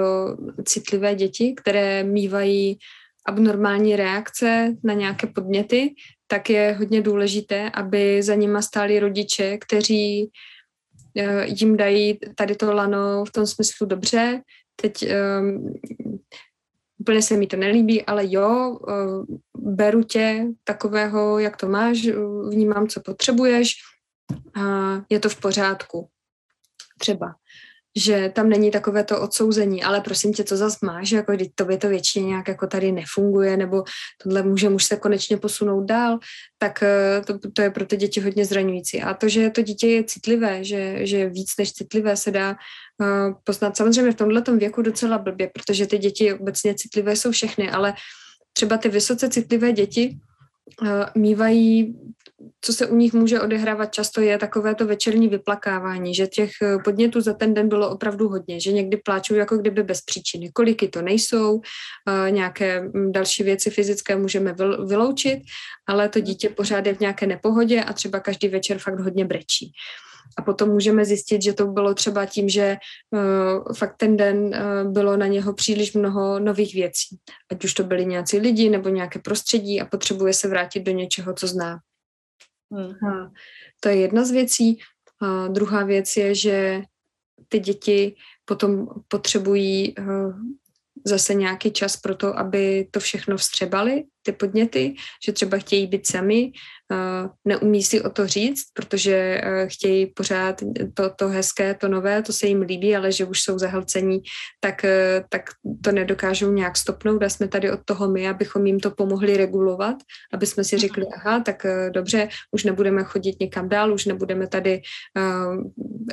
citlivé 0.65 1.15
děti, 1.15 1.53
které 1.57 2.03
mývají 2.03 2.77
abnormální 3.25 3.95
reakce 3.95 4.75
na 4.83 4.93
nějaké 4.93 5.27
podněty, 5.27 5.95
tak 6.27 6.49
je 6.49 6.75
hodně 6.79 7.01
důležité, 7.01 7.69
aby 7.69 8.23
za 8.23 8.35
nima 8.35 8.61
stáli 8.61 8.99
rodiče, 8.99 9.57
kteří 9.57 10.31
uh, 11.15 11.41
jim 11.45 11.77
dají 11.77 12.19
tady 12.35 12.55
to 12.55 12.73
lano 12.73 13.25
v 13.25 13.31
tom 13.31 13.47
smyslu 13.47 13.87
dobře, 13.87 14.41
teď 14.75 15.05
um, 15.41 15.73
úplně 16.97 17.21
se 17.21 17.37
mi 17.37 17.47
to 17.47 17.57
nelíbí, 17.57 18.05
ale 18.05 18.23
jo, 18.25 18.69
uh, 18.69 19.25
beru 19.57 20.03
tě 20.03 20.45
takového, 20.63 21.39
jak 21.39 21.57
to 21.57 21.67
máš, 21.67 22.07
vnímám, 22.49 22.87
co 22.87 23.01
potřebuješ, 23.01 23.73
uh, 24.57 25.03
je 25.09 25.19
to 25.19 25.29
v 25.29 25.39
pořádku. 25.39 26.09
Třeba 26.99 27.35
že 27.97 28.31
tam 28.35 28.49
není 28.49 28.71
takové 28.71 29.03
to 29.03 29.21
odsouzení, 29.21 29.83
ale 29.83 30.01
prosím 30.01 30.33
tě, 30.33 30.43
co 30.43 30.57
zas 30.57 30.81
máš, 30.81 31.11
jako 31.11 31.31
když 31.31 31.47
tobě 31.55 31.77
to 31.77 31.89
většině 31.89 32.25
nějak 32.25 32.47
jako 32.47 32.67
tady 32.67 32.91
nefunguje, 32.91 33.57
nebo 33.57 33.83
tohle 34.23 34.43
může 34.43 34.69
už 34.69 34.83
se 34.83 34.97
konečně 34.97 35.37
posunout 35.37 35.83
dál, 35.83 36.19
tak 36.57 36.83
eh, 36.83 37.21
to, 37.25 37.39
to 37.53 37.61
je 37.61 37.71
pro 37.71 37.85
ty 37.85 37.97
děti 37.97 38.21
hodně 38.21 38.45
zraňující. 38.45 39.01
A 39.01 39.13
to, 39.13 39.29
že 39.29 39.49
to 39.49 39.61
dítě 39.61 39.87
je 39.87 40.03
citlivé, 40.03 40.63
že, 40.63 41.05
že 41.05 41.29
víc 41.29 41.57
než 41.57 41.73
citlivé 41.73 42.17
se 42.17 42.31
dá 42.31 42.49
uh, 42.51 43.33
poznat 43.43 43.77
samozřejmě 43.77 44.11
v 44.11 44.15
tomhle 44.15 44.43
věku 44.57 44.81
docela 44.81 45.17
blbě, 45.17 45.49
protože 45.53 45.87
ty 45.87 45.97
děti 45.97 46.33
obecně 46.33 46.75
citlivé 46.75 47.15
jsou 47.15 47.31
všechny, 47.31 47.69
ale 47.69 47.93
třeba 48.53 48.77
ty 48.77 48.89
vysoce 48.89 49.29
citlivé 49.29 49.71
děti 49.71 50.17
mývají 51.15 51.95
co 52.61 52.73
se 52.73 52.87
u 52.87 52.95
nich 52.95 53.13
může 53.13 53.41
odehrávat 53.41 53.93
často, 53.93 54.21
je 54.21 54.37
takové 54.37 54.75
to 54.75 54.87
večerní 54.87 55.27
vyplakávání, 55.27 56.15
že 56.15 56.27
těch 56.27 56.51
eh, 56.61 56.77
podnětů 56.83 57.21
za 57.21 57.33
ten 57.33 57.53
den 57.53 57.69
bylo 57.69 57.89
opravdu 57.89 58.29
hodně, 58.29 58.59
že 58.59 58.71
někdy 58.71 58.97
pláčou 58.97 59.35
jako 59.35 59.57
kdyby 59.57 59.83
bez 59.83 60.01
příčiny. 60.01 60.49
Koliky 60.51 60.87
to 60.87 61.01
nejsou, 61.01 61.61
eh, 62.09 62.31
nějaké 62.31 62.81
mm, 62.81 63.11
další 63.11 63.43
věci 63.43 63.69
fyzické 63.69 64.15
můžeme 64.15 64.55
vyloučit, 64.87 65.39
ale 65.87 66.09
to 66.09 66.19
dítě 66.19 66.49
pořád 66.49 66.85
je 66.85 66.93
v 66.93 66.99
nějaké 66.99 67.27
nepohodě 67.27 67.83
a 67.83 67.93
třeba 67.93 68.19
každý 68.19 68.47
večer 68.47 68.77
fakt 68.77 68.99
hodně 68.99 69.25
brečí. 69.25 69.71
A 70.37 70.41
potom 70.41 70.69
můžeme 70.69 71.05
zjistit, 71.05 71.41
že 71.41 71.53
to 71.53 71.67
bylo 71.67 71.93
třeba 71.93 72.25
tím, 72.25 72.49
že 72.49 72.77
uh, 73.11 73.73
fakt 73.75 73.97
ten 73.97 74.17
den 74.17 74.37
uh, 74.37 74.91
bylo 74.91 75.17
na 75.17 75.27
něho 75.27 75.53
příliš 75.53 75.93
mnoho 75.93 76.39
nových 76.39 76.73
věcí. 76.73 77.17
Ať 77.51 77.63
už 77.63 77.73
to 77.73 77.83
byli 77.83 78.05
nějací 78.05 78.37
lidi 78.37 78.69
nebo 78.69 78.89
nějaké 78.89 79.19
prostředí 79.19 79.81
a 79.81 79.85
potřebuje 79.85 80.33
se 80.33 80.47
vrátit 80.47 80.79
do 80.79 80.91
něčeho, 80.91 81.33
co 81.33 81.47
zná. 81.47 81.79
Hmm. 82.71 83.31
To 83.79 83.89
je 83.89 83.95
jedna 83.95 84.25
z 84.25 84.31
věcí. 84.31 84.79
A 85.21 85.47
druhá 85.47 85.83
věc 85.83 86.17
je, 86.17 86.35
že 86.35 86.81
ty 87.47 87.59
děti 87.59 88.15
potom 88.45 88.87
potřebují 89.07 89.95
uh, 89.95 90.33
zase 91.05 91.33
nějaký 91.33 91.71
čas 91.71 91.97
pro 91.97 92.15
to, 92.15 92.37
aby 92.39 92.87
to 92.91 92.99
všechno 92.99 93.37
vstřebali, 93.37 94.03
ty 94.21 94.31
podněty, 94.31 94.95
že 95.25 95.31
třeba 95.31 95.57
chtějí 95.57 95.87
být 95.87 96.07
sami, 96.07 96.51
neumí 97.45 97.83
si 97.83 98.01
o 98.01 98.09
to 98.09 98.27
říct, 98.27 98.63
protože 98.73 99.41
chtějí 99.67 100.05
pořád 100.05 100.63
to, 100.93 101.09
to 101.09 101.27
hezké, 101.27 101.73
to 101.73 101.87
nové, 101.87 102.21
to 102.21 102.33
se 102.33 102.47
jim 102.47 102.61
líbí, 102.61 102.95
ale 102.95 103.11
že 103.11 103.25
už 103.25 103.41
jsou 103.41 103.59
zahlcení, 103.59 104.21
tak, 104.59 104.85
tak 105.29 105.41
to 105.83 105.91
nedokážou 105.91 106.51
nějak 106.51 106.77
stopnout 106.77 107.23
a 107.23 107.29
jsme 107.29 107.47
tady 107.47 107.71
od 107.71 107.79
toho 107.85 108.11
my, 108.11 108.29
abychom 108.29 108.65
jim 108.67 108.79
to 108.79 108.91
pomohli 108.91 109.37
regulovat, 109.37 109.95
aby 110.33 110.45
jsme 110.45 110.63
si 110.63 110.77
řekli, 110.77 111.03
mhm. 111.03 111.13
aha, 111.15 111.39
tak 111.39 111.65
dobře, 111.89 112.27
už 112.51 112.63
nebudeme 112.63 113.03
chodit 113.03 113.39
nikam 113.39 113.69
dál, 113.69 113.93
už 113.93 114.05
nebudeme 114.05 114.47
tady, 114.47 114.81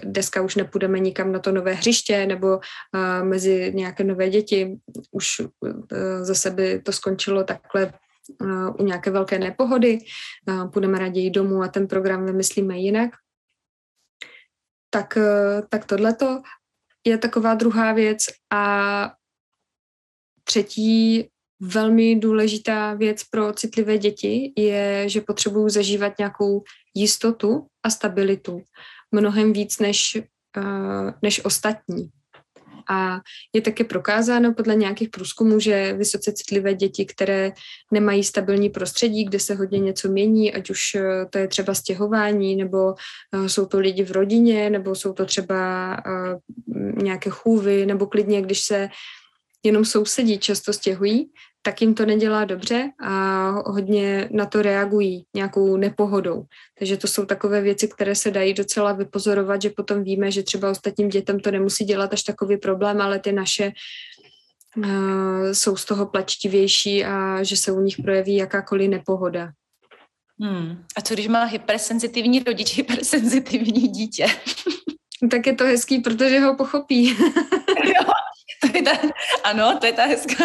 deska 0.04 0.42
už 0.42 0.54
nepůjdeme 0.56 0.98
nikam 0.98 1.32
na 1.32 1.38
to 1.38 1.52
nové 1.52 1.72
hřiště 1.72 2.26
nebo 2.26 2.60
mezi 3.22 3.72
nějaké 3.74 4.04
nové 4.04 4.30
děti, 4.30 4.76
už 5.12 5.28
zase 6.22 6.50
by 6.50 6.82
to 6.82 6.92
skončilo 6.92 7.44
takhle 7.44 7.92
u 8.78 8.84
nějaké 8.84 9.10
velké 9.10 9.38
nepohody, 9.38 9.98
půjdeme 10.72 10.98
raději 10.98 11.30
domů 11.30 11.62
a 11.62 11.68
ten 11.68 11.86
program 11.86 12.26
vymyslíme 12.26 12.78
jinak. 12.78 13.10
Tak, 14.90 15.16
e, 15.16 15.62
tak 15.70 15.84
tohleto 15.84 16.42
je 17.06 17.18
taková 17.18 17.54
druhá 17.54 17.92
věc. 17.92 18.18
A 18.52 19.12
třetí 20.44 21.28
velmi 21.60 22.16
důležitá 22.16 22.94
věc 22.94 23.24
pro 23.24 23.52
citlivé 23.52 23.98
děti 23.98 24.52
je, 24.56 25.08
že 25.08 25.20
potřebují 25.20 25.70
zažívat 25.70 26.18
nějakou 26.18 26.62
jistotu 26.94 27.66
a 27.82 27.90
stabilitu 27.90 28.62
mnohem 29.12 29.52
víc 29.52 29.78
než, 29.78 30.16
e, 30.16 30.22
než 31.22 31.44
ostatní. 31.44 32.10
A 32.90 33.20
je 33.52 33.60
také 33.60 33.84
prokázáno 33.84 34.54
podle 34.54 34.74
nějakých 34.74 35.08
průzkumů, 35.08 35.60
že 35.60 35.92
vysoce 35.92 36.32
citlivé 36.32 36.74
děti, 36.74 37.06
které 37.06 37.52
nemají 37.92 38.24
stabilní 38.24 38.70
prostředí, 38.70 39.24
kde 39.24 39.40
se 39.40 39.54
hodně 39.54 39.78
něco 39.78 40.08
mění, 40.08 40.54
ať 40.54 40.70
už 40.70 40.94
eh, 40.94 41.26
to 41.30 41.38
je 41.38 41.48
třeba 41.48 41.74
stěhování, 41.74 42.56
nebo 42.56 42.94
eh, 43.34 43.48
jsou 43.48 43.66
to 43.66 43.78
lidi 43.78 44.04
v 44.04 44.10
rodině, 44.10 44.70
nebo 44.70 44.94
jsou 44.94 45.12
to 45.12 45.26
třeba 45.26 45.92
eh, 45.94 46.38
nějaké 47.02 47.30
chůvy, 47.30 47.86
nebo 47.86 48.06
klidně, 48.06 48.42
když 48.42 48.60
se 48.60 48.88
jenom 49.62 49.84
sousedí 49.84 50.38
často 50.38 50.72
stěhují, 50.72 51.30
tak 51.62 51.82
jim 51.82 51.94
to 51.94 52.06
nedělá 52.06 52.44
dobře 52.44 52.90
a 53.00 53.50
hodně 53.66 54.28
na 54.32 54.46
to 54.46 54.62
reagují 54.62 55.24
nějakou 55.34 55.76
nepohodou. 55.76 56.44
Takže 56.78 56.96
to 56.96 57.06
jsou 57.06 57.24
takové 57.24 57.60
věci, 57.60 57.88
které 57.88 58.14
se 58.14 58.30
dají 58.30 58.54
docela 58.54 58.92
vypozorovat, 58.92 59.62
že 59.62 59.70
potom 59.70 60.02
víme, 60.02 60.30
že 60.30 60.42
třeba 60.42 60.70
ostatním 60.70 61.08
dětem 61.08 61.40
to 61.40 61.50
nemusí 61.50 61.84
dělat 61.84 62.12
až 62.12 62.22
takový 62.22 62.56
problém, 62.56 63.00
ale 63.00 63.18
ty 63.18 63.32
naše 63.32 63.72
uh, 64.76 65.52
jsou 65.52 65.76
z 65.76 65.84
toho 65.84 66.06
plačtivější 66.06 67.04
a 67.04 67.42
že 67.42 67.56
se 67.56 67.72
u 67.72 67.80
nich 67.80 67.96
projeví 68.02 68.36
jakákoliv 68.36 68.90
nepohoda. 68.90 69.50
Hmm. 70.40 70.84
A 70.96 71.00
co 71.00 71.14
když 71.14 71.28
má 71.28 71.44
hypersenzitivní 71.44 72.40
rodič, 72.40 72.76
hypersenzitivní 72.76 73.88
dítě? 73.88 74.26
tak 75.30 75.46
je 75.46 75.54
to 75.54 75.64
hezký, 75.64 75.98
protože 75.98 76.40
ho 76.40 76.56
pochopí. 76.56 77.08
jo, 77.84 78.12
to 78.72 78.76
je 78.76 78.82
ta, 78.82 78.90
ano, 79.44 79.78
to 79.80 79.86
je 79.86 79.92
ta 79.92 80.04
hezká. 80.04 80.44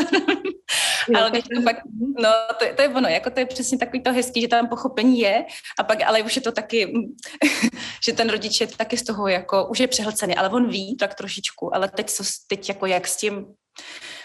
ale 1.17 1.29
když 1.29 1.43
to 1.43 1.61
pak, 1.61 1.75
no, 2.19 2.29
to, 2.59 2.65
to 2.75 2.81
je 2.81 2.89
ono, 2.89 3.09
jako 3.09 3.29
to 3.29 3.39
je 3.39 3.45
přesně 3.45 3.77
takový 3.77 4.03
to 4.03 4.13
hezký, 4.13 4.41
že 4.41 4.47
tam 4.47 4.67
pochopení 4.67 5.19
je 5.19 5.45
a 5.79 5.83
pak, 5.83 6.01
ale 6.01 6.21
už 6.21 6.35
je 6.35 6.41
to 6.41 6.51
taky, 6.51 6.93
že 8.05 8.13
ten 8.13 8.29
rodič 8.29 8.61
je 8.61 8.67
taky 8.67 8.97
z 8.97 9.03
toho 9.03 9.27
jako, 9.27 9.65
už 9.65 9.79
je 9.79 9.87
přehlcený, 9.87 10.35
ale 10.35 10.49
on 10.49 10.69
ví 10.69 10.97
tak 10.97 11.15
trošičku, 11.15 11.75
ale 11.75 11.89
teď, 11.89 12.09
co, 12.09 12.23
teď 12.47 12.69
jako 12.69 12.85
jak 12.85 13.07
s 13.07 13.17
tím 13.17 13.45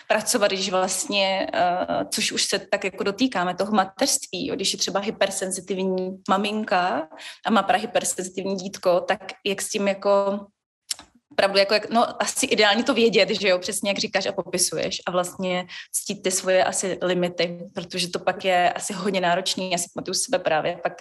pracovat, 0.08 0.52
když 0.52 0.70
vlastně, 0.70 1.46
uh, 1.54 2.08
což 2.10 2.32
už 2.32 2.44
se 2.44 2.58
tak 2.58 2.84
jako 2.84 3.02
dotýkáme 3.04 3.54
toho 3.54 3.72
mateřství, 3.72 4.46
jo, 4.46 4.54
když 4.54 4.72
je 4.72 4.78
třeba 4.78 5.00
hypersenzitivní 5.00 6.22
maminka 6.28 7.08
a 7.46 7.50
má 7.50 7.62
právě 7.62 7.86
hypersenzitivní 7.86 8.56
dítko, 8.56 9.00
tak 9.00 9.20
jak 9.46 9.62
s 9.62 9.68
tím 9.68 9.88
jako 9.88 10.46
opravdu 11.32 11.58
jako, 11.58 11.74
jak, 11.74 11.90
no 11.90 12.22
asi 12.22 12.46
ideálně 12.46 12.84
to 12.84 12.94
vědět, 12.94 13.30
že 13.30 13.48
jo, 13.48 13.58
přesně 13.58 13.90
jak 13.90 13.98
říkáš 13.98 14.26
a 14.26 14.32
popisuješ 14.32 15.00
a 15.06 15.10
vlastně 15.10 15.66
ctít 15.92 16.22
ty 16.22 16.30
svoje 16.30 16.64
asi 16.64 16.98
limity, 17.02 17.58
protože 17.74 18.08
to 18.08 18.18
pak 18.18 18.44
je 18.44 18.72
asi 18.72 18.92
hodně 18.92 19.20
náročný, 19.20 19.70
já 19.70 19.78
si 19.78 19.86
pamatuju 19.94 20.14
sebe 20.14 20.38
právě 20.38 20.78
pak 20.82 20.92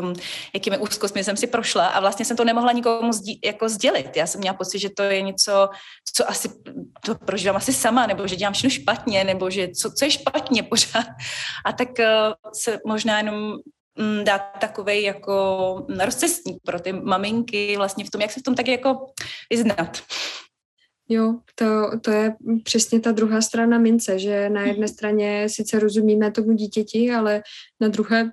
um, 0.00 0.12
jakými 0.54 0.78
úzkostmi 0.78 1.24
jsem 1.24 1.36
si 1.36 1.46
prošla 1.46 1.86
a 1.86 2.00
vlastně 2.00 2.24
jsem 2.24 2.36
to 2.36 2.44
nemohla 2.44 2.72
nikomu 2.72 3.12
zdí, 3.12 3.40
jako 3.44 3.68
sdělit. 3.68 4.16
Já 4.16 4.26
jsem 4.26 4.40
měla 4.40 4.56
pocit, 4.56 4.78
že 4.78 4.88
to 4.96 5.02
je 5.02 5.22
něco, 5.22 5.68
co 6.14 6.30
asi 6.30 6.48
to 7.04 7.14
prožívám 7.14 7.56
asi 7.56 7.72
sama, 7.72 8.06
nebo 8.06 8.26
že 8.26 8.36
dělám 8.36 8.52
všechno 8.52 8.70
špatně, 8.70 9.24
nebo 9.24 9.50
že 9.50 9.68
co, 9.68 9.90
co 9.90 10.04
je 10.04 10.10
špatně 10.10 10.62
pořád. 10.70 11.06
A 11.64 11.72
tak 11.72 11.88
uh, 11.98 12.04
se 12.52 12.78
možná 12.86 13.18
jenom 13.18 13.56
dát 14.24 14.40
takový 14.60 15.02
jako 15.02 15.86
rozcestník 16.04 16.58
pro 16.64 16.80
ty 16.80 16.92
maminky 16.92 17.76
vlastně 17.76 18.04
v 18.04 18.10
tom, 18.10 18.20
jak 18.20 18.30
se 18.30 18.40
v 18.40 18.42
tom 18.42 18.54
tak 18.54 18.68
jako 18.68 19.06
vyznat. 19.50 20.02
Jo, 21.08 21.34
to, 21.54 21.90
to 22.00 22.10
je 22.10 22.34
přesně 22.64 23.00
ta 23.00 23.12
druhá 23.12 23.40
strana 23.40 23.78
mince, 23.78 24.18
že 24.18 24.50
na 24.50 24.62
jedné 24.62 24.88
straně 24.88 25.48
sice 25.48 25.78
rozumíme 25.78 26.30
tomu 26.30 26.52
dítěti, 26.52 27.12
ale 27.12 27.42
na 27.80 27.88
druhé 27.88 28.30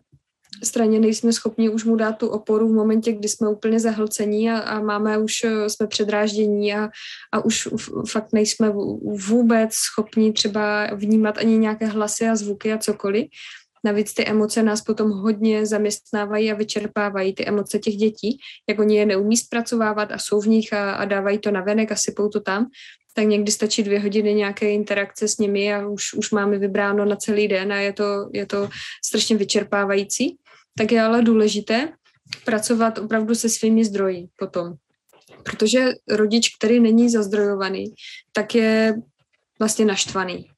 straně 0.63 0.99
nejsme 0.99 1.33
schopni 1.33 1.69
už 1.69 1.83
mu 1.83 1.95
dát 1.95 2.11
tu 2.11 2.27
oporu 2.27 2.67
v 2.67 2.73
momentě, 2.73 3.11
kdy 3.11 3.27
jsme 3.29 3.49
úplně 3.49 3.79
zahlcení 3.79 4.51
a, 4.51 4.59
a 4.59 4.79
máme 4.79 5.17
už, 5.17 5.33
jsme 5.67 5.87
předráždění 5.87 6.73
a, 6.73 6.89
a 7.31 7.45
už 7.45 7.67
fakt 8.09 8.33
nejsme 8.33 8.69
vůbec 9.27 9.73
schopni 9.73 10.33
třeba 10.33 10.87
vnímat 10.95 11.37
ani 11.37 11.57
nějaké 11.57 11.85
hlasy 11.85 12.27
a 12.27 12.35
zvuky 12.35 12.73
a 12.73 12.77
cokoliv 12.77 13.27
Navíc 13.83 14.13
ty 14.13 14.25
emoce 14.25 14.63
nás 14.63 14.81
potom 14.81 15.11
hodně 15.11 15.65
zaměstnávají 15.65 16.51
a 16.51 16.55
vyčerpávají 16.55 17.33
ty 17.33 17.47
emoce 17.47 17.79
těch 17.79 17.95
dětí, 17.95 18.37
jak 18.69 18.79
oni 18.79 18.97
je 18.97 19.05
neumí 19.05 19.37
zpracovávat 19.37 20.11
a 20.11 20.17
jsou 20.17 20.41
v 20.41 20.47
nich 20.47 20.73
a, 20.73 20.93
a 20.93 21.05
dávají 21.05 21.37
to 21.39 21.51
na 21.51 21.61
venek 21.61 21.91
a 21.91 21.95
sypou 21.95 22.29
to 22.29 22.39
tam, 22.39 22.67
tak 23.13 23.27
někdy 23.27 23.51
stačí 23.51 23.83
dvě 23.83 23.99
hodiny 23.99 24.33
nějaké 24.33 24.71
interakce 24.71 25.27
s 25.27 25.37
nimi 25.37 25.73
a 25.73 25.87
už, 25.87 26.13
už 26.13 26.31
máme 26.31 26.57
vybráno 26.57 27.05
na 27.05 27.15
celý 27.15 27.47
den 27.47 27.73
a 27.73 27.79
je 27.79 27.93
to, 27.93 28.29
je 28.33 28.45
to 28.45 28.69
strašně 29.05 29.37
vyčerpávající. 29.37 30.37
Tak 30.77 30.91
je 30.91 31.01
ale 31.01 31.21
důležité 31.21 31.93
pracovat 32.45 32.97
opravdu 32.97 33.35
se 33.35 33.49
svými 33.49 33.85
zdroji 33.85 34.27
potom. 34.35 34.73
Protože 35.43 35.89
rodič, 36.09 36.55
který 36.55 36.79
není 36.79 37.09
zazdrojovaný, 37.09 37.93
tak 38.31 38.55
je 38.55 38.95
vlastně 39.59 39.85
naštvaný 39.85 40.49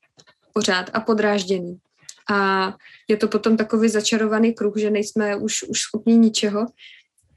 pořád 0.53 0.89
a 0.93 0.99
podrážděný. 0.99 1.77
A 2.31 2.71
je 3.07 3.17
to 3.17 3.27
potom 3.27 3.57
takový 3.57 3.89
začarovaný 3.89 4.53
kruh, 4.53 4.77
že 4.77 4.89
nejsme 4.89 5.35
už, 5.35 5.63
už 5.63 5.79
schopni 5.79 6.17
ničeho, 6.17 6.65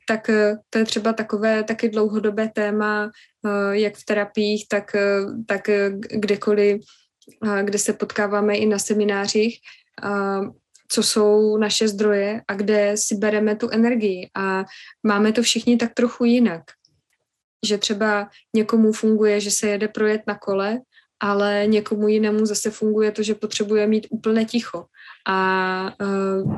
tak 0.08 0.30
eh, 0.30 0.56
to 0.70 0.78
je 0.78 0.84
třeba 0.84 1.12
takové 1.12 1.64
taky 1.64 1.88
dlouhodobé 1.88 2.48
téma, 2.48 3.10
eh, 3.46 3.78
jak 3.78 3.96
v 3.96 4.04
terapiích, 4.04 4.68
tak, 4.68 4.94
eh, 4.94 5.20
tak 5.46 5.70
kdekoliv, 6.10 6.82
kde 7.62 7.78
se 7.78 7.92
potkáváme 7.92 8.56
i 8.56 8.66
na 8.66 8.78
seminářích, 8.78 9.58
co 10.88 11.02
jsou 11.02 11.56
naše 11.56 11.88
zdroje 11.88 12.42
a 12.48 12.54
kde 12.54 12.92
si 12.96 13.14
bereme 13.14 13.56
tu 13.56 13.68
energii. 13.70 14.30
A 14.34 14.64
máme 15.02 15.32
to 15.32 15.42
všichni 15.42 15.76
tak 15.76 15.94
trochu 15.94 16.24
jinak. 16.24 16.62
Že 17.66 17.78
třeba 17.78 18.30
někomu 18.54 18.92
funguje, 18.92 19.40
že 19.40 19.50
se 19.50 19.68
jede 19.68 19.88
projet 19.88 20.22
na 20.26 20.38
kole, 20.38 20.78
ale 21.20 21.64
někomu 21.66 22.08
jinému 22.08 22.46
zase 22.46 22.70
funguje 22.70 23.12
to, 23.12 23.22
že 23.22 23.34
potřebuje 23.34 23.86
mít 23.86 24.06
úplně 24.10 24.44
ticho. 24.44 24.86
A 25.26 25.92
uh, 26.00 26.52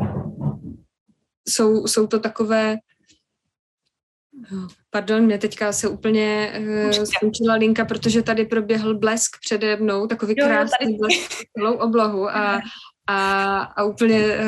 jsou, 1.48 1.86
jsou 1.86 2.06
to 2.06 2.20
takové 2.20 2.76
Pardon, 4.90 5.24
mě 5.24 5.38
teďka 5.38 5.72
se 5.72 5.88
úplně 5.88 6.52
uh, 6.58 7.04
skončila 7.04 7.54
linka, 7.54 7.84
protože 7.84 8.22
tady 8.22 8.44
proběhl 8.44 8.98
blesk 8.98 9.36
přede 9.40 9.76
mnou, 9.76 10.06
takový 10.06 10.34
jo, 10.38 10.46
krásný 10.46 10.86
tady... 10.86 10.98
blesk 10.98 11.32
celou 11.58 11.74
oblohu 11.74 12.28
a, 12.28 12.60
a, 13.06 13.58
a 13.58 13.84
úplně 13.84 14.38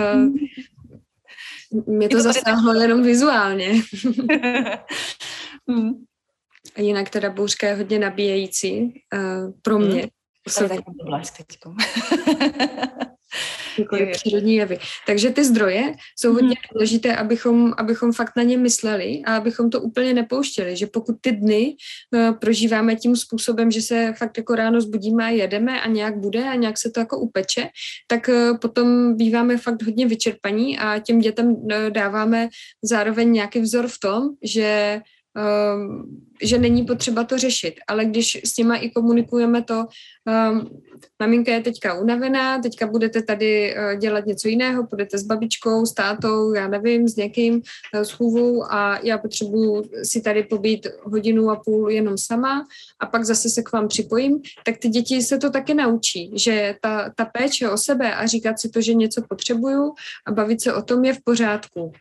uh, 1.73 1.87
mě 1.87 2.09
to, 2.09 2.17
to 2.17 2.23
zasáhlo 2.23 2.73
tady... 2.73 2.85
jenom 2.85 3.03
vizuálně. 3.03 3.73
hmm. 5.69 6.05
A 6.77 6.81
jinak 6.81 7.11
teda 7.11 7.31
bouřka 7.31 7.67
je 7.67 7.75
hodně 7.75 7.99
nabíjející 7.99 8.83
uh, 8.83 9.53
pro 9.63 9.79
mě. 9.79 10.01
Hmm. 10.01 10.11
Blesk 11.05 11.37
teďko. 11.37 11.75
Nikoli 13.79 14.07
přírodní 14.07 14.55
jevy. 14.55 14.79
Takže 15.07 15.31
ty 15.31 15.45
zdroje 15.45 15.95
jsou 16.19 16.33
hodně 16.33 16.49
hmm. 16.49 16.73
důležité, 16.75 17.17
abychom, 17.17 17.73
abychom 17.77 18.13
fakt 18.13 18.33
na 18.37 18.43
ně 18.43 18.57
mysleli 18.57 19.23
a 19.27 19.37
abychom 19.37 19.71
to 19.71 19.81
úplně 19.81 20.15
nepouštěli, 20.15 20.77
že 20.77 20.87
pokud 20.87 21.17
ty 21.21 21.33
dny 21.33 21.77
uh, 22.15 22.35
prožíváme 22.35 22.97
tím 22.97 23.17
způsobem, 23.17 23.71
že 23.71 23.83
se 23.83 24.15
fakt 24.19 24.37
jako 24.37 24.55
ráno 24.55 24.81
zbudíme 24.81 25.25
a 25.25 25.29
jedeme 25.29 25.81
a 25.81 25.89
nějak 25.89 26.19
bude 26.19 26.45
a 26.45 26.55
nějak 26.55 26.79
se 26.79 26.91
to 26.91 27.01
jako 27.01 27.19
upeče, 27.19 27.69
tak 28.07 28.29
uh, 28.29 28.59
potom 28.59 29.17
býváme 29.17 29.57
fakt 29.57 29.83
hodně 29.83 30.07
vyčerpaní 30.07 30.79
a 30.79 30.99
těm 30.99 31.19
dětem 31.19 31.47
uh, 31.47 31.73
dáváme 31.91 32.49
zároveň 32.83 33.33
nějaký 33.33 33.61
vzor 33.61 33.89
v 33.89 33.99
tom, 33.99 34.29
že 34.43 35.01
že 36.43 36.59
není 36.59 36.85
potřeba 36.85 37.25
to 37.25 37.39
řešit, 37.39 37.75
ale 37.89 38.05
když 38.05 38.41
s 38.45 38.57
nima 38.57 38.77
i 38.77 38.91
komunikujeme 38.91 39.63
to, 39.63 39.87
um, 40.51 40.83
maminka 41.19 41.53
je 41.53 41.61
teďka 41.61 41.95
unavená, 41.95 42.59
teďka 42.59 42.87
budete 42.87 43.23
tady 43.23 43.75
uh, 43.75 43.99
dělat 43.99 44.27
něco 44.27 44.49
jiného, 44.49 44.83
budete 44.83 45.19
s 45.19 45.23
babičkou, 45.23 45.87
s 45.87 45.95
tátou, 45.95 46.55
já 46.55 46.69
nevím, 46.69 47.09
s 47.09 47.17
někým, 47.17 47.55
uh, 47.55 48.01
s 48.01 48.11
chůvou 48.11 48.65
a 48.73 48.99
já 49.03 49.19
potřebuji 49.19 49.91
si 50.03 50.21
tady 50.21 50.43
pobít 50.43 50.87
hodinu 51.03 51.51
a 51.51 51.57
půl 51.57 51.91
jenom 51.91 52.19
sama 52.19 52.67
a 53.01 53.07
pak 53.07 53.25
zase 53.25 53.49
se 53.49 53.63
k 53.63 53.73
vám 53.73 53.89
připojím, 53.89 54.41
tak 54.65 54.79
ty 54.79 54.89
děti 54.89 55.23
se 55.23 55.39
to 55.39 55.51
taky 55.51 55.75
naučí, 55.75 56.33
že 56.35 56.75
ta, 56.81 57.13
ta 57.17 57.25
péče 57.25 57.71
o 57.71 57.77
sebe 57.77 58.15
a 58.15 58.27
říkat 58.27 58.61
si 58.61 58.69
to, 58.69 58.81
že 58.81 58.95
něco 58.95 59.23
potřebuju 59.29 59.95
a 60.27 60.33
bavit 60.33 60.63
se 60.63 60.75
o 60.75 60.83
tom 60.83 61.05
je 61.05 61.15
v 61.15 61.21
pořádku 61.25 61.93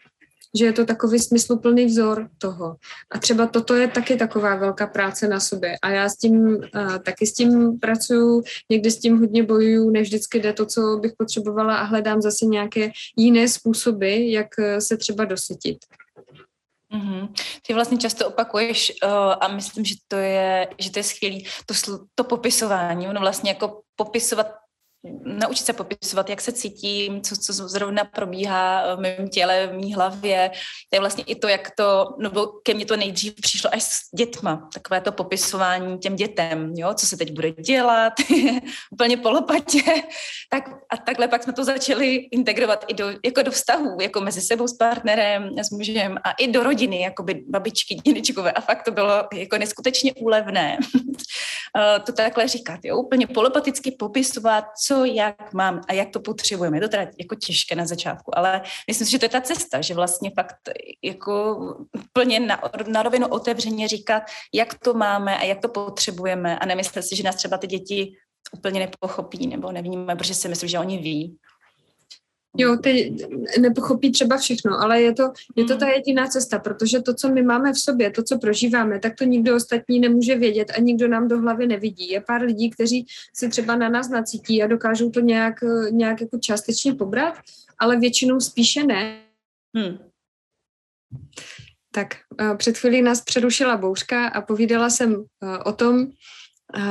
že 0.57 0.65
je 0.65 0.73
to 0.73 0.85
takový 0.85 1.19
smysluplný 1.19 1.85
vzor 1.85 2.29
toho. 2.37 2.75
A 3.11 3.19
třeba 3.19 3.47
toto 3.47 3.75
je 3.75 3.87
taky 3.87 4.15
taková 4.15 4.55
velká 4.55 4.87
práce 4.87 5.27
na 5.27 5.39
sobě. 5.39 5.77
A 5.81 5.89
já 5.89 6.09
s 6.09 6.17
tím 6.17 6.41
uh, 6.41 6.97
taky 7.05 7.27
s 7.27 7.33
tím 7.33 7.79
pracuju, 7.79 8.43
někdy 8.69 8.91
s 8.91 8.99
tím 8.99 9.19
hodně 9.19 9.43
bojuju, 9.43 9.89
než 9.89 10.07
vždycky 10.07 10.39
jde 10.39 10.53
to, 10.53 10.65
co 10.65 10.97
bych 11.01 11.11
potřebovala 11.17 11.77
a 11.77 11.83
hledám 11.83 12.21
zase 12.21 12.45
nějaké 12.45 12.91
jiné 13.17 13.47
způsoby, 13.47 14.31
jak 14.31 14.47
eh, 14.59 14.81
se 14.81 14.97
třeba 14.97 15.25
dosytit. 15.25 15.77
Mm-hmm. 16.93 17.29
Ty 17.67 17.73
vlastně 17.73 17.97
často 17.97 18.27
opakuješ 18.27 18.93
uh, 19.03 19.09
a 19.39 19.47
myslím, 19.47 19.85
že 19.85 19.95
to 20.07 20.15
je, 20.15 20.67
že 20.79 20.91
to 20.91 20.99
je 20.99 21.03
skvělý, 21.03 21.45
to, 21.65 21.73
to 22.15 22.23
popisování, 22.23 23.07
ono 23.07 23.19
vlastně 23.19 23.49
jako 23.49 23.81
popisovat 23.95 24.47
naučit 25.23 25.65
se 25.65 25.73
popisovat, 25.73 26.29
jak 26.29 26.41
se 26.41 26.51
cítím, 26.51 27.21
co, 27.21 27.35
co 27.35 27.53
zrovna 27.53 28.03
probíhá 28.03 28.95
v 28.95 28.99
mém 28.99 29.29
těle, 29.29 29.67
v 29.67 29.73
mý 29.73 29.93
hlavě. 29.93 30.51
To 30.89 30.95
je 30.95 30.99
vlastně 30.99 31.23
i 31.23 31.35
to, 31.35 31.47
jak 31.47 31.71
to, 31.77 32.15
nebo 32.17 32.47
ke 32.47 32.73
mně 32.73 32.85
to 32.85 32.97
nejdřív 32.97 33.35
přišlo 33.35 33.73
až 33.73 33.83
s 33.83 34.15
dětma, 34.15 34.69
takové 34.73 35.01
to 35.01 35.11
popisování 35.11 35.97
těm 35.97 36.15
dětem, 36.15 36.73
jo, 36.77 36.93
co 36.93 37.05
se 37.05 37.17
teď 37.17 37.31
bude 37.31 37.51
dělat, 37.51 38.13
úplně 38.91 39.17
polopatě. 39.17 39.81
Tak, 40.49 40.69
a 40.89 40.97
takhle 40.97 41.27
pak 41.27 41.43
jsme 41.43 41.53
to 41.53 41.63
začali 41.63 42.15
integrovat 42.15 42.85
i 42.87 42.93
do, 42.93 43.05
jako 43.25 43.41
do 43.41 43.51
vztahů, 43.51 43.97
jako 44.01 44.21
mezi 44.21 44.41
sebou 44.41 44.67
s 44.67 44.73
partnerem, 44.73 45.49
s 45.59 45.69
mužem 45.69 46.17
a 46.23 46.31
i 46.31 46.47
do 46.47 46.63
rodiny, 46.63 47.01
jako 47.01 47.23
by 47.23 47.43
babičky, 47.49 47.95
dědečkové. 47.95 48.51
A 48.51 48.61
fakt 48.61 48.83
to 48.83 48.91
bylo 48.91 49.23
jako 49.33 49.57
neskutečně 49.57 50.13
úlevné 50.13 50.77
to 52.05 52.11
takhle 52.11 52.47
říkat, 52.47 52.79
jo, 52.83 52.97
úplně 52.97 53.27
polopaticky 53.27 53.91
popisovat, 53.91 54.65
co, 54.89 55.05
jak 55.05 55.53
mám 55.53 55.81
a 55.87 55.93
jak 55.93 56.09
to 56.09 56.19
potřebujeme. 56.19 56.77
Je 56.77 56.81
to 56.81 56.87
teda 56.87 57.07
jako 57.19 57.35
těžké 57.35 57.75
na 57.75 57.85
začátku, 57.85 58.37
ale 58.37 58.61
myslím 58.87 59.05
si, 59.05 59.11
že 59.11 59.19
to 59.19 59.25
je 59.25 59.29
ta 59.29 59.41
cesta, 59.41 59.81
že 59.81 59.93
vlastně 59.93 60.31
fakt 60.35 60.57
jako 61.03 61.57
plně 62.13 62.39
na, 62.39 62.61
na 62.87 63.03
rovinu 63.03 63.27
otevřeně 63.27 63.87
říkat, 63.87 64.23
jak 64.53 64.79
to 64.79 64.93
máme 64.93 65.37
a 65.37 65.43
jak 65.43 65.59
to 65.59 65.69
potřebujeme 65.69 66.59
a 66.59 66.65
nemyslet 66.65 67.03
si, 67.03 67.15
že 67.15 67.23
nás 67.23 67.35
třeba 67.35 67.57
ty 67.57 67.67
děti 67.67 68.13
úplně 68.53 68.79
nepochopí 68.79 69.47
nebo 69.47 69.71
nevíme, 69.71 70.15
protože 70.15 70.33
si 70.33 70.49
myslím, 70.49 70.69
že 70.69 70.79
oni 70.79 70.97
ví. 70.97 71.37
Jo, 72.57 72.77
ty 72.77 73.15
nepochopí 73.61 74.11
třeba 74.11 74.37
všechno, 74.37 74.81
ale 74.81 75.01
je 75.01 75.13
to, 75.13 75.23
je 75.55 75.65
to 75.65 75.77
ta 75.77 75.85
hmm. 75.85 75.93
jediná 75.95 76.27
cesta, 76.27 76.59
protože 76.59 77.01
to, 77.01 77.13
co 77.13 77.29
my 77.29 77.41
máme 77.41 77.73
v 77.73 77.79
sobě, 77.79 78.11
to, 78.11 78.23
co 78.23 78.37
prožíváme, 78.37 78.99
tak 78.99 79.15
to 79.15 79.23
nikdo 79.23 79.55
ostatní 79.55 79.99
nemůže 79.99 80.35
vědět 80.35 80.71
a 80.77 80.81
nikdo 80.81 81.07
nám 81.07 81.27
do 81.27 81.39
hlavy 81.39 81.67
nevidí. 81.67 82.09
Je 82.09 82.21
pár 82.21 82.41
lidí, 82.41 82.69
kteří 82.69 83.05
se 83.35 83.49
třeba 83.49 83.75
na 83.75 83.89
nás 83.89 84.09
nacítí 84.09 84.63
a 84.63 84.67
dokážou 84.67 85.09
to 85.09 85.19
nějak, 85.19 85.55
nějak 85.91 86.21
jako 86.21 86.37
částečně 86.37 86.93
pobrat, 86.93 87.39
ale 87.79 87.99
většinou 87.99 88.39
spíše 88.39 88.83
ne. 88.83 89.21
Hmm. 89.75 89.97
Tak 91.91 92.15
před 92.57 92.77
chvílí 92.77 93.01
nás 93.01 93.21
přerušila 93.21 93.77
bouřka 93.77 94.27
a 94.27 94.41
povídala 94.41 94.89
jsem 94.89 95.25
o 95.65 95.73
tom, 95.73 96.07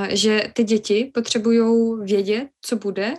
že 0.08 0.50
ty 0.52 0.64
děti 0.64 1.10
potřebují 1.14 1.94
vědět, 2.04 2.48
co 2.60 2.76
bude 2.76 3.14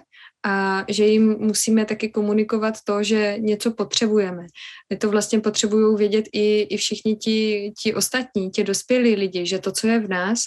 a 0.46 0.86
že 0.90 1.06
jim 1.06 1.38
musíme 1.40 1.86
taky 1.86 2.10
komunikovat 2.10 2.76
to, 2.84 3.04
že 3.04 3.36
něco 3.40 3.72
potřebujeme. 3.72 4.46
My 4.90 4.98
to 4.98 5.10
vlastně 5.10 5.40
potřebují 5.40 5.98
vědět 5.98 6.26
i, 6.34 6.62
i 6.62 6.78
všichni 6.78 7.16
ti, 7.16 7.72
ti 7.82 7.94
ostatní, 7.94 8.52
ti 8.52 8.64
dospělí 8.64 9.16
lidi, 9.16 9.46
že 9.46 9.60
to, 9.60 9.72
co 9.72 9.88
je 9.88 10.00
v 10.00 10.10
nás, 10.10 10.40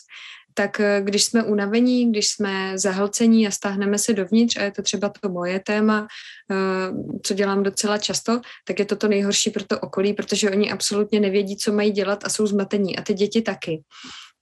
tak 0.55 0.81
eh, 0.81 1.01
když 1.05 1.25
jsme 1.25 1.43
unavení, 1.43 2.11
když 2.11 2.29
jsme 2.29 2.79
zahlcení 2.79 3.47
a 3.47 3.51
stáhneme 3.51 3.99
se 3.99 4.13
dovnitř, 4.13 4.57
a 4.57 4.63
je 4.63 4.71
to 4.71 4.83
třeba 4.83 5.13
to 5.21 5.29
moje 5.29 5.61
téma, 5.61 6.07
eh, 6.51 6.93
co 7.23 7.35
dělám 7.35 7.63
docela 7.63 7.99
často, 7.99 8.41
tak 8.65 8.79
je 8.79 8.85
to 8.85 8.97
to 8.97 9.09
nejhorší 9.09 9.51
pro 9.51 9.65
to 9.65 9.81
okolí, 9.81 10.13
protože 10.13 10.51
oni 10.51 10.71
absolutně 10.71 11.21
nevědí, 11.21 11.57
co 11.57 11.73
mají 11.73 11.91
dělat 11.91 12.25
a 12.25 12.29
jsou 12.29 12.47
zmatení. 12.47 12.97
A 12.97 13.03
ty 13.03 13.15
děti 13.15 13.43
taky 13.43 13.83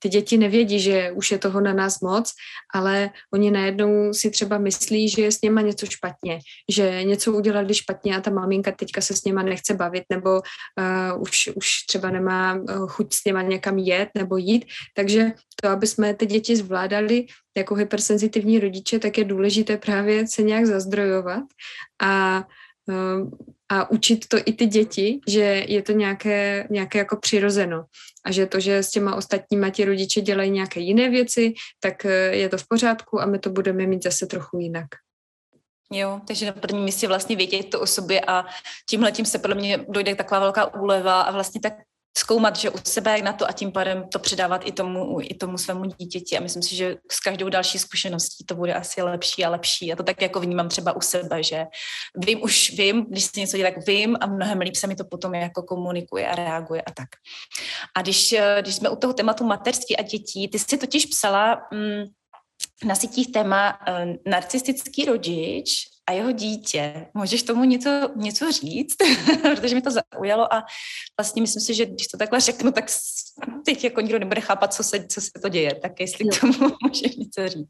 ty 0.03 0.09
děti 0.09 0.39
nevědí, 0.39 0.81
že 0.81 1.13
už 1.13 1.31
je 1.31 1.39
toho 1.39 1.61
na 1.61 1.73
nás 1.73 2.01
moc, 2.01 2.33
ale 2.75 3.11
oni 3.35 3.51
najednou 3.51 4.13
si 4.13 4.31
třeba 4.31 4.59
myslí, 4.59 5.09
že 5.09 5.23
je 5.23 5.33
s 5.33 5.43
něma 5.43 5.61
něco 5.61 5.87
špatně, 5.87 6.39
že 6.71 7.05
něco 7.05 7.33
udělali 7.33 7.75
špatně 7.75 8.17
a 8.17 8.21
ta 8.21 8.31
maminka 8.31 8.73
teďka 8.73 9.01
se 9.01 9.17
s 9.17 9.25
něma 9.25 9.43
nechce 9.43 9.75
bavit, 9.75 10.05
nebo 10.11 10.31
uh, 10.31 11.23
už, 11.23 11.51
už 11.55 11.69
třeba 11.89 12.11
nemá 12.11 12.55
uh, 12.55 12.89
chuť 12.89 13.15
s 13.15 13.25
něma 13.25 13.43
někam 13.43 13.79
jet 13.79 14.09
nebo 14.15 14.37
jít. 14.37 14.65
Takže 14.95 15.33
to, 15.63 15.69
aby 15.69 15.87
jsme 15.87 16.15
ty 16.15 16.27
děti 16.27 16.57
zvládali 16.57 17.27
jako 17.57 17.75
hypersenzitivní 17.75 18.61
rodiče, 18.61 18.99
tak 18.99 19.19
je 19.19 19.25
důležité 19.25 19.77
právě 19.77 20.27
se 20.27 20.43
nějak 20.43 20.67
zazdrojovat 20.67 21.45
a 22.03 22.45
a 23.69 23.91
učit 23.91 24.29
to 24.29 24.37
i 24.45 24.53
ty 24.53 24.67
děti, 24.67 25.21
že 25.29 25.65
je 25.69 25.83
to 25.83 25.93
nějaké, 25.93 26.67
nějaké 26.71 26.99
jako 26.99 27.17
přirozeno 27.17 27.85
a 28.25 28.33
že 28.33 28.47
to, 28.47 28.61
že 28.61 28.83
s 28.83 28.91
těma 28.91 29.15
ostatníma 29.15 29.71
ti 29.71 29.85
rodiče 29.85 30.21
dělají 30.21 30.51
nějaké 30.51 30.81
jiné 30.81 31.11
věci, 31.11 31.55
tak 31.81 32.05
eh, 32.05 32.37
je 32.37 32.49
to 32.49 32.59
v 32.59 32.69
pořádku 32.69 33.21
a 33.21 33.27
my 33.27 33.39
to 33.39 33.51
budeme 33.51 33.87
mít 33.87 34.03
zase 34.03 34.27
trochu 34.27 34.59
jinak. 34.59 34.87
Jo, 35.93 36.21
takže 36.27 36.47
na 36.47 36.53
prvním 36.53 36.85
místě 36.85 37.09
vlastně 37.09 37.37
vědět 37.37 37.71
to 37.71 37.81
o 37.81 37.87
sobě 37.87 38.21
a 38.27 38.47
tímhle 38.89 39.13
tím 39.13 39.25
se 39.25 39.39
podle 39.39 39.57
mě 39.57 39.85
dojde 39.89 40.15
taková 40.15 40.41
velká 40.41 40.75
úleva 40.75 41.21
a 41.21 41.31
vlastně 41.31 41.61
tak 41.61 41.73
zkoumat, 42.19 42.57
že 42.57 42.71
u 42.71 42.79
sebe 42.85 43.23
na 43.23 43.33
to 43.33 43.49
a 43.49 43.53
tím 43.53 43.73
pádem 43.73 44.09
to 44.13 44.19
předávat 44.19 44.63
i 44.65 44.73
tomu, 44.73 45.19
i 45.21 45.35
tomu 45.35 45.59
svému 45.59 45.85
dítěti 45.85 46.39
a 46.39 46.41
myslím 46.41 46.63
si, 46.63 46.77
že 46.77 46.97
s 47.13 47.21
každou 47.21 47.49
další 47.49 47.79
zkušeností 47.79 48.45
to 48.45 48.55
bude 48.55 48.75
asi 48.75 49.03
lepší 49.03 49.45
a 49.45 49.51
lepší 49.51 49.93
a 49.93 49.97
to 49.97 50.03
tak 50.03 50.23
jako 50.23 50.41
vnímám 50.41 50.69
třeba 50.69 50.97
u 50.97 51.01
sebe, 51.01 51.43
že 51.43 51.67
vím, 52.17 52.43
už 52.43 52.71
vím, 52.71 53.07
když 53.11 53.25
se 53.25 53.41
něco 53.41 53.57
děje, 53.57 53.73
tak 53.73 53.87
vím 53.87 54.17
a 54.21 54.27
mnohem 54.27 54.61
líp 54.61 54.77
se 54.77 54.87
mi 54.87 54.97
to 54.97 55.05
potom 55.05 55.35
jako 55.35 55.63
komunikuje 55.63 56.29
a 56.29 56.35
reaguje 56.35 56.83
a 56.83 56.91
tak. 56.91 57.09
A 57.97 58.03
když, 58.03 58.35
když 58.61 58.75
jsme 58.75 58.89
u 58.89 58.97
toho 58.97 59.13
tématu 59.13 59.45
mateřství 59.45 59.97
a 59.97 60.03
dětí, 60.03 60.49
ty 60.49 60.59
jsi 60.59 60.79
totiž 60.79 61.07
psala 61.07 61.61
mm, 61.73 62.05
na 62.85 62.95
sítích 62.95 63.33
téma 63.33 63.79
uh, 63.89 64.15
narcistický 64.27 65.05
rodič 65.05 65.90
a 66.11 66.13
jeho 66.13 66.33
dítě. 66.33 67.07
Můžeš 67.15 67.43
tomu 67.43 67.65
něco, 67.65 67.91
něco 68.17 68.53
říct? 68.53 68.97
Protože 69.43 69.75
mi 69.75 69.83
to 69.83 69.91
zaujalo 69.91 70.55
a 70.55 70.67
vlastně 71.19 71.43
myslím 71.43 71.63
si, 71.63 71.75
že 71.75 71.87
když 71.87 72.07
to 72.07 72.19
takhle 72.19 72.41
řeknu, 72.41 72.73
tak 72.73 72.85
teď 73.65 73.85
jako 73.85 74.01
nikdo 74.01 74.19
nebude 74.19 74.41
chápat, 74.41 74.75
co 74.75 74.83
se, 74.83 75.07
co 75.07 75.21
se 75.21 75.31
to 75.43 75.49
děje. 75.49 75.75
Tak 75.75 76.01
jestli 76.01 76.29
k 76.29 76.41
tomu 76.41 76.53
můžeš 76.87 77.17
něco 77.17 77.49
říct. 77.49 77.69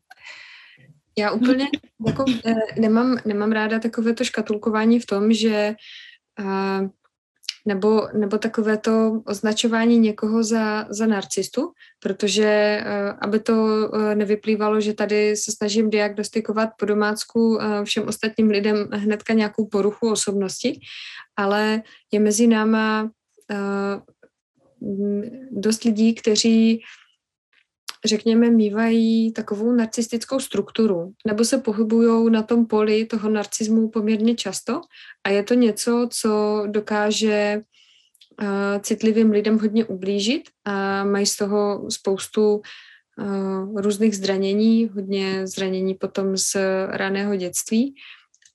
Já 1.19 1.31
úplně 1.31 1.69
jako, 2.07 2.25
eh, 2.47 2.81
nemám, 2.81 3.19
nemám 3.25 3.53
ráda 3.53 3.79
takové 3.79 4.15
to 4.15 4.25
škatulkování 4.25 5.01
v 5.01 5.07
tom, 5.07 5.33
že 5.33 5.75
uh, 6.41 6.89
nebo, 7.67 8.09
nebo 8.13 8.39
takové 8.39 8.79
to 8.79 9.23
označování 9.27 9.99
někoho 9.99 10.45
za, 10.45 10.87
za 10.91 11.07
narcistu, 11.07 11.73
protože 12.03 12.81
uh, 12.81 13.19
aby 13.21 13.41
to 13.41 13.53
uh, 13.53 14.15
nevyplývalo, 14.15 14.81
že 14.81 14.95
tady 14.95 15.37
se 15.37 15.53
snažím 15.53 15.91
diagnostikovat 15.91 16.71
po 16.79 16.87
domácku 16.87 17.57
uh, 17.57 17.85
všem 17.85 18.09
ostatním 18.09 18.51
lidem 18.51 18.89
hnedka 18.93 19.33
nějakou 19.33 19.67
poruchu 19.67 20.11
osobnosti, 20.11 20.81
ale 21.37 21.83
je 22.13 22.21
mezi 22.21 22.47
náma 22.47 23.11
dost 25.51 25.85
lidí, 25.85 26.15
kteří 26.15 26.83
řekněme, 28.05 28.51
mývají 28.51 29.33
takovou 29.33 29.73
narcistickou 29.73 30.41
strukturu, 30.41 31.13
nebo 31.27 31.45
se 31.45 31.59
pohybují 31.59 32.33
na 32.33 32.43
tom 32.43 32.67
poli 32.67 33.05
toho 33.05 33.29
narcismu 33.29 33.89
poměrně 33.89 34.35
často? 34.35 34.81
A 35.25 35.31
je 35.31 35.43
to 35.43 35.55
něco, 35.55 36.09
co 36.13 36.63
dokáže 36.67 37.63
uh, 38.43 38.47
citlivým 38.81 39.31
lidem 39.31 39.59
hodně 39.59 39.85
ublížit 39.85 40.43
a 40.65 41.05
mají 41.05 41.27
z 41.27 41.37
toho 41.37 41.91
spoustu 41.91 42.55
uh, 42.55 43.81
různých 43.81 44.17
zranění, 44.17 44.91
hodně 44.95 45.47
zranění 45.47 45.95
potom 45.95 46.37
z 46.37 46.57
raného 46.89 47.37
dětství. 47.37 47.95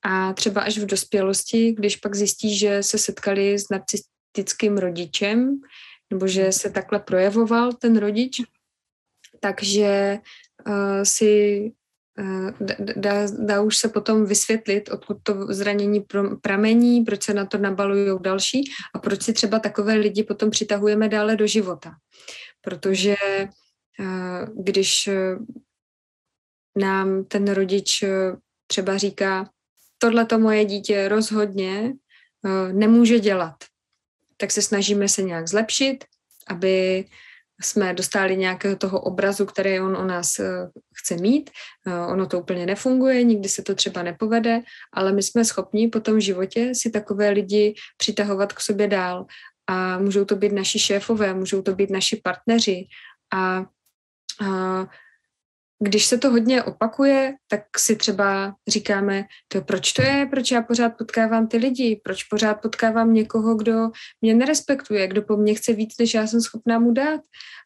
A 0.03 0.33
třeba 0.33 0.61
až 0.61 0.77
v 0.77 0.85
dospělosti, 0.85 1.71
když 1.71 1.95
pak 1.95 2.15
zjistí, 2.15 2.57
že 2.57 2.83
se 2.83 2.97
setkali 2.97 3.59
s 3.59 3.69
narcistickým 3.69 4.77
rodičem, 4.77 5.59
nebo 6.11 6.27
že 6.27 6.51
se 6.51 6.69
takhle 6.69 6.99
projevoval 6.99 7.73
ten 7.73 7.97
rodič, 7.97 8.41
takže 9.39 10.19
uh, 10.67 11.03
si 11.03 11.71
uh, 12.19 12.49
dá, 12.95 13.27
dá 13.39 13.61
už 13.61 13.77
se 13.77 13.89
potom 13.89 14.25
vysvětlit, 14.25 14.89
odkud 14.89 15.17
to 15.23 15.53
zranění 15.53 16.05
pramení, 16.41 17.01
proč 17.01 17.23
se 17.23 17.33
na 17.33 17.45
to 17.45 17.57
nabalují 17.57 18.19
další 18.21 18.71
a 18.93 18.99
proč 18.99 19.23
si 19.23 19.33
třeba 19.33 19.59
takové 19.59 19.93
lidi 19.93 20.23
potom 20.23 20.49
přitahujeme 20.49 21.09
dále 21.09 21.35
do 21.35 21.47
života. 21.47 21.91
Protože 22.61 23.15
uh, 23.99 24.63
když 24.63 25.09
nám 26.77 27.23
ten 27.23 27.47
rodič 27.51 28.03
třeba 28.67 28.97
říká, 28.97 29.49
tohle 29.97 30.25
to 30.25 30.39
moje 30.39 30.65
dítě 30.65 31.07
rozhodně 31.07 31.93
nemůže 32.71 33.19
dělat, 33.19 33.55
tak 34.37 34.51
se 34.51 34.61
snažíme 34.61 35.09
se 35.09 35.21
nějak 35.21 35.47
zlepšit, 35.47 36.03
aby 36.47 37.05
jsme 37.61 37.93
dostali 37.93 38.37
nějakého 38.37 38.75
toho 38.75 39.01
obrazu, 39.01 39.45
který 39.45 39.79
on 39.79 39.97
o 39.97 40.05
nás 40.05 40.39
eh, 40.39 40.69
chce 40.95 41.17
mít. 41.17 41.49
Eh, 41.87 41.99
ono 41.99 42.27
to 42.27 42.39
úplně 42.39 42.65
nefunguje, 42.65 43.23
nikdy 43.23 43.49
se 43.49 43.61
to 43.61 43.75
třeba 43.75 44.03
nepovede, 44.03 44.61
ale 44.93 45.11
my 45.11 45.23
jsme 45.23 45.45
schopni 45.45 45.87
po 45.87 45.99
tom 45.99 46.19
životě 46.19 46.75
si 46.75 46.89
takové 46.89 47.29
lidi 47.29 47.73
přitahovat 47.97 48.53
k 48.53 48.59
sobě 48.59 48.87
dál. 48.87 49.25
A 49.67 49.99
můžou 49.99 50.25
to 50.25 50.35
být 50.35 50.51
naši 50.51 50.79
šéfové, 50.79 51.33
můžou 51.33 51.61
to 51.61 51.75
být 51.75 51.89
naši 51.89 52.21
partneři. 52.23 52.87
A, 53.33 53.65
a 54.41 54.87
když 55.79 56.05
se 56.05 56.17
to 56.17 56.29
hodně 56.29 56.63
opakuje, 56.63 57.33
tak 57.47 57.61
si 57.77 57.95
třeba 57.95 58.55
říkáme, 58.67 59.23
to 59.47 59.61
proč 59.61 59.93
to 59.93 60.01
je, 60.01 60.27
proč 60.29 60.51
já 60.51 60.61
pořád 60.61 60.89
potkávám 60.89 61.47
ty 61.47 61.57
lidi, 61.57 62.01
proč 62.03 62.23
pořád 62.23 62.53
potkávám 62.53 63.13
někoho, 63.13 63.55
kdo 63.55 63.89
mě 64.21 64.33
nerespektuje, 64.33 65.07
kdo 65.07 65.21
po 65.21 65.37
mně 65.37 65.53
chce 65.53 65.73
víc, 65.73 65.93
než 65.99 66.13
já 66.13 66.27
jsem 66.27 66.41
schopná 66.41 66.79
mu 66.79 66.91
dát. 66.91 67.21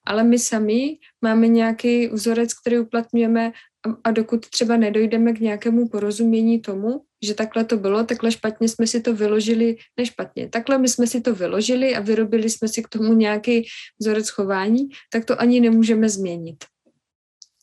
Ale 0.07 0.23
my 0.23 0.39
sami 0.39 0.97
máme 1.21 1.47
nějaký 1.47 2.07
vzorec, 2.07 2.53
který 2.53 2.79
uplatňujeme 2.79 3.51
a, 4.03 4.11
dokud 4.11 4.49
třeba 4.49 4.77
nedojdeme 4.77 5.33
k 5.33 5.39
nějakému 5.39 5.87
porozumění 5.87 6.59
tomu, 6.59 7.01
že 7.25 7.33
takhle 7.33 7.65
to 7.65 7.77
bylo, 7.77 8.03
takhle 8.03 8.31
špatně 8.31 8.69
jsme 8.69 8.87
si 8.87 9.01
to 9.01 9.13
vyložili, 9.13 9.75
nešpatně, 9.97 10.49
takhle 10.49 10.77
my 10.77 10.87
jsme 10.87 11.07
si 11.07 11.21
to 11.21 11.35
vyložili 11.35 11.95
a 11.95 11.99
vyrobili 11.99 12.49
jsme 12.49 12.67
si 12.67 12.83
k 12.83 12.87
tomu 12.87 13.13
nějaký 13.13 13.67
vzorec 13.99 14.29
chování, 14.29 14.89
tak 15.11 15.25
to 15.25 15.41
ani 15.41 15.59
nemůžeme 15.59 16.09
změnit. 16.09 16.57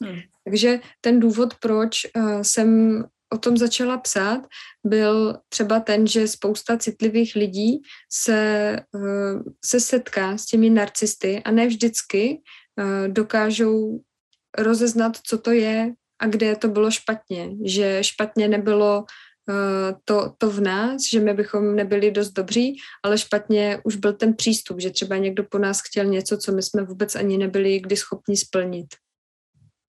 Hmm. 0.05 0.19
Takže 0.45 0.81
ten 1.01 1.21
důvod, 1.21 1.55
proč 1.61 1.97
uh, 2.17 2.41
jsem 2.43 3.03
o 3.33 3.39
tom 3.39 3.57
začala 3.57 3.99
psát, 3.99 4.47
byl 4.87 5.39
třeba 5.49 5.81
ten, 5.81 6.07
že 6.07 6.29
spousta 6.29 6.77
citlivých 6.77 7.35
lidí 7.37 7.81
se, 8.13 8.77
uh, 8.93 9.43
se 9.65 9.81
setká 9.81 10.39
s 10.39 10.47
těmi 10.47 10.71
narcisty 10.71 11.43
a 11.45 11.51
ne 11.51 11.67
vždycky 11.67 12.41
uh, 12.79 13.09
dokážou 13.09 14.01
rozeznat, 14.59 15.17
co 15.27 15.39
to 15.39 15.51
je 15.51 15.93
a 16.19 16.27
kde 16.27 16.57
to 16.57 16.69
bylo 16.69 16.91
špatně. 16.91 17.51
Že 17.65 17.99
špatně 18.01 18.49
nebylo 18.49 19.05
to, 20.05 20.35
to 20.39 20.51
v 20.51 20.61
nás, 20.61 21.03
že 21.13 21.21
my 21.21 21.35
bychom 21.35 21.77
nebyli 21.77 22.11
dost 22.11 22.31
dobří, 22.31 22.77
ale 23.03 23.19
špatně 23.19 23.81
už 23.85 23.97
byl 23.97 24.13
ten 24.13 24.35
přístup, 24.35 24.81
že 24.81 24.91
třeba 24.91 25.17
někdo 25.17 25.45
po 25.45 25.59
nás 25.59 25.81
chtěl 25.81 26.05
něco, 26.05 26.39
co 26.39 26.53
my 26.53 26.63
jsme 26.63 26.83
vůbec 26.83 27.15
ani 27.15 27.39
nebyli 27.39 27.81
kdy 27.81 27.97
schopni 27.97 28.37
splnit. 28.37 28.87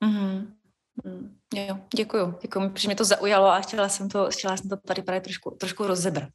Mm-hmm. 0.04 0.58
Mm, 1.06 1.36
jo, 1.54 1.78
děkuju, 1.96 2.36
děkuju, 2.42 2.70
protože 2.70 2.88
mě 2.88 2.96
to 2.96 3.04
zaujalo 3.04 3.48
a 3.48 3.60
chtěla 3.60 3.90
jsem 3.90 4.10
to, 4.10 4.28
chtěla 4.32 4.58
jsem 4.58 4.70
to 4.70 4.78
tady 4.78 5.02
právě 5.02 5.22
trošku, 5.22 5.58
trošku 5.60 5.88
rozebrat. 5.88 6.30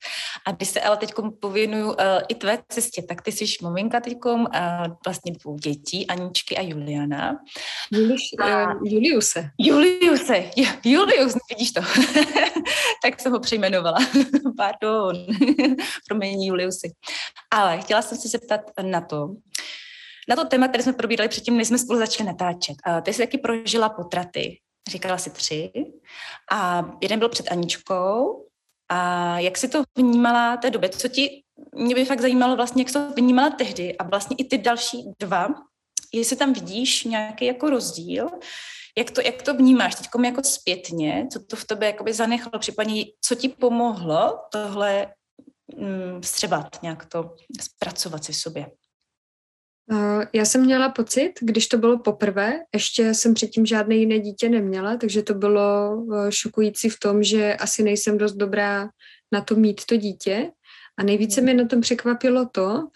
A 0.47 0.53
když 0.53 0.69
se 0.69 0.81
ale 0.81 0.97
teď 0.97 1.13
pověnuju 1.41 1.87
uh, 1.87 1.97
i 2.29 2.35
tvé 2.35 2.59
cestě, 2.69 3.03
tak 3.03 3.23
ty 3.23 3.33
jsi 3.33 3.45
maminka 3.63 4.01
teď 4.01 4.19
uh, 4.25 4.47
vlastně 5.05 5.33
dvou 5.33 5.57
dětí, 5.57 6.07
Aničky 6.07 6.57
a 6.57 6.61
Juliana. 6.63 7.37
Juliš, 7.93 8.23
a, 8.41 8.75
uh, 8.75 8.81
Juliuse. 8.85 9.51
Juliuse, 9.59 10.51
Julius, 10.85 11.35
vidíš 11.51 11.73
to. 11.73 11.81
tak 13.03 13.21
jsem 13.21 13.33
ho 13.33 13.41
přejmenovala. 13.41 13.99
Pardon, 14.57 15.17
promění 16.09 16.47
Juliusy. 16.47 16.93
Ale 17.51 17.81
chtěla 17.81 18.03
jsem 18.03 18.19
se 18.19 18.29
zeptat 18.29 18.61
na 18.83 19.01
to, 19.01 19.29
na 20.29 20.37
to 20.37 20.45
téma, 20.45 20.69
které 20.69 20.83
jsme 20.83 20.93
probírali 20.93 21.29
předtím, 21.29 21.57
než 21.57 21.69
jsme 21.69 21.79
spolu 21.79 21.99
začali 21.99 22.27
natáčet. 22.27 22.77
Ty 23.03 23.13
jsi 23.13 23.23
taky 23.23 23.39
prožila 23.39 23.89
potraty, 23.89 24.59
říkala 24.91 25.19
si 25.19 25.31
tři, 25.31 25.73
a 26.53 26.91
jeden 27.03 27.19
byl 27.19 27.29
před 27.29 27.53
Aničkou. 27.53 28.47
A 28.89 29.39
jak 29.39 29.59
si 29.59 29.69
to 29.69 29.83
vnímala 29.99 30.57
té 30.57 30.71
době? 30.71 30.89
Co 30.89 31.09
ti, 31.09 31.43
mě 31.75 31.95
by 31.95 32.05
fakt 32.05 32.21
zajímalo 32.21 32.57
vlastně, 32.57 32.83
jak 32.83 32.93
to 32.93 33.13
vnímala 33.17 33.51
tehdy 33.51 33.99
a 33.99 34.05
vlastně 34.05 34.37
i 34.39 34.45
ty 34.45 34.59
další 34.59 35.05
dva, 35.19 35.49
jestli 36.15 36.37
tam 36.37 36.53
vidíš 36.53 37.05
nějaký 37.05 37.45
jako 37.45 37.71
rozdíl, 37.71 38.31
jak 38.99 39.11
to, 39.11 39.21
jak 39.21 39.43
to 39.43 39.55
vnímáš 39.55 39.95
teď 39.95 40.07
jako 40.25 40.43
zpětně, 40.45 41.27
co 41.33 41.45
to 41.45 41.57
v 41.57 41.65
tobě 41.65 41.87
jakoby 41.87 42.13
zanechalo, 42.13 42.59
případně 42.59 43.05
co 43.21 43.35
ti 43.35 43.49
pomohlo 43.49 44.41
tohle 44.53 45.15
mm, 45.77 46.21
vstřebat, 46.21 46.83
nějak 46.83 47.05
to 47.05 47.35
zpracovat 47.61 48.25
si 48.25 48.33
v 48.33 48.37
sobě? 48.37 48.71
Já 50.33 50.45
jsem 50.45 50.65
měla 50.65 50.89
pocit, 50.89 51.33
když 51.41 51.67
to 51.67 51.79
bylo 51.79 51.99
poprvé, 51.99 52.61
ještě 52.75 53.15
jsem 53.15 53.35
předtím 53.35 53.67
žádné 53.67 53.95
jiné 53.95 54.19
dítě 54.19 54.49
neměla, 54.49 54.97
takže 54.97 55.23
to 55.23 55.35
bylo 55.35 55.97
eh, 56.15 56.33
šokující 56.33 56.89
v 56.89 56.99
tom, 56.99 57.23
že 57.23 57.55
asi 57.55 57.83
nejsem 57.83 58.19
dost 58.19 58.33
dobrá 58.33 58.89
na 59.33 59.41
to 59.41 59.55
mít 59.55 59.85
to 59.85 59.97
dítě. 59.97 60.51
A 60.99 61.03
nejvíce 61.03 61.41
mě 61.41 61.55
na 61.55 61.67
tom 61.67 61.81
překvapilo 61.81 62.49
to, 62.53 62.89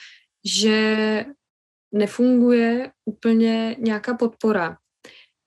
že 0.45 1.25
nefunguje 1.93 2.93
úplně 3.05 3.77
nějaká 3.79 4.15
podpora. 4.15 4.77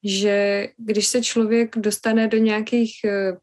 Že 0.04 0.68
když 0.78 1.08
se 1.08 1.22
člověk 1.22 1.78
dostane 1.78 2.28
do 2.28 2.38
nějakých 2.38 2.92
eh, 3.06 3.38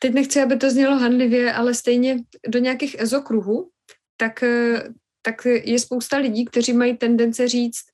teď 0.00 0.14
nechci, 0.14 0.42
aby 0.42 0.56
to 0.56 0.70
znělo 0.70 0.96
handlivě, 0.96 1.52
ale 1.52 1.74
stejně 1.74 2.16
do 2.48 2.58
nějakých 2.58 2.96
ezokruhů, 2.98 3.70
tak 4.16 4.42
eh, 4.42 4.88
tak 5.28 5.44
je 5.44 5.78
spousta 5.78 6.16
lidí, 6.16 6.44
kteří 6.44 6.72
mají 6.72 6.96
tendence 6.96 7.48
říct, 7.48 7.84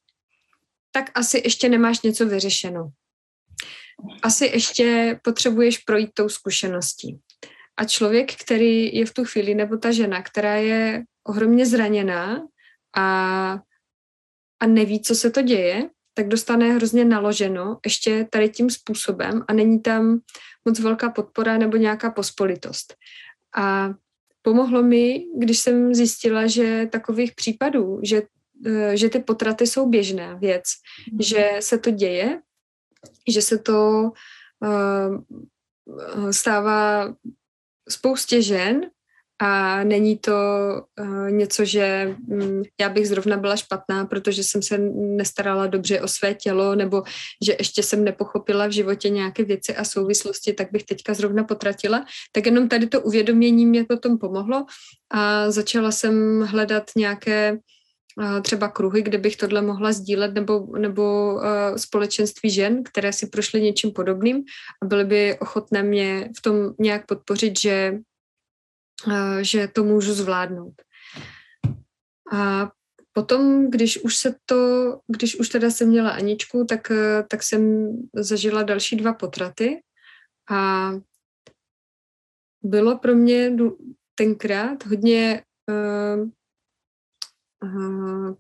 tak 0.93 1.11
asi 1.15 1.41
ještě 1.45 1.69
nemáš 1.69 2.03
něco 2.03 2.27
vyřešeno. 2.27 2.89
asi 4.23 4.47
ještě 4.47 5.19
potřebuješ 5.25 5.79
projít 5.79 6.11
tou 6.15 6.29
zkušeností. 6.29 7.19
A 7.77 7.85
člověk, 7.85 8.35
který 8.35 8.97
je 8.97 9.07
v 9.07 9.15
tu 9.15 9.25
chvíli, 9.25 9.55
nebo 9.55 9.77
ta 9.77 9.93
žena, 9.93 10.23
která 10.23 10.55
je 10.55 11.05
ohromně 11.25 11.67
zraněná 11.67 12.43
a, 12.97 13.07
a 14.61 14.67
neví, 14.67 15.03
co 15.03 15.15
se 15.15 15.31
to 15.31 15.43
děje, 15.43 15.91
tak 16.15 16.29
dostane 16.29 16.73
hrozně 16.73 17.05
naloženo 17.05 17.79
ještě 17.85 18.29
tady 18.31 18.49
tím 18.49 18.71
způsobem 18.71 19.45
a 19.49 19.53
není 19.53 19.83
tam 19.83 20.21
moc 20.65 20.81
velká 20.81 21.11
podpora 21.11 21.59
nebo 21.59 21.77
nějaká 21.77 22.11
pospolitost. 22.11 22.95
A 23.57 23.95
pomohlo 24.45 24.83
mi, 24.83 25.27
když 25.37 25.59
jsem 25.59 25.95
zjistila, 25.95 26.47
že 26.47 26.87
takových 26.93 27.33
případů, 27.33 28.01
že, 28.03 28.23
eh, 28.67 28.97
že 28.97 29.09
ty 29.09 29.19
potraty 29.19 29.67
jsou 29.67 29.89
běžná 29.89 30.35
věc, 30.35 30.65
mm. 31.13 31.19
že 31.23 31.57
se 31.61 31.79
to 31.79 31.91
děje, 31.91 32.41
že 33.29 33.43
se 33.43 33.59
to 33.59 34.11
uh, 34.61 36.31
stává 36.31 37.15
spoustě 37.89 38.43
žen 38.43 38.91
a 39.39 39.85
není 39.85 40.19
to 40.19 40.33
uh, 41.01 41.31
něco, 41.31 41.65
že 41.65 42.17
um, 42.29 42.63
já 42.81 42.89
bych 42.89 43.09
zrovna 43.09 43.37
byla 43.37 43.57
špatná, 43.57 44.07
protože 44.07 44.45
jsem 44.45 44.63
se 44.63 44.79
nestarala 44.95 45.67
dobře 45.67 46.01
o 46.01 46.09
své 46.09 46.35
tělo, 46.35 46.75
nebo 46.75 47.03
že 47.47 47.57
ještě 47.59 47.83
jsem 47.83 48.05
nepochopila 48.05 48.67
v 48.67 48.71
životě 48.71 49.11
nějaké 49.11 49.45
věci 49.45 49.77
a 49.77 49.85
souvislosti, 49.85 50.53
tak 50.53 50.73
bych 50.73 50.85
teďka 50.85 51.15
zrovna 51.15 51.45
potratila. 51.45 52.05
Tak 52.33 52.47
jenom 52.47 52.69
tady 52.69 52.87
to 52.87 53.01
uvědomění 53.01 53.67
mě 53.67 53.85
potom 53.85 54.19
pomohlo 54.19 54.67
a 55.11 55.51
začala 55.51 55.93
jsem 55.93 56.41
hledat 56.41 56.91
nějaké 56.97 57.53
uh, 57.53 58.41
třeba 58.41 58.69
kruhy, 58.69 59.03
kde 59.03 59.19
bych 59.19 59.37
tohle 59.37 59.63
mohla 59.63 59.93
sdílet, 59.93 60.35
nebo, 60.35 60.67
nebo 60.79 61.35
uh, 61.35 61.43
společenství 61.77 62.51
žen, 62.51 62.83
které 62.85 63.13
si 63.13 63.27
prošly 63.27 63.63
něčím 63.63 63.91
podobným 63.93 64.43
a 64.83 64.87
byly 64.87 65.05
by 65.05 65.39
ochotné 65.39 65.83
mě 65.83 66.31
v 66.39 66.43
tom 66.43 66.55
nějak 66.79 67.07
podpořit, 67.07 67.61
že 67.61 67.99
že 69.41 69.69
to 69.69 69.85
můžu 69.85 70.15
zvládnout. 70.15 70.75
A 72.33 72.71
potom, 73.13 73.71
když 73.71 74.05
už 74.05 74.17
se 74.17 74.35
to, 74.47 74.57
když 75.07 75.39
už 75.39 75.49
teda 75.49 75.71
jsem 75.71 75.89
měla 75.89 76.11
Aničku, 76.11 76.65
tak, 76.65 76.93
tak 77.31 77.43
jsem 77.43 77.93
zažila 78.15 78.63
další 78.63 78.97
dva 78.97 79.13
potraty 79.13 79.83
a 80.51 80.91
bylo 82.63 82.99
pro 82.99 83.15
mě 83.15 83.57
tenkrát 84.15 84.87
hodně 84.87 85.43
uh, 85.71 86.29
uh, 87.63 88.35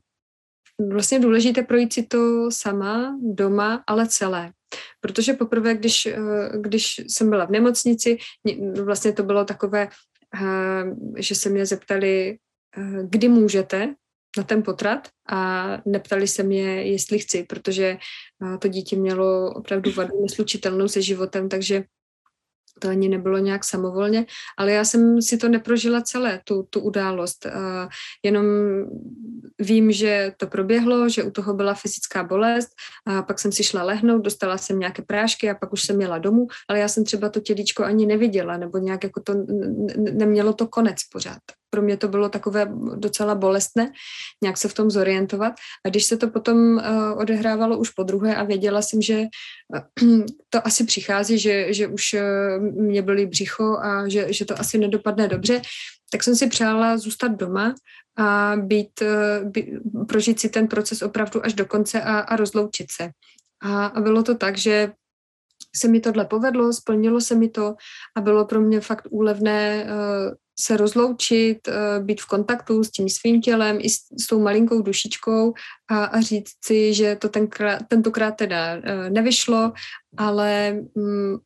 vlastně 0.92 1.20
důležité 1.20 1.62
projít 1.62 1.92
si 1.92 2.02
to 2.02 2.50
sama, 2.50 3.18
doma, 3.22 3.84
ale 3.86 4.09
celé. 4.09 4.52
Protože 5.00 5.32
poprvé, 5.32 5.74
když, 5.74 6.09
když 6.61 6.98
jsem 7.09 7.30
byla 7.30 7.44
v 7.44 7.50
nemocnici, 7.50 8.18
vlastně 8.84 9.12
to 9.12 9.22
bylo 9.22 9.44
takové 9.44 9.88
že 11.18 11.35
se 11.35 11.51
mě 11.51 11.66
zeptali, 11.66 12.39
kdy 13.03 13.28
můžete 13.28 13.95
na 14.37 14.43
ten 14.43 14.62
potrat 14.62 15.09
a 15.28 15.68
neptali 15.87 16.28
se 16.28 16.43
mě, 16.43 16.82
jestli 16.82 17.18
chci, 17.18 17.43
protože 17.43 17.99
to 18.59 18.68
dítě 18.68 18.97
mělo 18.97 19.55
opravdu 19.55 19.93
vadu 19.93 20.22
neslučitelnou 20.22 20.89
se 20.89 21.03
životem, 21.03 21.49
takže 21.49 21.85
to 22.85 22.91
ani 22.91 23.09
nebylo 23.09 23.39
nějak 23.39 23.64
samovolně, 23.64 24.26
ale 24.59 24.72
já 24.72 24.85
jsem 24.85 25.22
si 25.22 25.39
to 25.39 25.49
neprožila 25.49 26.03
celé, 26.03 26.41
tu, 26.45 26.62
tu 26.70 26.80
událost. 26.80 27.47
Uh, 27.47 27.89
jenom 28.22 28.47
vím, 29.59 29.93
že 29.93 30.32
to 30.37 30.47
proběhlo, 30.47 31.09
že 31.09 31.22
u 31.22 31.30
toho 31.30 31.55
byla 31.55 31.74
fyzická 31.74 32.24
bolest 32.24 32.68
a 33.07 33.22
pak 33.22 33.39
jsem 33.39 33.53
si 33.53 33.64
šla 33.64 33.82
lehnout, 33.82 34.24
dostala 34.24 34.59
jsem 34.59 34.78
nějaké 34.78 35.03
prášky 35.03 35.51
a 35.51 35.55
pak 35.55 35.72
už 35.72 35.82
jsem 35.82 35.97
měla 35.97 36.18
domů, 36.18 36.47
ale 36.68 36.78
já 36.78 36.89
jsem 36.89 37.05
třeba 37.05 37.28
to 37.28 37.41
tělíčko 37.41 37.85
ani 37.85 38.07
neviděla, 38.07 38.57
nebo 38.57 38.78
nějak 38.78 39.05
jako 39.05 39.20
to 39.20 39.35
nemělo 39.97 40.53
to 40.53 40.68
konec 40.68 40.97
pořád 41.12 41.43
pro 41.74 41.82
mě 41.82 41.96
to 41.96 42.08
bylo 42.08 42.28
takové 42.28 42.70
docela 42.96 43.34
bolestné, 43.34 43.92
nějak 44.42 44.56
se 44.56 44.68
v 44.68 44.74
tom 44.74 44.90
zorientovat. 44.90 45.52
A 45.86 45.88
když 45.88 46.04
se 46.04 46.16
to 46.16 46.30
potom 46.30 46.56
uh, 46.56 47.18
odehrávalo 47.18 47.78
už 47.78 47.90
po 47.90 48.02
druhé 48.02 48.36
a 48.36 48.44
věděla 48.44 48.82
jsem, 48.82 49.02
že 49.02 49.22
uh, 50.02 50.22
to 50.48 50.66
asi 50.66 50.84
přichází, 50.84 51.38
že, 51.38 51.74
že 51.74 51.86
už 51.86 52.14
uh, 52.14 52.62
mě 52.62 53.02
byly 53.02 53.26
břicho 53.26 53.78
a 53.82 54.08
že, 54.08 54.32
že 54.32 54.44
to 54.44 54.60
asi 54.60 54.78
nedopadne 54.78 55.28
dobře, 55.28 55.62
tak 56.12 56.22
jsem 56.22 56.36
si 56.36 56.46
přála 56.46 56.98
zůstat 56.98 57.28
doma 57.28 57.74
a 58.18 58.54
být, 58.56 59.02
být, 59.44 59.66
prožít 60.08 60.40
si 60.40 60.48
ten 60.48 60.68
proces 60.68 61.02
opravdu 61.02 61.44
až 61.44 61.54
do 61.54 61.66
konce 61.66 62.02
a, 62.02 62.18
a 62.18 62.36
rozloučit 62.36 62.86
se. 62.92 63.10
A, 63.62 63.86
a 63.86 64.00
bylo 64.00 64.22
to 64.22 64.34
tak, 64.34 64.58
že 64.58 64.92
se 65.76 65.88
mi 65.88 66.00
tohle 66.00 66.24
povedlo, 66.24 66.72
splnilo 66.72 67.20
se 67.20 67.34
mi 67.34 67.48
to 67.48 67.74
a 68.16 68.20
bylo 68.20 68.46
pro 68.46 68.60
mě 68.60 68.80
fakt 68.80 69.06
úlevné 69.10 69.86
se 70.59 70.76
rozloučit, 70.76 71.68
uh, 71.68 72.05
být 72.05 72.20
v 72.20 72.26
kontaktu 72.26 72.84
s 72.84 72.90
tím 72.90 73.09
svým 73.09 73.40
tělem 73.40 73.78
i 73.80 73.90
s, 73.90 73.96
s 74.20 74.26
tou 74.26 74.40
malinkou 74.40 74.82
dušičkou 74.82 75.55
a, 75.90 76.05
a 76.05 76.20
říct 76.20 76.52
si, 76.64 76.94
že 76.94 77.16
to 77.16 77.28
tenkrát, 77.28 77.82
tentokrát 77.88 78.36
teda 78.36 78.76
uh, 78.76 78.82
nevyšlo, 79.11 79.72
ale 80.16 80.76
um, 80.94 81.40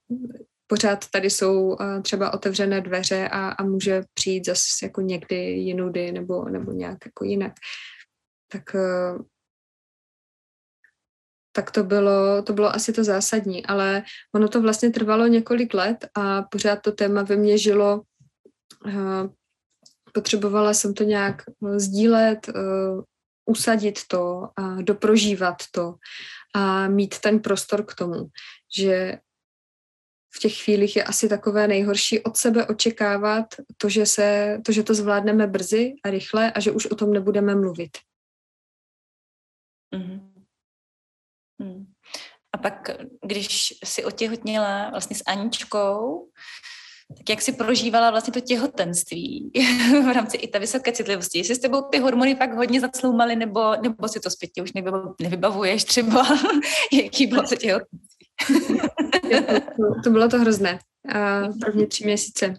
pořád 0.66 1.04
tady 1.10 1.30
jsou 1.30 1.68
uh, 1.68 2.02
třeba 2.02 2.34
otevřené 2.34 2.80
dveře 2.80 3.28
a, 3.28 3.48
a 3.48 3.62
může 3.64 4.02
přijít 4.14 4.46
zase 4.46 4.60
jako 4.82 5.00
někdy 5.00 5.36
jinudy 5.36 6.12
nebo, 6.12 6.48
nebo 6.48 6.72
nějak 6.72 6.98
jako 7.04 7.24
jinak. 7.24 7.52
Tak 8.52 8.76
tak 11.58 11.70
to 11.70 11.84
bylo, 11.84 12.42
to 12.42 12.52
bylo 12.52 12.74
asi 12.74 12.92
to 12.92 13.04
zásadní, 13.04 13.66
ale 13.66 14.02
ono 14.34 14.48
to 14.48 14.62
vlastně 14.62 14.90
trvalo 14.90 15.26
několik 15.26 15.74
let 15.74 16.06
a 16.14 16.42
pořád 16.42 16.76
to 16.82 16.92
téma 16.92 17.22
ve 17.22 17.36
mně 17.36 17.58
žilo. 17.58 18.02
Potřebovala 20.12 20.74
jsem 20.74 20.94
to 20.94 21.04
nějak 21.04 21.42
eh, 21.48 21.80
sdílet, 21.80 22.48
eh, 22.48 22.52
usadit 23.46 23.98
to 24.06 24.48
a 24.56 24.82
doprožívat 24.82 25.56
to 25.70 25.94
a 26.54 26.88
mít 26.88 27.18
ten 27.18 27.40
prostor 27.40 27.84
k 27.84 27.94
tomu, 27.94 28.28
že 28.76 29.18
v 30.36 30.38
těch 30.38 30.56
chvílích 30.56 30.96
je 30.96 31.04
asi 31.04 31.28
takové 31.28 31.68
nejhorší 31.68 32.22
od 32.22 32.36
sebe 32.36 32.66
očekávat 32.66 33.54
to, 33.76 33.88
že, 33.88 34.06
se, 34.06 34.58
to, 34.64 34.72
že 34.72 34.82
to 34.82 34.94
zvládneme 34.94 35.46
brzy 35.46 35.94
a 36.04 36.10
rychle 36.10 36.52
a 36.52 36.60
že 36.60 36.70
už 36.70 36.86
o 36.86 36.94
tom 36.94 37.12
nebudeme 37.12 37.54
mluvit. 37.54 37.98
Mm-hmm. 39.94 40.44
Hmm. 41.60 41.92
A 42.52 42.58
pak, 42.58 42.90
když 43.26 43.74
si 43.84 44.04
otěhotněla 44.04 44.90
vlastně 44.90 45.16
s 45.16 45.22
Aničkou, 45.26 46.28
tak 47.16 47.30
jak 47.30 47.42
si 47.42 47.52
prožívala 47.52 48.10
vlastně 48.10 48.32
to 48.32 48.40
těhotenství 48.40 49.50
v 50.04 50.12
rámci 50.14 50.36
i 50.36 50.48
ta 50.48 50.58
vysoké 50.58 50.92
citlivosti? 50.92 51.38
Jestli 51.38 51.54
s 51.54 51.58
tebou 51.58 51.82
ty 51.82 51.98
hormony 51.98 52.34
pak 52.34 52.54
hodně 52.54 52.80
zacloumaly, 52.80 53.36
nebo, 53.36 53.76
nebo 53.82 54.08
si 54.08 54.20
to 54.20 54.30
zpětně 54.30 54.62
už 54.62 54.72
nevybavuješ 55.20 55.84
třeba, 55.84 56.26
jaký 56.92 57.26
bylo 57.26 57.42
to 57.42 57.56
těhotenství? 57.56 58.26
to, 59.76 60.02
to 60.04 60.10
bylo 60.10 60.28
to 60.28 60.38
hrozné. 60.38 60.78
A 61.14 61.48
první 61.60 61.86
tři 61.86 62.04
měsíce. 62.04 62.54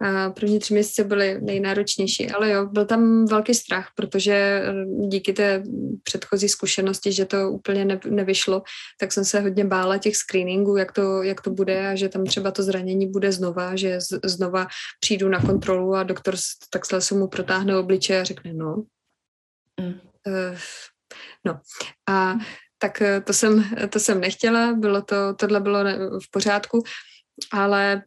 A 0.00 0.30
první 0.30 0.58
tři 0.58 0.74
měsíce 0.74 1.04
byly 1.04 1.40
nejnáročnější, 1.40 2.30
ale 2.30 2.50
jo, 2.50 2.66
byl 2.66 2.86
tam 2.86 3.26
velký 3.26 3.54
strach, 3.54 3.88
protože 3.94 4.32
eh, 4.32 4.72
díky 5.08 5.32
té 5.32 5.62
předchozí 6.02 6.48
zkušenosti, 6.48 7.12
že 7.12 7.24
to 7.24 7.50
úplně 7.50 7.84
ne, 7.84 8.00
nevyšlo, 8.10 8.62
tak 9.00 9.12
jsem 9.12 9.24
se 9.24 9.40
hodně 9.40 9.64
bála 9.64 9.98
těch 9.98 10.16
screeningů, 10.16 10.76
jak 10.76 10.92
to, 10.92 11.22
jak 11.22 11.40
to 11.40 11.50
bude 11.50 11.88
a 11.88 11.94
že 11.94 12.08
tam 12.08 12.24
třeba 12.24 12.50
to 12.50 12.62
zranění 12.62 13.10
bude 13.10 13.32
znova, 13.32 13.76
že 13.76 14.00
z, 14.00 14.20
znova 14.24 14.66
přijdu 15.00 15.28
na 15.28 15.40
kontrolu 15.40 15.94
a 15.94 16.02
doktor 16.02 16.34
takhle 16.70 17.00
se 17.00 17.14
mu 17.14 17.28
protáhne 17.28 17.76
obliče 17.76 18.20
a 18.20 18.24
řekne 18.24 18.52
no. 18.52 18.84
Mm. 19.80 20.00
Uh, 20.26 20.58
no. 21.44 21.60
A 22.08 22.34
tak 22.78 23.02
eh, 23.02 23.20
to 23.20 23.32
jsem, 23.32 23.64
to 23.90 24.00
jsem 24.00 24.20
nechtěla, 24.20 24.72
bylo 24.72 25.02
to, 25.02 25.34
tohle 25.34 25.60
bylo 25.60 25.84
v 26.24 26.30
pořádku, 26.30 26.82
ale 27.52 28.02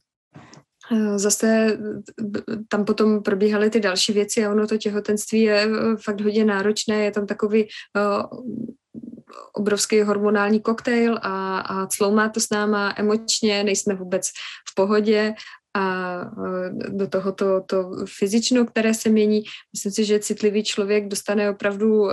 eh, 0.91 1.19
zase 1.19 1.77
tam 2.67 2.85
potom 2.85 3.23
probíhaly 3.23 3.69
ty 3.69 3.79
další 3.79 4.13
věci 4.13 4.45
a 4.45 4.51
ono 4.51 4.67
to 4.67 4.77
těhotenství 4.77 5.41
je 5.41 5.67
eh, 5.67 5.97
fakt 6.03 6.21
hodně 6.21 6.45
náročné, 6.45 7.03
je 7.03 7.11
tam 7.11 7.27
takový 7.27 7.67
obrovský 9.53 10.01
hormonální 10.01 10.59
koktejl 10.59 11.19
a, 11.21 11.59
a 11.59 11.87
cloumá 11.87 12.29
to 12.29 12.39
s 12.39 12.49
náma 12.49 12.93
emočně, 12.97 13.63
nejsme 13.63 13.95
vůbec 13.95 14.27
v 14.71 14.75
pohodě 14.75 15.33
a 15.73 16.17
do 16.89 17.07
toho 17.07 17.31
to, 17.31 17.61
to 17.65 17.91
fyzično, 18.19 18.65
které 18.65 18.93
se 18.93 19.09
mění. 19.09 19.43
Myslím 19.73 19.91
si, 19.91 20.05
že 20.05 20.19
citlivý 20.19 20.63
člověk 20.63 21.07
dostane 21.07 21.49
opravdu 21.49 22.09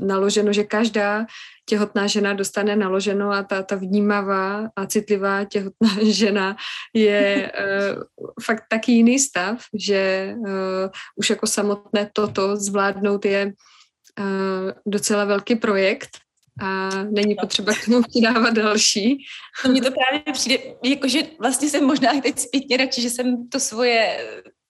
naloženo, 0.00 0.52
že 0.52 0.64
každá 0.64 1.26
těhotná 1.68 2.06
žena 2.06 2.32
dostane 2.32 2.76
naloženo 2.76 3.30
a 3.30 3.42
ta, 3.42 3.62
ta 3.62 3.76
vnímavá 3.76 4.68
a 4.76 4.86
citlivá 4.86 5.44
těhotná 5.44 5.88
žena 6.02 6.56
je 6.94 7.52
uh, 7.52 8.02
fakt 8.42 8.64
taky 8.68 8.92
jiný 8.92 9.18
stav, 9.18 9.58
že 9.74 10.34
uh, 10.38 10.90
už 11.16 11.30
jako 11.30 11.46
samotné 11.46 12.10
toto 12.12 12.56
zvládnout 12.56 13.24
je 13.24 13.46
uh, 13.46 14.70
docela 14.86 15.24
velký 15.24 15.56
projekt 15.56 16.08
a 16.60 16.88
není 17.04 17.34
potřeba 17.34 17.72
k 17.72 17.84
tomu 17.84 18.02
přidávat 18.02 18.54
další. 18.54 19.24
Mně 19.68 19.82
to 19.82 19.90
právě 19.90 20.32
přijde, 20.32 20.58
jakože 20.84 21.22
vlastně 21.40 21.68
jsem 21.70 21.84
možná 21.84 22.20
teď 22.20 22.38
zpětně 22.38 22.76
radši, 22.76 23.02
že 23.02 23.10
jsem 23.10 23.48
to 23.48 23.60
svoje, 23.60 24.26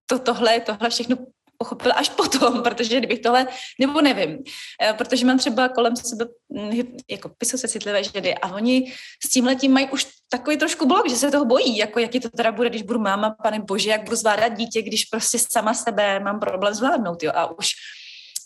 to, 0.07 0.19
tohle, 0.19 0.61
tohle 0.61 0.91
všechno 0.91 1.17
pochopila 1.63 1.95
až 1.95 2.09
potom, 2.09 2.63
protože 2.63 2.99
kdybych 2.99 3.21
tohle, 3.21 3.47
nebo 3.79 4.01
nevím, 4.01 4.43
eh, 4.83 4.93
protože 4.93 5.27
mám 5.27 5.39
třeba 5.39 5.69
kolem 5.69 5.97
sebe 5.97 6.27
hm, 6.51 6.97
jako 7.11 7.31
se 7.45 7.69
citlivé 7.69 8.05
ženy 8.05 8.35
a 8.35 8.55
oni 8.55 8.93
s 9.25 9.31
tím 9.31 9.47
letím 9.47 9.73
mají 9.73 9.91
už 9.91 10.07
takový 10.29 10.57
trošku 10.57 10.87
blok, 10.87 11.09
že 11.09 11.17
se 11.17 11.31
toho 11.31 11.45
bojí, 11.45 11.77
jako 11.77 12.01
jaký 12.01 12.21
to 12.21 12.29
teda 12.29 12.53
bude, 12.53 12.69
když 12.69 12.83
budu 12.83 12.99
máma, 12.99 13.37
pane 13.43 13.61
bože, 13.61 13.91
jak 13.91 14.05
budu 14.05 14.17
zvládat 14.17 14.49
dítě, 14.49 14.83
když 14.83 15.05
prostě 15.05 15.39
sama 15.39 15.75
sebe 15.75 16.21
mám 16.21 16.41
problém 16.41 16.75
zvládnout, 16.75 17.23
jo, 17.23 17.33
a 17.35 17.59
už 17.59 17.71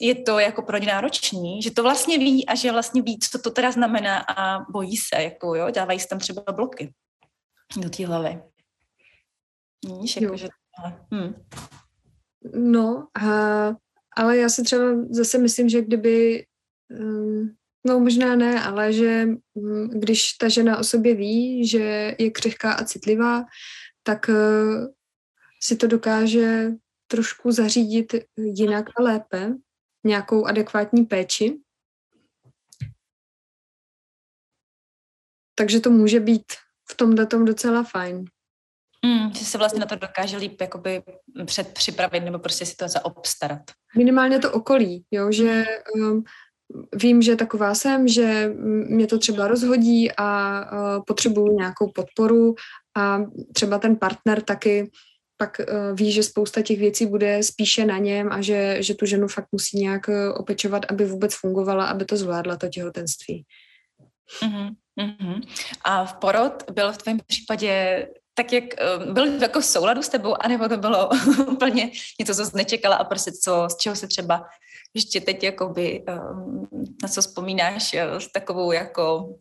je 0.01 0.15
to 0.15 0.39
jako 0.39 0.63
pro 0.63 0.79
ně 0.79 0.87
náročný, 0.87 1.63
že 1.63 1.71
to 1.71 1.83
vlastně 1.83 2.19
ví 2.19 2.47
a 2.47 2.55
že 2.55 2.73
vlastně 2.73 3.03
ví, 3.03 3.19
co 3.19 3.39
to 3.39 3.51
teda 3.51 3.71
znamená 3.73 4.19
a 4.19 4.61
bojí 4.71 4.97
se, 4.97 5.23
jako 5.23 5.55
jo, 5.55 5.71
dávají 5.71 6.01
se 6.01 6.09
tam 6.09 6.19
třeba 6.19 6.43
bloky 6.53 6.93
do 7.77 7.91
té 7.91 8.07
hlavy. 8.07 8.43
Víš, 10.01 10.17
jako, 10.17 10.37
že... 10.37 10.49
Hmm. 11.13 11.35
No, 12.55 13.09
a, 13.15 13.77
ale 14.17 14.37
já 14.37 14.49
si 14.49 14.63
třeba 14.63 14.83
zase 15.11 15.39
myslím, 15.39 15.69
že 15.69 15.83
kdyby, 15.83 16.47
um, 17.01 17.57
no 17.87 18.01
možná 18.01 18.37
ne, 18.37 18.63
ale 18.63 18.93
že 18.93 19.29
um, 19.55 19.89
když 19.89 20.33
ta 20.33 20.49
žena 20.49 20.79
o 20.79 20.85
sobě 20.85 21.15
ví, 21.15 21.69
že 21.69 22.17
je 22.19 22.31
křehká 22.31 22.73
a 22.73 22.85
citlivá, 22.85 23.45
tak 24.03 24.29
uh, 24.29 24.87
si 25.63 25.77
to 25.77 25.87
dokáže 25.87 26.73
trošku 27.07 27.53
zařídit 27.53 28.15
jinak 28.37 28.87
a 28.97 29.03
lépe, 29.03 29.55
nějakou 30.05 30.45
adekvátní 30.45 31.05
péči. 31.05 31.61
Takže 35.55 35.81
to 35.81 35.91
může 35.91 36.21
být 36.21 36.45
v 36.91 36.97
tom 36.97 37.15
datom 37.15 37.45
docela 37.45 37.83
fajn. 37.83 38.25
Mm, 39.07 39.35
že 39.35 39.45
se 39.45 39.59
vlastně 39.59 39.81
na 39.81 39.87
to 39.87 39.97
dokáže 39.97 40.37
líp 40.37 40.61
jakoby 40.61 41.03
předpřipravit 41.45 42.25
nebo 42.25 42.39
prostě 42.39 42.67
si 42.67 42.77
to 42.77 42.89
zaobstarat. 42.89 43.61
Minimálně 43.97 44.39
to 44.39 44.53
okolí, 44.53 45.05
jo, 45.11 45.33
že 45.33 45.65
um, 45.95 46.25
vím, 46.95 47.23
že 47.23 47.37
taková 47.37 47.75
jsem, 47.75 48.09
že 48.09 48.51
mě 48.89 49.07
to 49.07 49.19
třeba 49.19 49.49
rozhodí 49.49 50.13
a 50.17 50.61
uh, 50.61 51.05
potřebuju 51.07 51.57
nějakou 51.57 51.93
podporu 51.93 52.55
a 52.97 53.23
třeba 53.55 53.79
ten 53.79 53.97
partner 53.97 54.43
taky 54.43 54.91
pak 55.37 55.61
uh, 55.61 55.97
ví, 55.97 56.13
že 56.13 56.23
spousta 56.23 56.63
těch 56.63 56.79
věcí 56.79 57.07
bude 57.07 57.43
spíše 57.43 57.85
na 57.85 57.99
něm 57.99 58.33
a 58.33 58.41
že, 58.41 58.77
že 58.81 58.95
tu 58.95 59.07
ženu 59.07 59.29
fakt 59.29 59.47
musí 59.53 59.79
nějak 59.79 60.09
uh, 60.09 60.15
opečovat, 60.37 60.83
aby 60.89 61.05
vůbec 61.05 61.35
fungovala, 61.35 61.87
aby 61.87 62.05
to 62.05 62.17
zvládla, 62.17 62.57
to 62.57 62.69
těhotenství. 62.69 63.45
Uh-huh, 64.43 64.71
uh-huh. 65.01 65.43
A 65.85 66.05
v 66.05 66.15
porod 66.15 66.71
byl 66.71 66.93
v 66.93 66.99
tvém 66.99 67.19
případě 67.27 68.07
tak, 68.37 68.53
jak 68.53 68.65
uh, 68.65 69.13
byl 69.13 69.25
jako 69.25 69.61
v 69.61 69.65
souladu 69.65 70.03
s 70.03 70.09
tebou, 70.09 70.43
anebo 70.43 70.69
to 70.69 70.77
bylo 70.77 71.11
úplně 71.49 71.91
něco, 72.19 72.35
co 72.35 72.45
jsi 72.45 72.57
nečekala 72.57 72.97
a 72.97 73.05
prostě 73.05 73.33
co, 73.33 73.69
z 73.71 73.77
čeho 73.77 73.97
se 73.97 74.07
třeba 74.07 74.45
ještě 74.95 75.21
teď 75.21 75.43
jakoby, 75.43 76.05
um, 76.09 76.69
na 77.03 77.09
co 77.09 77.21
vzpomínáš 77.21 77.95
uh, 77.95 78.19
s 78.19 78.33
takovou 78.33 78.73
jako 78.73 79.35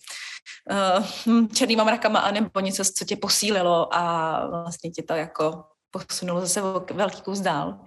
černýma 1.54 1.84
mrakama, 1.84 2.20
anebo 2.20 2.60
něco, 2.60 2.84
co 2.84 3.06
tě 3.06 3.16
posílilo 3.16 3.96
a 3.96 4.48
vlastně 4.48 4.92
tě 4.92 5.04
to 5.04 5.14
jako 5.14 5.64
posunulo 5.92 6.42
zase 6.42 6.62
velký 6.94 7.22
kus 7.22 7.40
dál? 7.40 7.80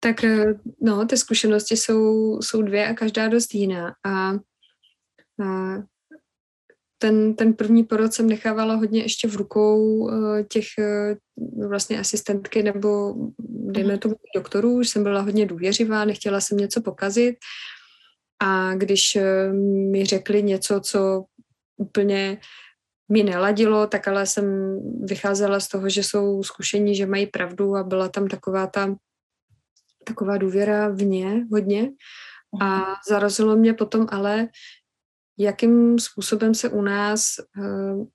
Tak 0.00 0.24
eh, 0.24 0.44
no, 0.80 1.06
ty 1.06 1.16
zkušenosti 1.16 1.76
jsou, 1.76 2.38
jsou 2.42 2.62
dvě 2.62 2.88
a 2.88 2.94
každá 2.94 3.28
dost 3.28 3.54
jiná. 3.54 3.94
A, 4.04 4.30
a 5.44 5.76
ten, 6.98 7.34
ten 7.34 7.52
první 7.54 7.84
porod 7.84 8.12
jsem 8.12 8.28
nechávala 8.28 8.74
hodně 8.74 9.02
ještě 9.02 9.28
v 9.28 9.36
rukou 9.36 10.10
eh, 10.10 10.44
těch 10.44 10.66
eh, 10.78 11.16
vlastně 11.66 12.00
asistentky 12.00 12.62
nebo 12.62 13.14
dejme 13.48 13.92
mhm. 13.92 13.98
tomu 13.98 14.14
doktorů, 14.34 14.72
už 14.72 14.88
jsem 14.88 15.02
byla 15.02 15.20
hodně 15.20 15.46
důvěřivá, 15.46 16.04
nechtěla 16.04 16.40
jsem 16.40 16.58
něco 16.58 16.80
pokazit 16.82 17.36
a 18.42 18.74
když 18.74 19.18
mi 19.90 20.04
řekli 20.04 20.42
něco, 20.42 20.80
co 20.80 21.24
úplně 21.76 22.38
mi 23.12 23.22
neladilo, 23.22 23.86
tak 23.86 24.08
ale 24.08 24.26
jsem 24.26 24.78
vycházela 25.02 25.60
z 25.60 25.68
toho, 25.68 25.88
že 25.88 26.02
jsou 26.02 26.42
zkušení, 26.42 26.94
že 26.94 27.06
mají 27.06 27.26
pravdu 27.26 27.76
a 27.76 27.82
byla 27.82 28.08
tam 28.08 28.28
taková 28.28 28.66
ta 28.66 28.96
taková 30.06 30.38
důvěra 30.38 30.88
v 30.88 31.02
ně 31.02 31.46
hodně. 31.52 31.90
A 32.60 32.66
mhm. 32.76 32.94
zarazilo 33.08 33.56
mě 33.56 33.74
potom 33.74 34.06
ale, 34.10 34.48
jakým 35.38 35.98
způsobem 35.98 36.54
se 36.54 36.68
u 36.68 36.82
nás 36.82 37.26
uh, 37.58 38.06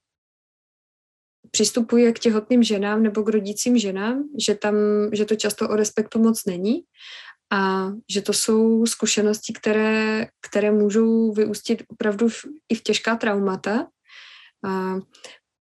přistupuje 1.52 2.12
k 2.12 2.20
těhotným 2.20 2.64
ženám 2.64 3.04
nebo 3.04 3.24
k 3.24 3.30
rodícím 3.30 3.78
ženám, 3.78 4.24
že 4.40 4.56
tam, 4.56 4.76
že 5.14 5.26
to 5.26 5.36
často 5.36 5.70
o 5.70 5.76
respektu 5.76 6.20
moc 6.20 6.46
není 6.46 6.84
a 7.52 7.92
že 8.12 8.22
to 8.22 8.34
jsou 8.34 8.86
zkušenosti, 8.86 9.54
které, 9.54 10.28
které 10.42 10.72
můžou 10.72 11.34
vyústit 11.34 11.84
opravdu 11.88 12.30
v, 12.30 12.46
i 12.70 12.76
v 12.76 12.84
těžká 12.84 13.16
traumata. 13.16 13.88
A 14.66 14.96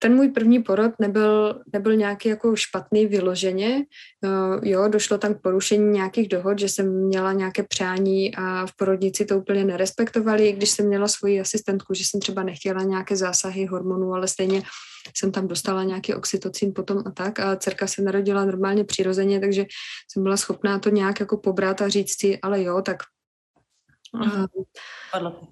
ten 0.07 0.15
můj 0.15 0.29
první 0.29 0.63
porod 0.63 0.93
nebyl, 1.01 1.61
nebyl 1.73 1.97
nějaký 1.97 2.29
jako 2.29 2.57
špatný 2.57 3.07
vyloženě. 3.07 3.85
Uh, 4.25 4.69
jo, 4.69 4.89
došlo 4.89 5.19
tam 5.19 5.35
k 5.35 5.43
porušení 5.43 5.91
nějakých 5.91 6.29
dohod, 6.29 6.59
že 6.59 6.69
jsem 6.69 7.07
měla 7.07 7.33
nějaké 7.33 7.63
přání 7.63 8.35
a 8.37 8.67
v 8.67 8.71
porodnici 8.77 9.25
to 9.25 9.39
úplně 9.39 9.65
nerespektovali, 9.65 10.53
když 10.53 10.71
jsem 10.71 10.87
měla 10.87 11.09
svoji 11.09 11.41
asistentku, 11.41 11.95
že 11.95 12.05
jsem 12.05 12.21
třeba 12.21 12.43
nechtěla 12.43 12.83
nějaké 12.83 13.17
zásahy 13.17 13.67
hormonů, 13.67 14.15
ale 14.15 14.29
stejně 14.29 14.63
jsem 15.17 15.33
tam 15.33 15.49
dostala 15.49 15.85
nějaký 15.85 16.15
oxytocin 16.15 16.73
potom 16.75 17.03
a 17.07 17.11
tak 17.11 17.41
a 17.41 17.57
dcerka 17.57 17.87
se 17.87 18.03
narodila 18.03 18.45
normálně 18.45 18.85
přirozeně, 18.85 19.41
takže 19.41 19.67
jsem 20.13 20.23
byla 20.23 20.37
schopná 20.37 20.79
to 20.79 20.91
nějak 20.91 21.21
jako 21.21 21.37
pobrat 21.37 21.83
a 21.83 21.89
říct 21.89 22.21
si, 22.21 22.39
ale 22.39 22.63
jo, 22.63 22.83
tak 22.83 22.97
Mhm. 24.15 24.47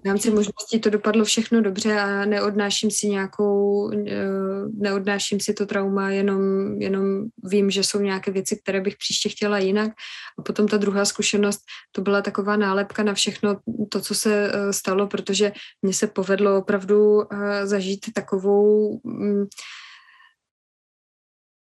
V 0.01 0.05
rámci 0.05 0.31
možností 0.31 0.79
to 0.79 0.89
dopadlo 0.89 1.25
všechno 1.25 1.61
dobře 1.61 1.99
a 1.99 2.25
neodnáším 2.25 2.91
si 2.91 3.07
nějakou, 3.07 3.91
eh, 3.91 4.25
neodnáším 4.73 5.39
si 5.39 5.53
to 5.53 5.65
trauma, 5.65 6.09
jenom, 6.09 6.41
jenom 6.81 7.25
vím, 7.43 7.71
že 7.71 7.83
jsou 7.83 7.99
nějaké 7.99 8.31
věci, 8.31 8.59
které 8.63 8.81
bych 8.81 8.97
příště 8.97 9.29
chtěla 9.29 9.57
jinak. 9.57 9.91
A 10.39 10.41
potom 10.41 10.67
ta 10.67 10.77
druhá 10.77 11.05
zkušenost, 11.05 11.59
to 11.91 12.01
byla 12.01 12.21
taková 12.21 12.55
nálepka 12.55 13.03
na 13.03 13.13
všechno 13.13 13.57
to, 13.89 14.01
co 14.01 14.15
se 14.15 14.51
eh, 14.53 14.73
stalo, 14.73 15.07
protože 15.07 15.51
mně 15.81 15.93
se 15.93 16.07
povedlo 16.07 16.57
opravdu 16.57 17.21
eh, 17.33 17.67
zažít 17.67 18.05
takovou 18.13 18.99
mm, 19.03 19.45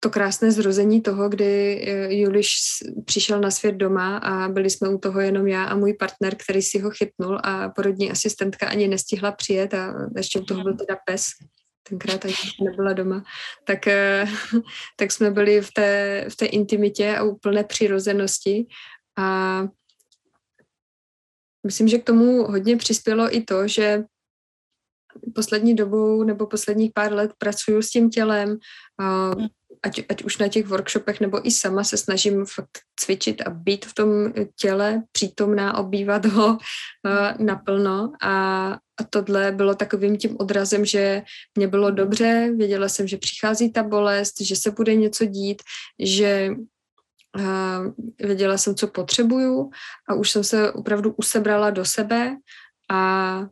to 0.03 0.09
krásné 0.09 0.51
zrození 0.51 1.01
toho, 1.01 1.29
kdy 1.29 1.81
eh, 1.87 2.13
Juliš 2.13 2.55
přišel 3.05 3.41
na 3.41 3.51
svět 3.51 3.75
doma 3.75 4.17
a 4.17 4.47
byli 4.47 4.69
jsme 4.69 4.89
u 4.89 4.97
toho 4.97 5.19
jenom 5.19 5.47
já 5.47 5.63
a 5.63 5.75
můj 5.75 5.93
partner, 5.93 6.35
který 6.35 6.61
si 6.61 6.79
ho 6.79 6.89
chytnul 6.89 7.39
a 7.43 7.69
porodní 7.69 8.11
asistentka 8.11 8.67
ani 8.67 8.87
nestihla 8.87 9.31
přijet 9.31 9.73
a 9.73 10.09
ještě 10.15 10.39
u 10.39 10.43
toho 10.43 10.63
byl 10.63 10.77
teda 10.77 10.97
pes, 11.05 11.23
tenkrát 11.89 12.25
ani 12.25 12.33
nebyla 12.63 12.93
doma, 12.93 13.23
tak, 13.63 13.87
eh, 13.87 14.25
tak 14.99 15.11
jsme 15.11 15.31
byli 15.31 15.61
v 15.61 15.71
té, 15.71 16.25
v 16.29 16.35
té 16.35 16.45
intimitě 16.45 17.15
a 17.15 17.23
úplné 17.23 17.63
přirozenosti 17.63 18.65
a 19.17 19.59
myslím, 21.65 21.87
že 21.87 21.97
k 21.97 22.03
tomu 22.03 22.43
hodně 22.43 22.77
přispělo 22.77 23.35
i 23.35 23.41
to, 23.41 23.67
že 23.67 24.03
poslední 25.35 25.75
dobou 25.75 26.23
nebo 26.23 26.47
posledních 26.47 26.91
pár 26.95 27.13
let 27.13 27.31
pracuju 27.37 27.81
s 27.81 27.89
tím 27.89 28.09
tělem, 28.09 28.57
ať, 29.83 30.01
ať 30.09 30.23
už 30.23 30.37
na 30.37 30.47
těch 30.47 30.67
workshopech 30.67 31.19
nebo 31.19 31.47
i 31.47 31.51
sama 31.51 31.83
se 31.83 31.97
snažím 31.97 32.45
fakt 32.45 32.79
cvičit 32.99 33.41
a 33.41 33.49
být 33.49 33.85
v 33.85 33.93
tom 33.93 34.09
těle 34.59 35.03
přítomná, 35.11 35.77
obývat 35.77 36.25
ho 36.25 36.47
uh, 36.47 36.57
naplno. 37.45 38.13
A, 38.21 38.67
a 38.71 39.03
tohle 39.09 39.51
bylo 39.51 39.75
takovým 39.75 40.17
tím 40.17 40.35
odrazem, 40.39 40.85
že 40.85 41.23
mě 41.55 41.67
bylo 41.67 41.91
dobře, 41.91 42.51
věděla 42.57 42.89
jsem, 42.89 43.07
že 43.07 43.17
přichází 43.17 43.71
ta 43.71 43.83
bolest, 43.83 44.41
že 44.41 44.55
se 44.55 44.71
bude 44.71 44.95
něco 44.95 45.25
dít, 45.25 45.61
že 45.99 46.49
uh, 47.37 47.93
věděla 48.19 48.57
jsem, 48.57 48.75
co 48.75 48.87
potřebuju 48.87 49.69
a 50.09 50.13
už 50.13 50.31
jsem 50.31 50.43
se 50.43 50.71
opravdu 50.71 51.13
usebrala 51.17 51.69
do 51.69 51.85
sebe 51.85 52.37
a 52.91 53.45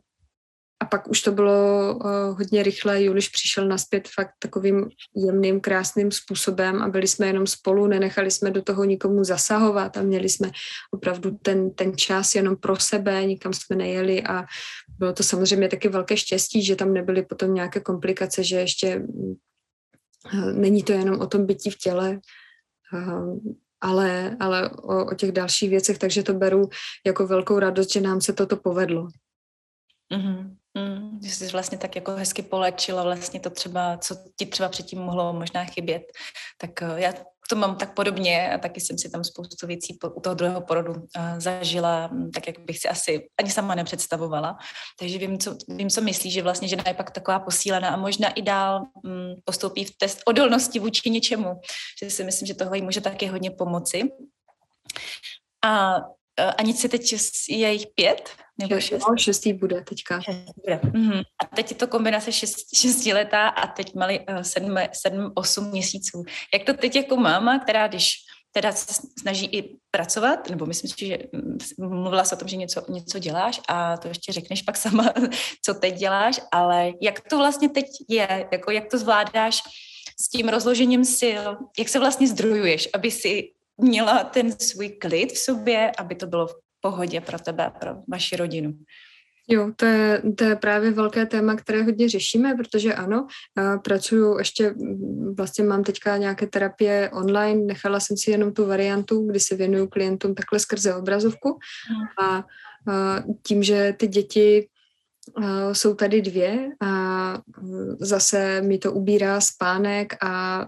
a 0.82 0.84
pak 0.84 1.08
už 1.08 1.22
to 1.22 1.32
bylo 1.32 1.94
uh, 1.94 2.38
hodně 2.38 2.62
rychle, 2.62 3.02
Juliš 3.02 3.28
přišel 3.28 3.68
naspět 3.68 4.08
fakt 4.08 4.30
takovým 4.38 4.88
jemným, 5.26 5.60
krásným 5.60 6.10
způsobem 6.10 6.82
a 6.82 6.88
byli 6.88 7.08
jsme 7.08 7.26
jenom 7.26 7.46
spolu, 7.46 7.86
nenechali 7.86 8.30
jsme 8.30 8.50
do 8.50 8.62
toho 8.62 8.84
nikomu 8.84 9.24
zasahovat 9.24 9.96
a 9.96 10.02
měli 10.02 10.28
jsme 10.28 10.50
opravdu 10.90 11.38
ten, 11.42 11.70
ten 11.70 11.96
čas 11.96 12.34
jenom 12.34 12.56
pro 12.56 12.76
sebe, 12.76 13.26
nikam 13.26 13.52
jsme 13.52 13.76
nejeli 13.76 14.22
a 14.22 14.44
bylo 14.98 15.12
to 15.12 15.22
samozřejmě 15.22 15.68
taky 15.68 15.88
velké 15.88 16.16
štěstí, 16.16 16.64
že 16.64 16.76
tam 16.76 16.92
nebyly 16.92 17.22
potom 17.22 17.54
nějaké 17.54 17.80
komplikace, 17.80 18.44
že 18.44 18.56
ještě 18.56 19.02
uh, 20.34 20.52
není 20.52 20.82
to 20.82 20.92
jenom 20.92 21.20
o 21.20 21.26
tom 21.26 21.46
bytí 21.46 21.70
v 21.70 21.78
těle, 21.78 22.18
uh, 22.92 23.38
ale, 23.80 24.36
ale 24.40 24.70
o, 24.70 25.06
o 25.06 25.14
těch 25.14 25.32
dalších 25.32 25.70
věcech, 25.70 25.98
takže 25.98 26.22
to 26.22 26.34
beru 26.34 26.68
jako 27.06 27.26
velkou 27.26 27.58
radost, 27.58 27.92
že 27.92 28.00
nám 28.00 28.20
se 28.20 28.32
toto 28.32 28.56
povedlo. 28.56 29.08
Mm-hmm. 30.12 30.61
Že 31.22 31.30
jsi 31.30 31.48
vlastně 31.48 31.78
tak 31.78 31.96
jako 31.96 32.10
hezky 32.10 32.42
polečila 32.42 33.02
vlastně 33.02 33.40
to 33.40 33.50
třeba, 33.50 33.98
co 33.98 34.16
ti 34.36 34.46
třeba 34.46 34.68
předtím 34.68 34.98
mohlo 34.98 35.32
možná 35.32 35.64
chybět. 35.64 36.02
Tak 36.58 36.82
eh, 36.82 36.94
já 36.96 37.12
to 37.48 37.56
mám 37.56 37.76
tak 37.76 37.94
podobně 37.94 38.52
a 38.52 38.58
taky 38.58 38.80
jsem 38.80 38.98
si 38.98 39.10
tam 39.10 39.24
spoustu 39.24 39.66
věcí 39.66 39.98
u 40.14 40.20
toho 40.20 40.34
druhého 40.34 40.60
porodu 40.60 40.92
uh, 40.92 41.04
zažila, 41.38 42.06
hm, 42.12 42.30
tak 42.30 42.46
jak 42.46 42.58
bych 42.58 42.78
si 42.78 42.88
asi 42.88 43.28
ani 43.38 43.50
sama 43.50 43.74
nepředstavovala. 43.74 44.58
Takže 44.98 45.18
vím, 45.18 45.38
co, 45.38 45.56
vím, 45.68 45.90
co 45.90 46.00
myslí, 46.00 46.30
že 46.30 46.42
vlastně 46.42 46.68
žena 46.68 46.84
je 46.86 46.94
pak 46.94 47.10
taková 47.10 47.38
posílená 47.38 47.88
a 47.88 47.96
možná 47.96 48.28
i 48.28 48.42
dál 48.42 48.82
um, 49.04 49.12
postoupí 49.44 49.84
v 49.84 49.96
test 49.98 50.22
odolnosti 50.26 50.78
vůči 50.78 51.10
něčemu. 51.10 51.60
Že 52.02 52.10
si 52.10 52.24
myslím, 52.24 52.46
že 52.46 52.54
tohle 52.54 52.78
jí 52.78 52.82
může 52.82 53.00
taky 53.00 53.26
hodně 53.26 53.50
pomoci. 53.50 54.02
A 55.64 55.96
uh, 55.98 56.04
ani 56.58 56.74
se 56.74 56.88
teď 56.88 57.14
je 57.48 57.72
jich 57.72 57.86
pět? 57.94 58.30
Nebo 58.68 58.80
šest? 58.80 59.02
No, 59.08 59.16
šestý 59.16 59.52
bude 59.52 59.80
teďka. 59.80 60.20
Šest 60.20 60.52
bude. 60.56 60.76
Mm-hmm. 60.76 61.22
A 61.42 61.56
teď 61.56 61.70
je 61.70 61.76
to 61.76 61.86
kombinace 61.86 62.32
šest, 62.32 62.76
šestiletá 62.76 63.48
a 63.48 63.66
teď 63.66 63.94
mali 63.94 64.20
uh, 64.20 64.40
sedm, 64.42 64.76
sedm, 64.92 65.32
osm 65.34 65.70
měsíců. 65.70 66.24
Jak 66.54 66.64
to 66.64 66.74
teď 66.74 66.96
jako 66.96 67.16
máma, 67.16 67.58
která 67.58 67.88
když 67.88 68.12
teda 68.52 68.72
se 68.72 69.02
snaží 69.20 69.46
i 69.46 69.76
pracovat, 69.90 70.50
nebo 70.50 70.66
myslím 70.66 70.90
si, 70.90 71.06
že 71.06 71.18
mm, 71.32 71.58
mluvila 71.78 72.24
se 72.24 72.34
o 72.34 72.38
tom, 72.38 72.48
že 72.48 72.56
něco, 72.56 72.82
něco 72.88 73.18
děláš 73.18 73.60
a 73.68 73.96
to 73.96 74.08
ještě 74.08 74.32
řekneš 74.32 74.62
pak 74.62 74.76
sama, 74.76 75.12
co 75.64 75.74
teď 75.74 75.94
děláš, 75.94 76.40
ale 76.52 76.92
jak 77.00 77.20
to 77.20 77.38
vlastně 77.38 77.68
teď 77.68 77.86
je, 78.08 78.48
jako 78.52 78.70
jak 78.70 78.90
to 78.90 78.98
zvládáš 78.98 79.60
s 80.20 80.28
tím 80.28 80.48
rozložením 80.48 81.04
sil, 81.18 81.42
jak 81.78 81.88
se 81.88 81.98
vlastně 81.98 82.28
zdrojuješ, 82.28 82.88
aby 82.94 83.10
si 83.10 83.50
měla 83.78 84.24
ten 84.24 84.52
svůj 84.58 84.88
klid 84.88 85.32
v 85.32 85.38
sobě, 85.38 85.92
aby 85.98 86.14
to 86.14 86.26
bylo 86.26 86.46
v 86.46 86.54
pohodě 86.82 87.20
pro 87.20 87.38
tebe, 87.38 87.72
pro 87.80 87.90
vaši 88.08 88.36
rodinu. 88.36 88.74
Jo, 89.48 89.72
to 89.76 89.84
je, 89.84 90.22
to 90.38 90.44
je 90.44 90.56
právě 90.56 90.90
velké 90.90 91.26
téma, 91.26 91.56
které 91.56 91.82
hodně 91.82 92.08
řešíme, 92.08 92.54
protože 92.54 92.94
ano, 92.94 93.26
pracuju 93.84 94.38
ještě, 94.38 94.74
vlastně 95.36 95.64
mám 95.64 95.84
teďka 95.84 96.16
nějaké 96.16 96.46
terapie 96.46 97.10
online, 97.10 97.64
nechala 97.64 98.00
jsem 98.00 98.16
si 98.16 98.30
jenom 98.30 98.52
tu 98.52 98.66
variantu, 98.66 99.26
kdy 99.26 99.40
se 99.40 99.56
věnuju 99.56 99.86
klientům 99.86 100.34
takhle 100.34 100.58
skrze 100.58 100.94
obrazovku 100.94 101.58
a, 102.22 102.26
a 102.26 102.44
tím, 103.46 103.62
že 103.62 103.94
ty 103.98 104.06
děti 104.06 104.68
jsou 105.72 105.94
tady 105.94 106.22
dvě 106.22 106.68
a 106.80 107.38
zase 108.00 108.62
mi 108.62 108.78
to 108.78 108.92
ubírá 108.92 109.40
spánek 109.40 110.24
a 110.24 110.66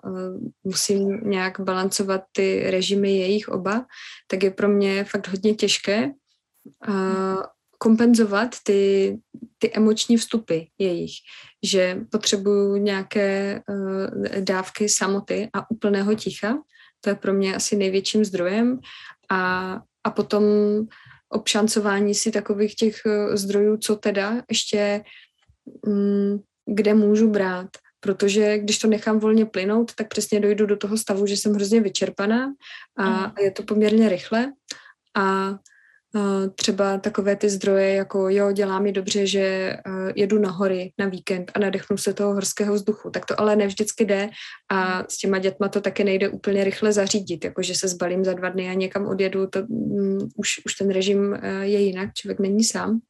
musím 0.64 1.20
nějak 1.30 1.60
balancovat 1.60 2.20
ty 2.32 2.70
režimy 2.70 3.16
jejich 3.16 3.48
oba, 3.48 3.86
tak 4.26 4.42
je 4.42 4.50
pro 4.50 4.68
mě 4.68 5.04
fakt 5.04 5.28
hodně 5.28 5.54
těžké 5.54 6.10
kompenzovat 7.78 8.56
ty, 8.62 9.16
ty 9.58 9.72
emoční 9.72 10.16
vstupy 10.16 10.58
jejich, 10.78 11.12
že 11.62 12.00
potřebuju 12.10 12.76
nějaké 12.76 13.62
dávky 14.40 14.88
samoty 14.88 15.48
a 15.52 15.70
úplného 15.70 16.14
ticha, 16.14 16.58
to 17.00 17.10
je 17.10 17.14
pro 17.14 17.34
mě 17.34 17.54
asi 17.54 17.76
největším 17.76 18.24
zdrojem. 18.24 18.78
A, 19.30 19.80
a 20.04 20.10
potom 20.10 20.42
obšancování 21.34 22.14
si 22.14 22.30
takových 22.30 22.74
těch 22.74 22.96
eh, 23.06 23.36
zdrojů, 23.36 23.76
co 23.76 23.96
teda 23.96 24.42
ještě, 24.50 25.02
mm, 25.86 26.38
kde 26.66 26.94
můžu 26.94 27.30
brát. 27.30 27.68
Protože 28.00 28.58
když 28.58 28.78
to 28.78 28.88
nechám 28.88 29.18
volně 29.18 29.46
plynout, 29.46 29.94
tak 29.94 30.08
přesně 30.08 30.40
dojdu 30.40 30.66
do 30.66 30.76
toho 30.76 30.98
stavu, 30.98 31.26
že 31.26 31.36
jsem 31.36 31.54
hrozně 31.54 31.80
vyčerpaná 31.80 32.52
a 32.98 33.32
je 33.40 33.50
to 33.50 33.62
poměrně 33.62 34.08
rychle. 34.08 34.52
A 35.16 35.54
třeba 36.54 36.98
takové 36.98 37.36
ty 37.36 37.48
zdroje, 37.50 37.94
jako 37.94 38.28
jo, 38.28 38.52
dělá 38.52 38.78
mi 38.78 38.92
dobře, 38.92 39.26
že 39.26 39.76
jedu 40.14 40.38
na 40.38 40.50
hory 40.50 40.92
na 40.98 41.06
víkend 41.06 41.52
a 41.54 41.58
nadechnu 41.58 41.96
se 41.96 42.14
toho 42.14 42.34
horského 42.34 42.74
vzduchu. 42.74 43.10
Tak 43.10 43.26
to 43.26 43.40
ale 43.40 43.56
ne 43.56 43.66
vždycky 43.66 44.04
jde 44.04 44.30
a 44.70 45.04
s 45.08 45.18
těma 45.18 45.38
dětma 45.38 45.68
to 45.68 45.80
taky 45.80 46.04
nejde 46.04 46.28
úplně 46.28 46.64
rychle 46.64 46.92
zařídit, 46.92 47.44
jakože 47.44 47.74
se 47.74 47.88
zbalím 47.88 48.24
za 48.24 48.32
dva 48.32 48.48
dny 48.48 48.70
a 48.70 48.74
někam 48.74 49.06
odjedu, 49.06 49.46
to 49.46 49.60
um, 49.68 50.18
už, 50.36 50.48
už 50.66 50.74
ten 50.74 50.90
režim 50.90 51.38
je 51.60 51.80
jinak, 51.80 52.14
člověk 52.14 52.38
není 52.38 52.64
sám. 52.64 53.00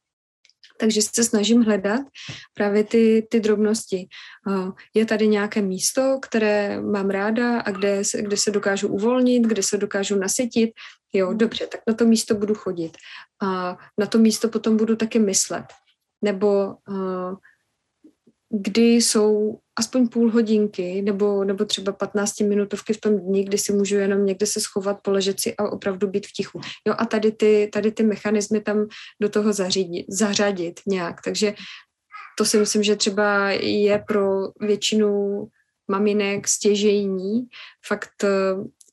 Takže 0.79 1.01
se 1.01 1.23
snažím 1.23 1.61
hledat 1.61 2.01
právě 2.53 2.83
ty, 2.83 3.27
ty 3.29 3.39
drobnosti. 3.39 4.07
Je 4.93 5.05
tady 5.05 5.27
nějaké 5.27 5.61
místo, 5.61 6.19
které 6.21 6.81
mám 6.81 7.09
ráda 7.09 7.59
a 7.59 7.71
kde, 7.71 8.01
kde 8.19 8.37
se 8.37 8.51
dokážu 8.51 8.87
uvolnit, 8.87 9.43
kde 9.43 9.63
se 9.63 9.77
dokážu 9.77 10.15
nasytit. 10.15 10.69
Jo, 11.17 11.33
dobře, 11.33 11.67
tak 11.67 11.81
na 11.87 11.93
to 11.93 12.05
místo 12.05 12.35
budu 12.35 12.55
chodit. 12.55 12.97
A 13.41 13.77
na 13.99 14.05
to 14.05 14.17
místo 14.17 14.49
potom 14.49 14.77
budu 14.77 14.95
taky 14.95 15.19
myslet. 15.19 15.65
Nebo 16.21 16.75
kdy 18.49 18.95
jsou 18.95 19.59
aspoň 19.79 20.07
půl 20.07 20.31
hodinky 20.31 21.01
nebo, 21.01 21.43
nebo 21.43 21.65
třeba 21.65 21.91
15 21.91 22.39
minutovky 22.39 22.93
v 22.93 23.01
tom 23.01 23.19
dní, 23.19 23.45
kdy 23.45 23.57
si 23.57 23.73
můžu 23.73 23.95
jenom 23.95 24.25
někde 24.25 24.45
se 24.45 24.61
schovat, 24.61 24.97
poležet 25.01 25.39
si 25.39 25.55
a 25.55 25.69
opravdu 25.69 26.07
být 26.07 26.27
v 26.27 26.31
tichu. 26.31 26.61
Jo, 26.87 26.95
a 26.97 27.05
tady 27.05 27.31
ty, 27.31 27.69
tady 27.73 27.91
ty 27.91 28.03
mechanismy 28.03 28.61
tam 28.61 28.87
do 29.21 29.29
toho 29.29 29.53
zařídit, 29.53 30.05
zařadit 30.09 30.79
nějak. 30.87 31.21
Takže 31.21 31.53
to 32.37 32.45
si 32.45 32.57
myslím, 32.57 32.83
že 32.83 32.95
třeba 32.95 33.49
je 33.51 34.03
pro 34.07 34.47
většinu 34.59 35.43
maminek 35.87 36.47
stěžejní 36.47 37.47
fakt 37.87 38.25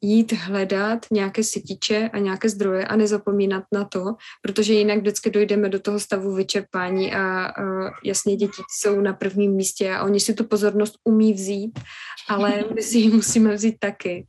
jít 0.03 0.33
hledat 0.33 1.07
nějaké 1.11 1.45
sytiče 1.45 2.11
a 2.13 2.19
nějaké 2.19 2.49
zdroje 2.49 2.85
a 2.85 2.97
nezapomínat 2.97 3.65
na 3.73 3.85
to, 3.85 4.05
protože 4.43 4.73
jinak 4.73 4.99
vždycky 4.99 5.31
dojdeme 5.31 5.69
do 5.69 5.81
toho 5.81 6.01
stavu 6.01 6.35
vyčerpání 6.35 7.15
a, 7.15 7.47
a 7.47 7.91
jasně 8.05 8.37
děti 8.37 8.63
jsou 8.79 9.01
na 9.01 9.13
prvním 9.13 9.53
místě 9.53 9.95
a 9.95 10.05
oni 10.05 10.21
si 10.21 10.35
tu 10.35 10.45
pozornost 10.45 10.95
umí 11.05 11.33
vzít, 11.33 11.81
ale 12.29 12.65
my 12.75 12.83
si 12.83 12.99
ji 12.99 13.11
musíme 13.11 13.55
vzít 13.55 13.77
taky. 13.79 14.27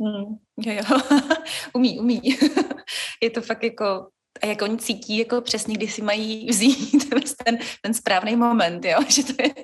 Hmm, 0.00 0.36
jo, 0.58 0.72
jo. 0.72 1.00
umí, 1.74 2.00
umí. 2.00 2.22
Je 3.22 3.30
to 3.30 3.40
fakt 3.40 3.64
jako 3.64 4.06
a 4.42 4.46
jak 4.46 4.62
oni 4.62 4.76
cítí 4.76 5.18
jako 5.18 5.40
přesně, 5.40 5.74
kdy 5.74 5.88
si 5.88 6.02
mají 6.02 6.46
vzít 6.50 7.08
ten, 7.44 7.58
ten 7.82 7.94
správný 7.94 8.36
moment, 8.36 8.84
jo, 8.84 8.98
že 9.08 9.24
to 9.24 9.32
je 9.42 9.54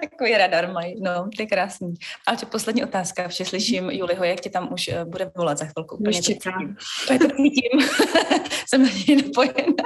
takový 0.00 0.32
radar 0.32 0.72
mají, 0.72 1.00
no, 1.00 1.28
to 1.36 1.42
je 1.42 1.46
krásný. 1.46 1.94
A 2.26 2.36
to 2.36 2.46
poslední 2.46 2.84
otázka, 2.84 3.28
vše 3.28 3.44
slyším 3.44 3.90
Juliho, 3.90 4.24
jak 4.24 4.40
tě 4.40 4.50
tam 4.50 4.72
už 4.72 4.88
eh, 4.88 5.04
bude 5.04 5.30
volat 5.36 5.58
za 5.58 5.64
chvilku. 5.64 5.96
Úplně 5.96 6.18
to 6.18 6.22
cítím. 6.22 6.76
To, 7.08 7.18
to 7.18 7.36
cítím. 7.36 7.80
Jsem 8.68 8.82
na 8.82 8.88
něj 8.88 9.16
napojená. 9.16 9.84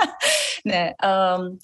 Ne, 0.65 0.95
um, 1.39 1.59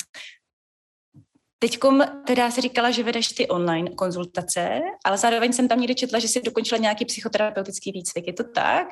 Teďkom 1.61 2.03
teda 2.27 2.51
si 2.51 2.61
říkala, 2.61 2.91
že 2.91 3.03
vedeš 3.03 3.29
ty 3.29 3.49
online 3.49 3.91
konzultace, 3.91 4.81
ale 5.05 5.19
zároveň 5.19 5.53
jsem 5.53 5.69
tam 5.69 5.81
někde 5.81 5.95
četla, 5.95 6.19
že 6.19 6.29
jsi 6.29 6.43
dokončila 6.43 6.81
nějaký 6.81 7.05
psychoterapeutický 7.05 7.93
výcvik. 7.93 8.27
Je 8.27 8.33
to 8.33 8.45
tak? 8.45 8.87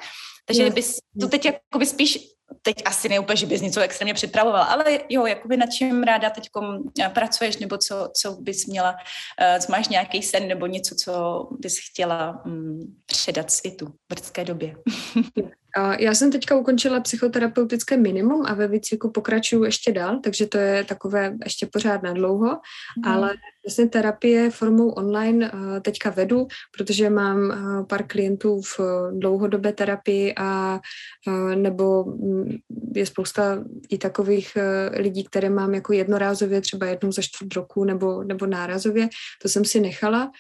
Takže 0.45 0.63
yes. 0.63 0.75
bys 0.75 0.97
to 1.21 1.29
teď 1.29 1.45
jakoby 1.45 1.87
spíš, 1.87 2.19
teď 2.63 2.83
asi 2.85 3.09
ne 3.09 3.19
úplně, 3.19 3.37
že 3.37 3.47
bys 3.47 3.61
něco 3.61 3.81
extrémně 3.81 4.15
připravovala, 4.15 4.65
ale 4.65 4.85
jo, 5.09 5.27
jakoby 5.27 5.57
na 5.57 5.67
čem 5.67 6.03
ráda 6.03 6.31
teď 6.31 6.51
pracuješ, 7.13 7.57
nebo 7.57 7.79
co, 7.79 8.11
co 8.13 8.33
bys 8.33 8.67
měla, 8.67 8.93
uh, 8.93 9.61
co 9.61 9.73
máš 9.73 9.89
nějaký 9.89 10.23
sen, 10.23 10.49
nebo 10.49 10.67
něco, 10.67 10.95
co 10.95 11.47
bys 11.61 11.79
chtěla 11.91 12.45
um, 12.45 12.97
předat 13.07 13.51
světu 13.51 13.87
v 13.87 14.09
brzké 14.09 14.45
době. 14.45 14.77
Já 15.99 16.15
jsem 16.15 16.33
teďka 16.33 16.57
ukončila 16.57 17.01
psychoterapeutické 17.01 17.97
minimum 17.97 18.43
a 18.47 18.55
ve 18.55 18.69
výcviku 18.69 19.11
pokračuju 19.11 19.65
ještě 19.65 19.93
dál, 19.93 20.21
takže 20.25 20.47
to 20.47 20.59
je 20.59 20.85
takové 20.85 21.35
ještě 21.45 21.67
pořád 21.67 22.03
na 22.03 22.13
dlouho, 22.13 22.49
mm. 22.49 23.13
ale 23.13 23.35
vlastně 23.67 23.89
terapie 23.89 24.51
formou 24.51 24.89
online 24.89 25.51
eh, 25.55 25.81
teďka 25.81 26.11
vedu, 26.11 26.47
protože 26.77 27.11
mám 27.11 27.51
eh, 27.51 27.85
pár 27.85 28.07
klientů 28.07 28.61
v 28.63 28.81
dlouhodobé 29.13 29.73
terapii 29.73 30.35
a 30.37 30.81
eh, 31.29 31.57
nebo 31.57 32.05
mm, 32.05 32.57
je 32.95 33.07
spousta 33.07 33.65
i 33.91 33.99
takových 33.99 34.57
lidí, 34.93 35.25
které 35.25 35.51
mám 35.51 35.75
jako 35.75 35.93
jednorázově, 35.93 36.61
třeba 36.61 36.87
jednou 36.87 37.13
za 37.13 37.23
čtvrt 37.23 37.55
roku 37.55 37.85
nebo, 37.85 38.25
nebo 38.25 38.47
nárazově, 38.47 39.09
to 39.43 39.49
jsem 39.49 39.65
si 39.65 39.81
nechala 39.81 40.31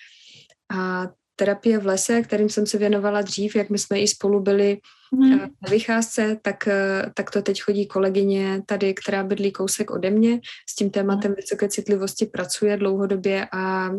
a 0.77 1.09
terapie 1.37 1.79
v 1.79 1.87
lese, 1.87 2.23
kterým 2.23 2.49
jsem 2.49 2.67
se 2.67 2.79
věnovala 2.79 3.23
dřív, 3.23 3.57
jak 3.57 3.71
my 3.71 3.79
jsme 3.79 4.01
i 4.01 4.09
spolu 4.09 4.41
byli 4.41 4.79
mm. 5.13 5.39
na 5.39 5.49
vycházce, 5.71 6.37
tak, 6.43 6.69
eh, 6.69 7.11
tak 7.15 7.31
to 7.31 7.43
teď 7.43 7.63
chodí 7.63 7.87
kolegyně 7.87 8.63
tady, 8.67 8.95
která 8.95 9.25
bydlí 9.25 9.53
kousek 9.53 9.91
ode 9.91 10.11
mě. 10.11 10.41
S 10.69 10.75
tím 10.75 10.91
tématem 10.91 11.35
vysoké 11.35 11.69
citlivosti 11.69 12.27
pracuje 12.27 12.77
dlouhodobě 12.77 13.47
a 13.53 13.91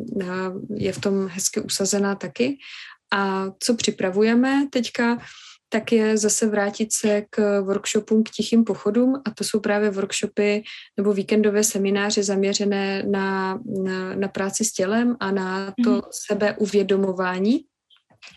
je 0.75 0.93
v 0.93 1.01
tom 1.01 1.27
hezky 1.27 1.61
usazená 1.61 2.15
taky. 2.15 2.57
A 3.13 3.45
co 3.59 3.75
připravujeme 3.75 4.67
teďka, 4.71 5.17
tak 5.69 5.91
je 5.91 6.17
zase 6.17 6.47
vrátit 6.47 6.93
se 6.93 7.23
k 7.29 7.61
workshopům, 7.61 8.23
k 8.23 8.29
tichým 8.29 8.63
pochodům 8.63 9.15
a 9.25 9.31
to 9.31 9.43
jsou 9.43 9.59
právě 9.59 9.89
workshopy 9.89 10.63
nebo 10.97 11.13
víkendové 11.13 11.63
semináře 11.63 12.23
zaměřené 12.23 13.03
na, 13.03 13.59
na, 13.83 14.15
na 14.15 14.27
práci 14.27 14.65
s 14.65 14.71
tělem 14.71 15.15
a 15.19 15.31
na 15.31 15.73
to 15.83 15.91
mm 15.91 16.01
sebeuvědomování 16.27 17.59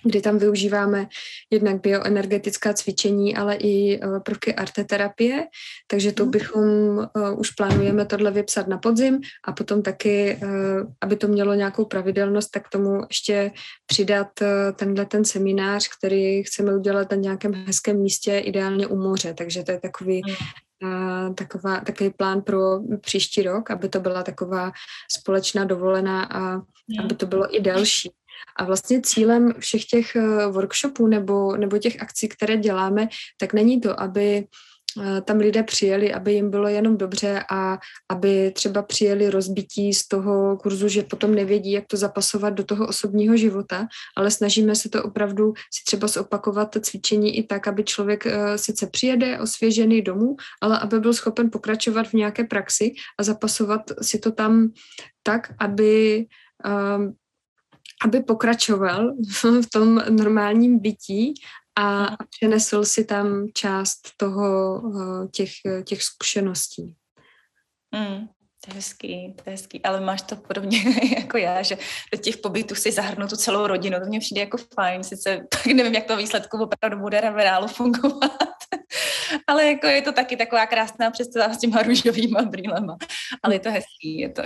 kdy 0.05 0.21
tam 0.21 0.39
využíváme 0.39 1.07
jednak 1.51 1.81
bioenergetická 1.81 2.73
cvičení, 2.73 3.37
ale 3.37 3.55
i 3.55 4.01
uh, 4.01 4.21
prvky 4.21 4.55
arteterapie, 4.55 5.47
takže 5.87 6.13
to 6.13 6.23
mhm. 6.23 6.31
bychom 6.31 6.65
uh, 6.99 7.41
už 7.41 7.51
plánujeme 7.51 8.07
tohle 8.07 8.31
vypsat 8.31 8.69
na 8.69 8.79
podzim 8.79 9.21
a 9.45 9.53
potom 9.53 9.83
taky, 9.83 10.39
uh, 10.43 10.49
aby 11.01 11.17
to 11.17 11.29
mělo 11.29 11.55
nějakou 11.55 11.85
pravidelnost, 11.85 12.51
tak 12.51 12.69
tomu 12.69 13.03
ještě 13.09 13.53
přidat 13.87 14.29
tenhle 14.77 15.07
ten 15.07 15.25
seminář, 15.25 15.89
který 15.99 16.43
chceme 16.43 16.77
udělat 16.77 17.11
na 17.11 17.17
nějakém 17.17 17.55
hezkém 17.55 17.97
místě, 17.97 18.39
ideálně 18.39 18.87
u 18.87 18.97
moře, 18.97 19.35
takže 19.35 19.63
to 19.63 19.73
je 19.73 19.81
takový 19.81 20.23
mhm. 20.27 21.35
taková, 21.35 21.81
takový 21.81 22.11
plán 22.11 22.43
pro 22.43 22.59
příští 23.01 23.43
rok, 23.43 23.71
aby 23.71 23.89
to 23.89 24.01
byla 24.01 24.23
taková 24.23 24.73
společná 25.19 25.65
dovolená 25.65 26.25
a 26.25 26.61
aby 27.05 27.15
to 27.17 27.27
bylo 27.27 27.57
i 27.57 27.61
delší. 27.61 28.11
A 28.57 28.65
vlastně 28.65 29.01
cílem 29.01 29.53
všech 29.59 29.85
těch 29.85 30.17
eh, 30.17 30.47
workshopů 30.47 31.07
nebo, 31.07 31.57
nebo 31.57 31.79
těch 31.79 32.03
akcí, 32.03 32.29
které 32.29 32.57
děláme, 32.57 33.09
tak 33.41 33.53
není 33.53 33.81
to, 33.81 34.01
aby 34.01 34.45
eh, 35.01 35.21
tam 35.21 35.37
lidé 35.37 35.63
přijeli, 35.63 36.13
aby 36.13 36.33
jim 36.33 36.51
bylo 36.51 36.69
jenom 36.69 36.97
dobře 36.97 37.45
a 37.51 37.79
aby 38.09 38.53
třeba 38.55 38.83
přijeli 38.83 39.31
rozbití 39.31 39.95
z 39.95 40.09
toho 40.09 40.57
kurzu, 40.57 40.89
že 40.89 41.03
potom 41.03 41.35
nevědí, 41.35 41.73
jak 41.73 41.87
to 41.87 41.97
zapasovat 41.97 42.51
do 42.51 42.65
toho 42.65 42.87
osobního 42.87 43.37
života, 43.37 43.87
ale 44.17 44.31
snažíme 44.31 44.75
se 44.75 44.89
to 44.89 45.03
opravdu 45.03 45.53
si 45.53 45.85
třeba 45.87 46.09
zopakovat 46.09 46.77
cvičení 46.81 47.39
i 47.39 47.43
tak, 47.43 47.69
aby 47.69 47.85
člověk 47.85 48.27
eh, 48.27 48.59
sice 48.59 48.87
přijede 48.87 49.39
osvěžený 49.39 50.03
domů, 50.03 50.37
ale 50.61 50.79
aby 50.79 51.01
byl 51.01 51.15
schopen 51.15 51.51
pokračovat 51.51 52.09
v 52.09 52.13
nějaké 52.13 52.45
praxi 52.45 52.93
a 53.19 53.23
zapasovat 53.23 53.81
si 54.03 54.19
to 54.19 54.33
tam 54.33 54.71
tak, 55.23 55.53
aby 55.59 56.27
aby 58.05 58.21
pokračoval 58.21 59.13
v 59.63 59.67
tom 59.73 60.03
normálním 60.11 60.79
bytí 60.79 61.35
a, 61.79 62.17
přenesl 62.31 62.85
si 62.85 63.05
tam 63.05 63.47
část 63.55 63.99
toho, 64.17 64.83
eh, 65.01 65.29
těch, 65.29 65.51
těch 65.85 66.03
zkušeností. 66.03 66.95
Mm, 67.95 68.29
to 68.65 68.71
je 68.71 68.75
hezký, 68.75 69.35
to 69.37 69.43
je 69.47 69.51
hezký, 69.51 69.83
ale 69.83 70.01
máš 70.01 70.23
to 70.23 70.37
podobně 70.37 70.79
jako 71.19 71.39
já, 71.39 71.63
že 71.63 71.79
do 72.13 72.19
těch 72.19 72.37
pobytů 72.37 72.75
si 72.75 72.93
zahrnu 72.93 73.29
tu 73.29 73.37
celou 73.37 73.67
rodinu, 73.67 74.01
to 74.01 74.07
mě 74.07 74.21
přijde 74.21 74.41
jako 74.41 74.57
fajn, 74.75 75.05
sice 75.05 75.47
tak 75.49 75.67
nevím, 75.75 75.95
jak 75.95 76.05
to 76.05 76.17
výsledku 76.17 76.63
opravdu 76.63 76.99
bude 76.99 77.21
v 77.21 77.37
reálu 77.37 77.69
fungovat, 77.69 78.60
ale 79.47 79.67
jako 79.67 79.87
je 79.87 80.03
to 80.03 80.13
taky 80.13 80.37
taková 80.37 80.67
krásná 80.67 81.11
představa 81.11 81.55
s 81.55 81.59
těma 81.59 81.83
růžovýma 81.83 82.43
brýlema, 82.43 82.97
ale 83.43 83.55
je 83.55 83.61
to 83.61 83.71
hezký, 83.71 84.19
je 84.19 84.29
to, 84.29 84.43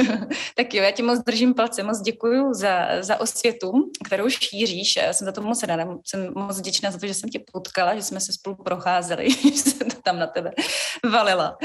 tak 0.56 0.74
jo, 0.74 0.82
já 0.82 0.90
ti 0.90 1.02
moc 1.02 1.18
držím 1.18 1.54
palce, 1.54 1.82
moc 1.82 2.00
děkuji 2.00 2.54
za, 2.54 2.88
za 3.00 3.20
osvětu, 3.20 3.72
kterou 4.06 4.28
šíříš, 4.28 4.96
já 4.96 5.12
jsem 5.12 5.24
za 5.24 5.32
to 5.32 5.42
moc 5.42 5.62
ráda, 5.62 5.86
jsem 6.06 6.32
moc 6.34 6.58
vděčná 6.58 6.90
za 6.90 6.98
to, 6.98 7.06
že 7.06 7.14
jsem 7.14 7.30
tě 7.30 7.40
potkala, 7.52 7.94
že 7.94 8.02
jsme 8.02 8.20
se 8.20 8.32
spolu 8.32 8.56
procházeli, 8.56 9.30
že 9.42 9.50
jsem 9.50 9.90
to 9.90 9.96
tam 10.02 10.18
na 10.18 10.26
tebe 10.26 10.52
valila, 11.12 11.58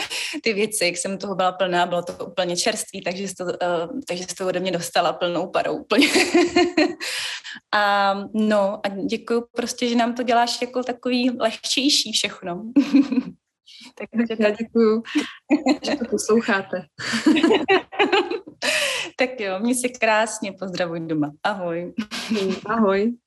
ty 0.44 0.54
věci, 0.54 0.86
jak 0.86 0.98
jsem 0.98 1.18
toho 1.18 1.36
byla 1.36 1.52
plná, 1.52 1.86
bylo 1.86 2.02
to 2.02 2.26
úplně 2.26 2.58
čerstvý, 2.58 3.02
takže 3.02 3.28
jsi 3.28 3.36
to, 3.36 3.44
uh, 3.44 3.52
takže 4.08 4.24
jsi 4.24 4.36
to 4.36 4.48
ode 4.48 4.60
mě 4.60 4.72
dostala 4.72 5.14
plnou 5.14 5.48
parou 5.48 5.74
úplně. 5.74 6.08
a 7.74 8.14
no 8.34 8.80
a 8.84 8.90
děkuji 8.90 9.44
prostě, 9.56 9.90
že 9.90 9.96
nám 9.96 10.14
to 10.14 10.24
děláš 10.24 10.62
jako 10.62 10.84
takový 10.84 11.32
lehčejší 11.40 12.12
všechno. 12.12 12.57
Takže 13.98 14.36
já 14.40 14.50
děkuji, 14.50 15.04
že 15.84 15.96
to 15.96 16.06
posloucháte. 16.06 16.86
tak 19.18 19.40
jo, 19.40 19.60
mě 19.60 19.76
si 19.76 19.90
krásně 19.90 20.52
pozdravuj 20.52 21.00
doma. 21.00 21.32
Ahoj. 21.44 21.94
Ahoj. 22.66 23.18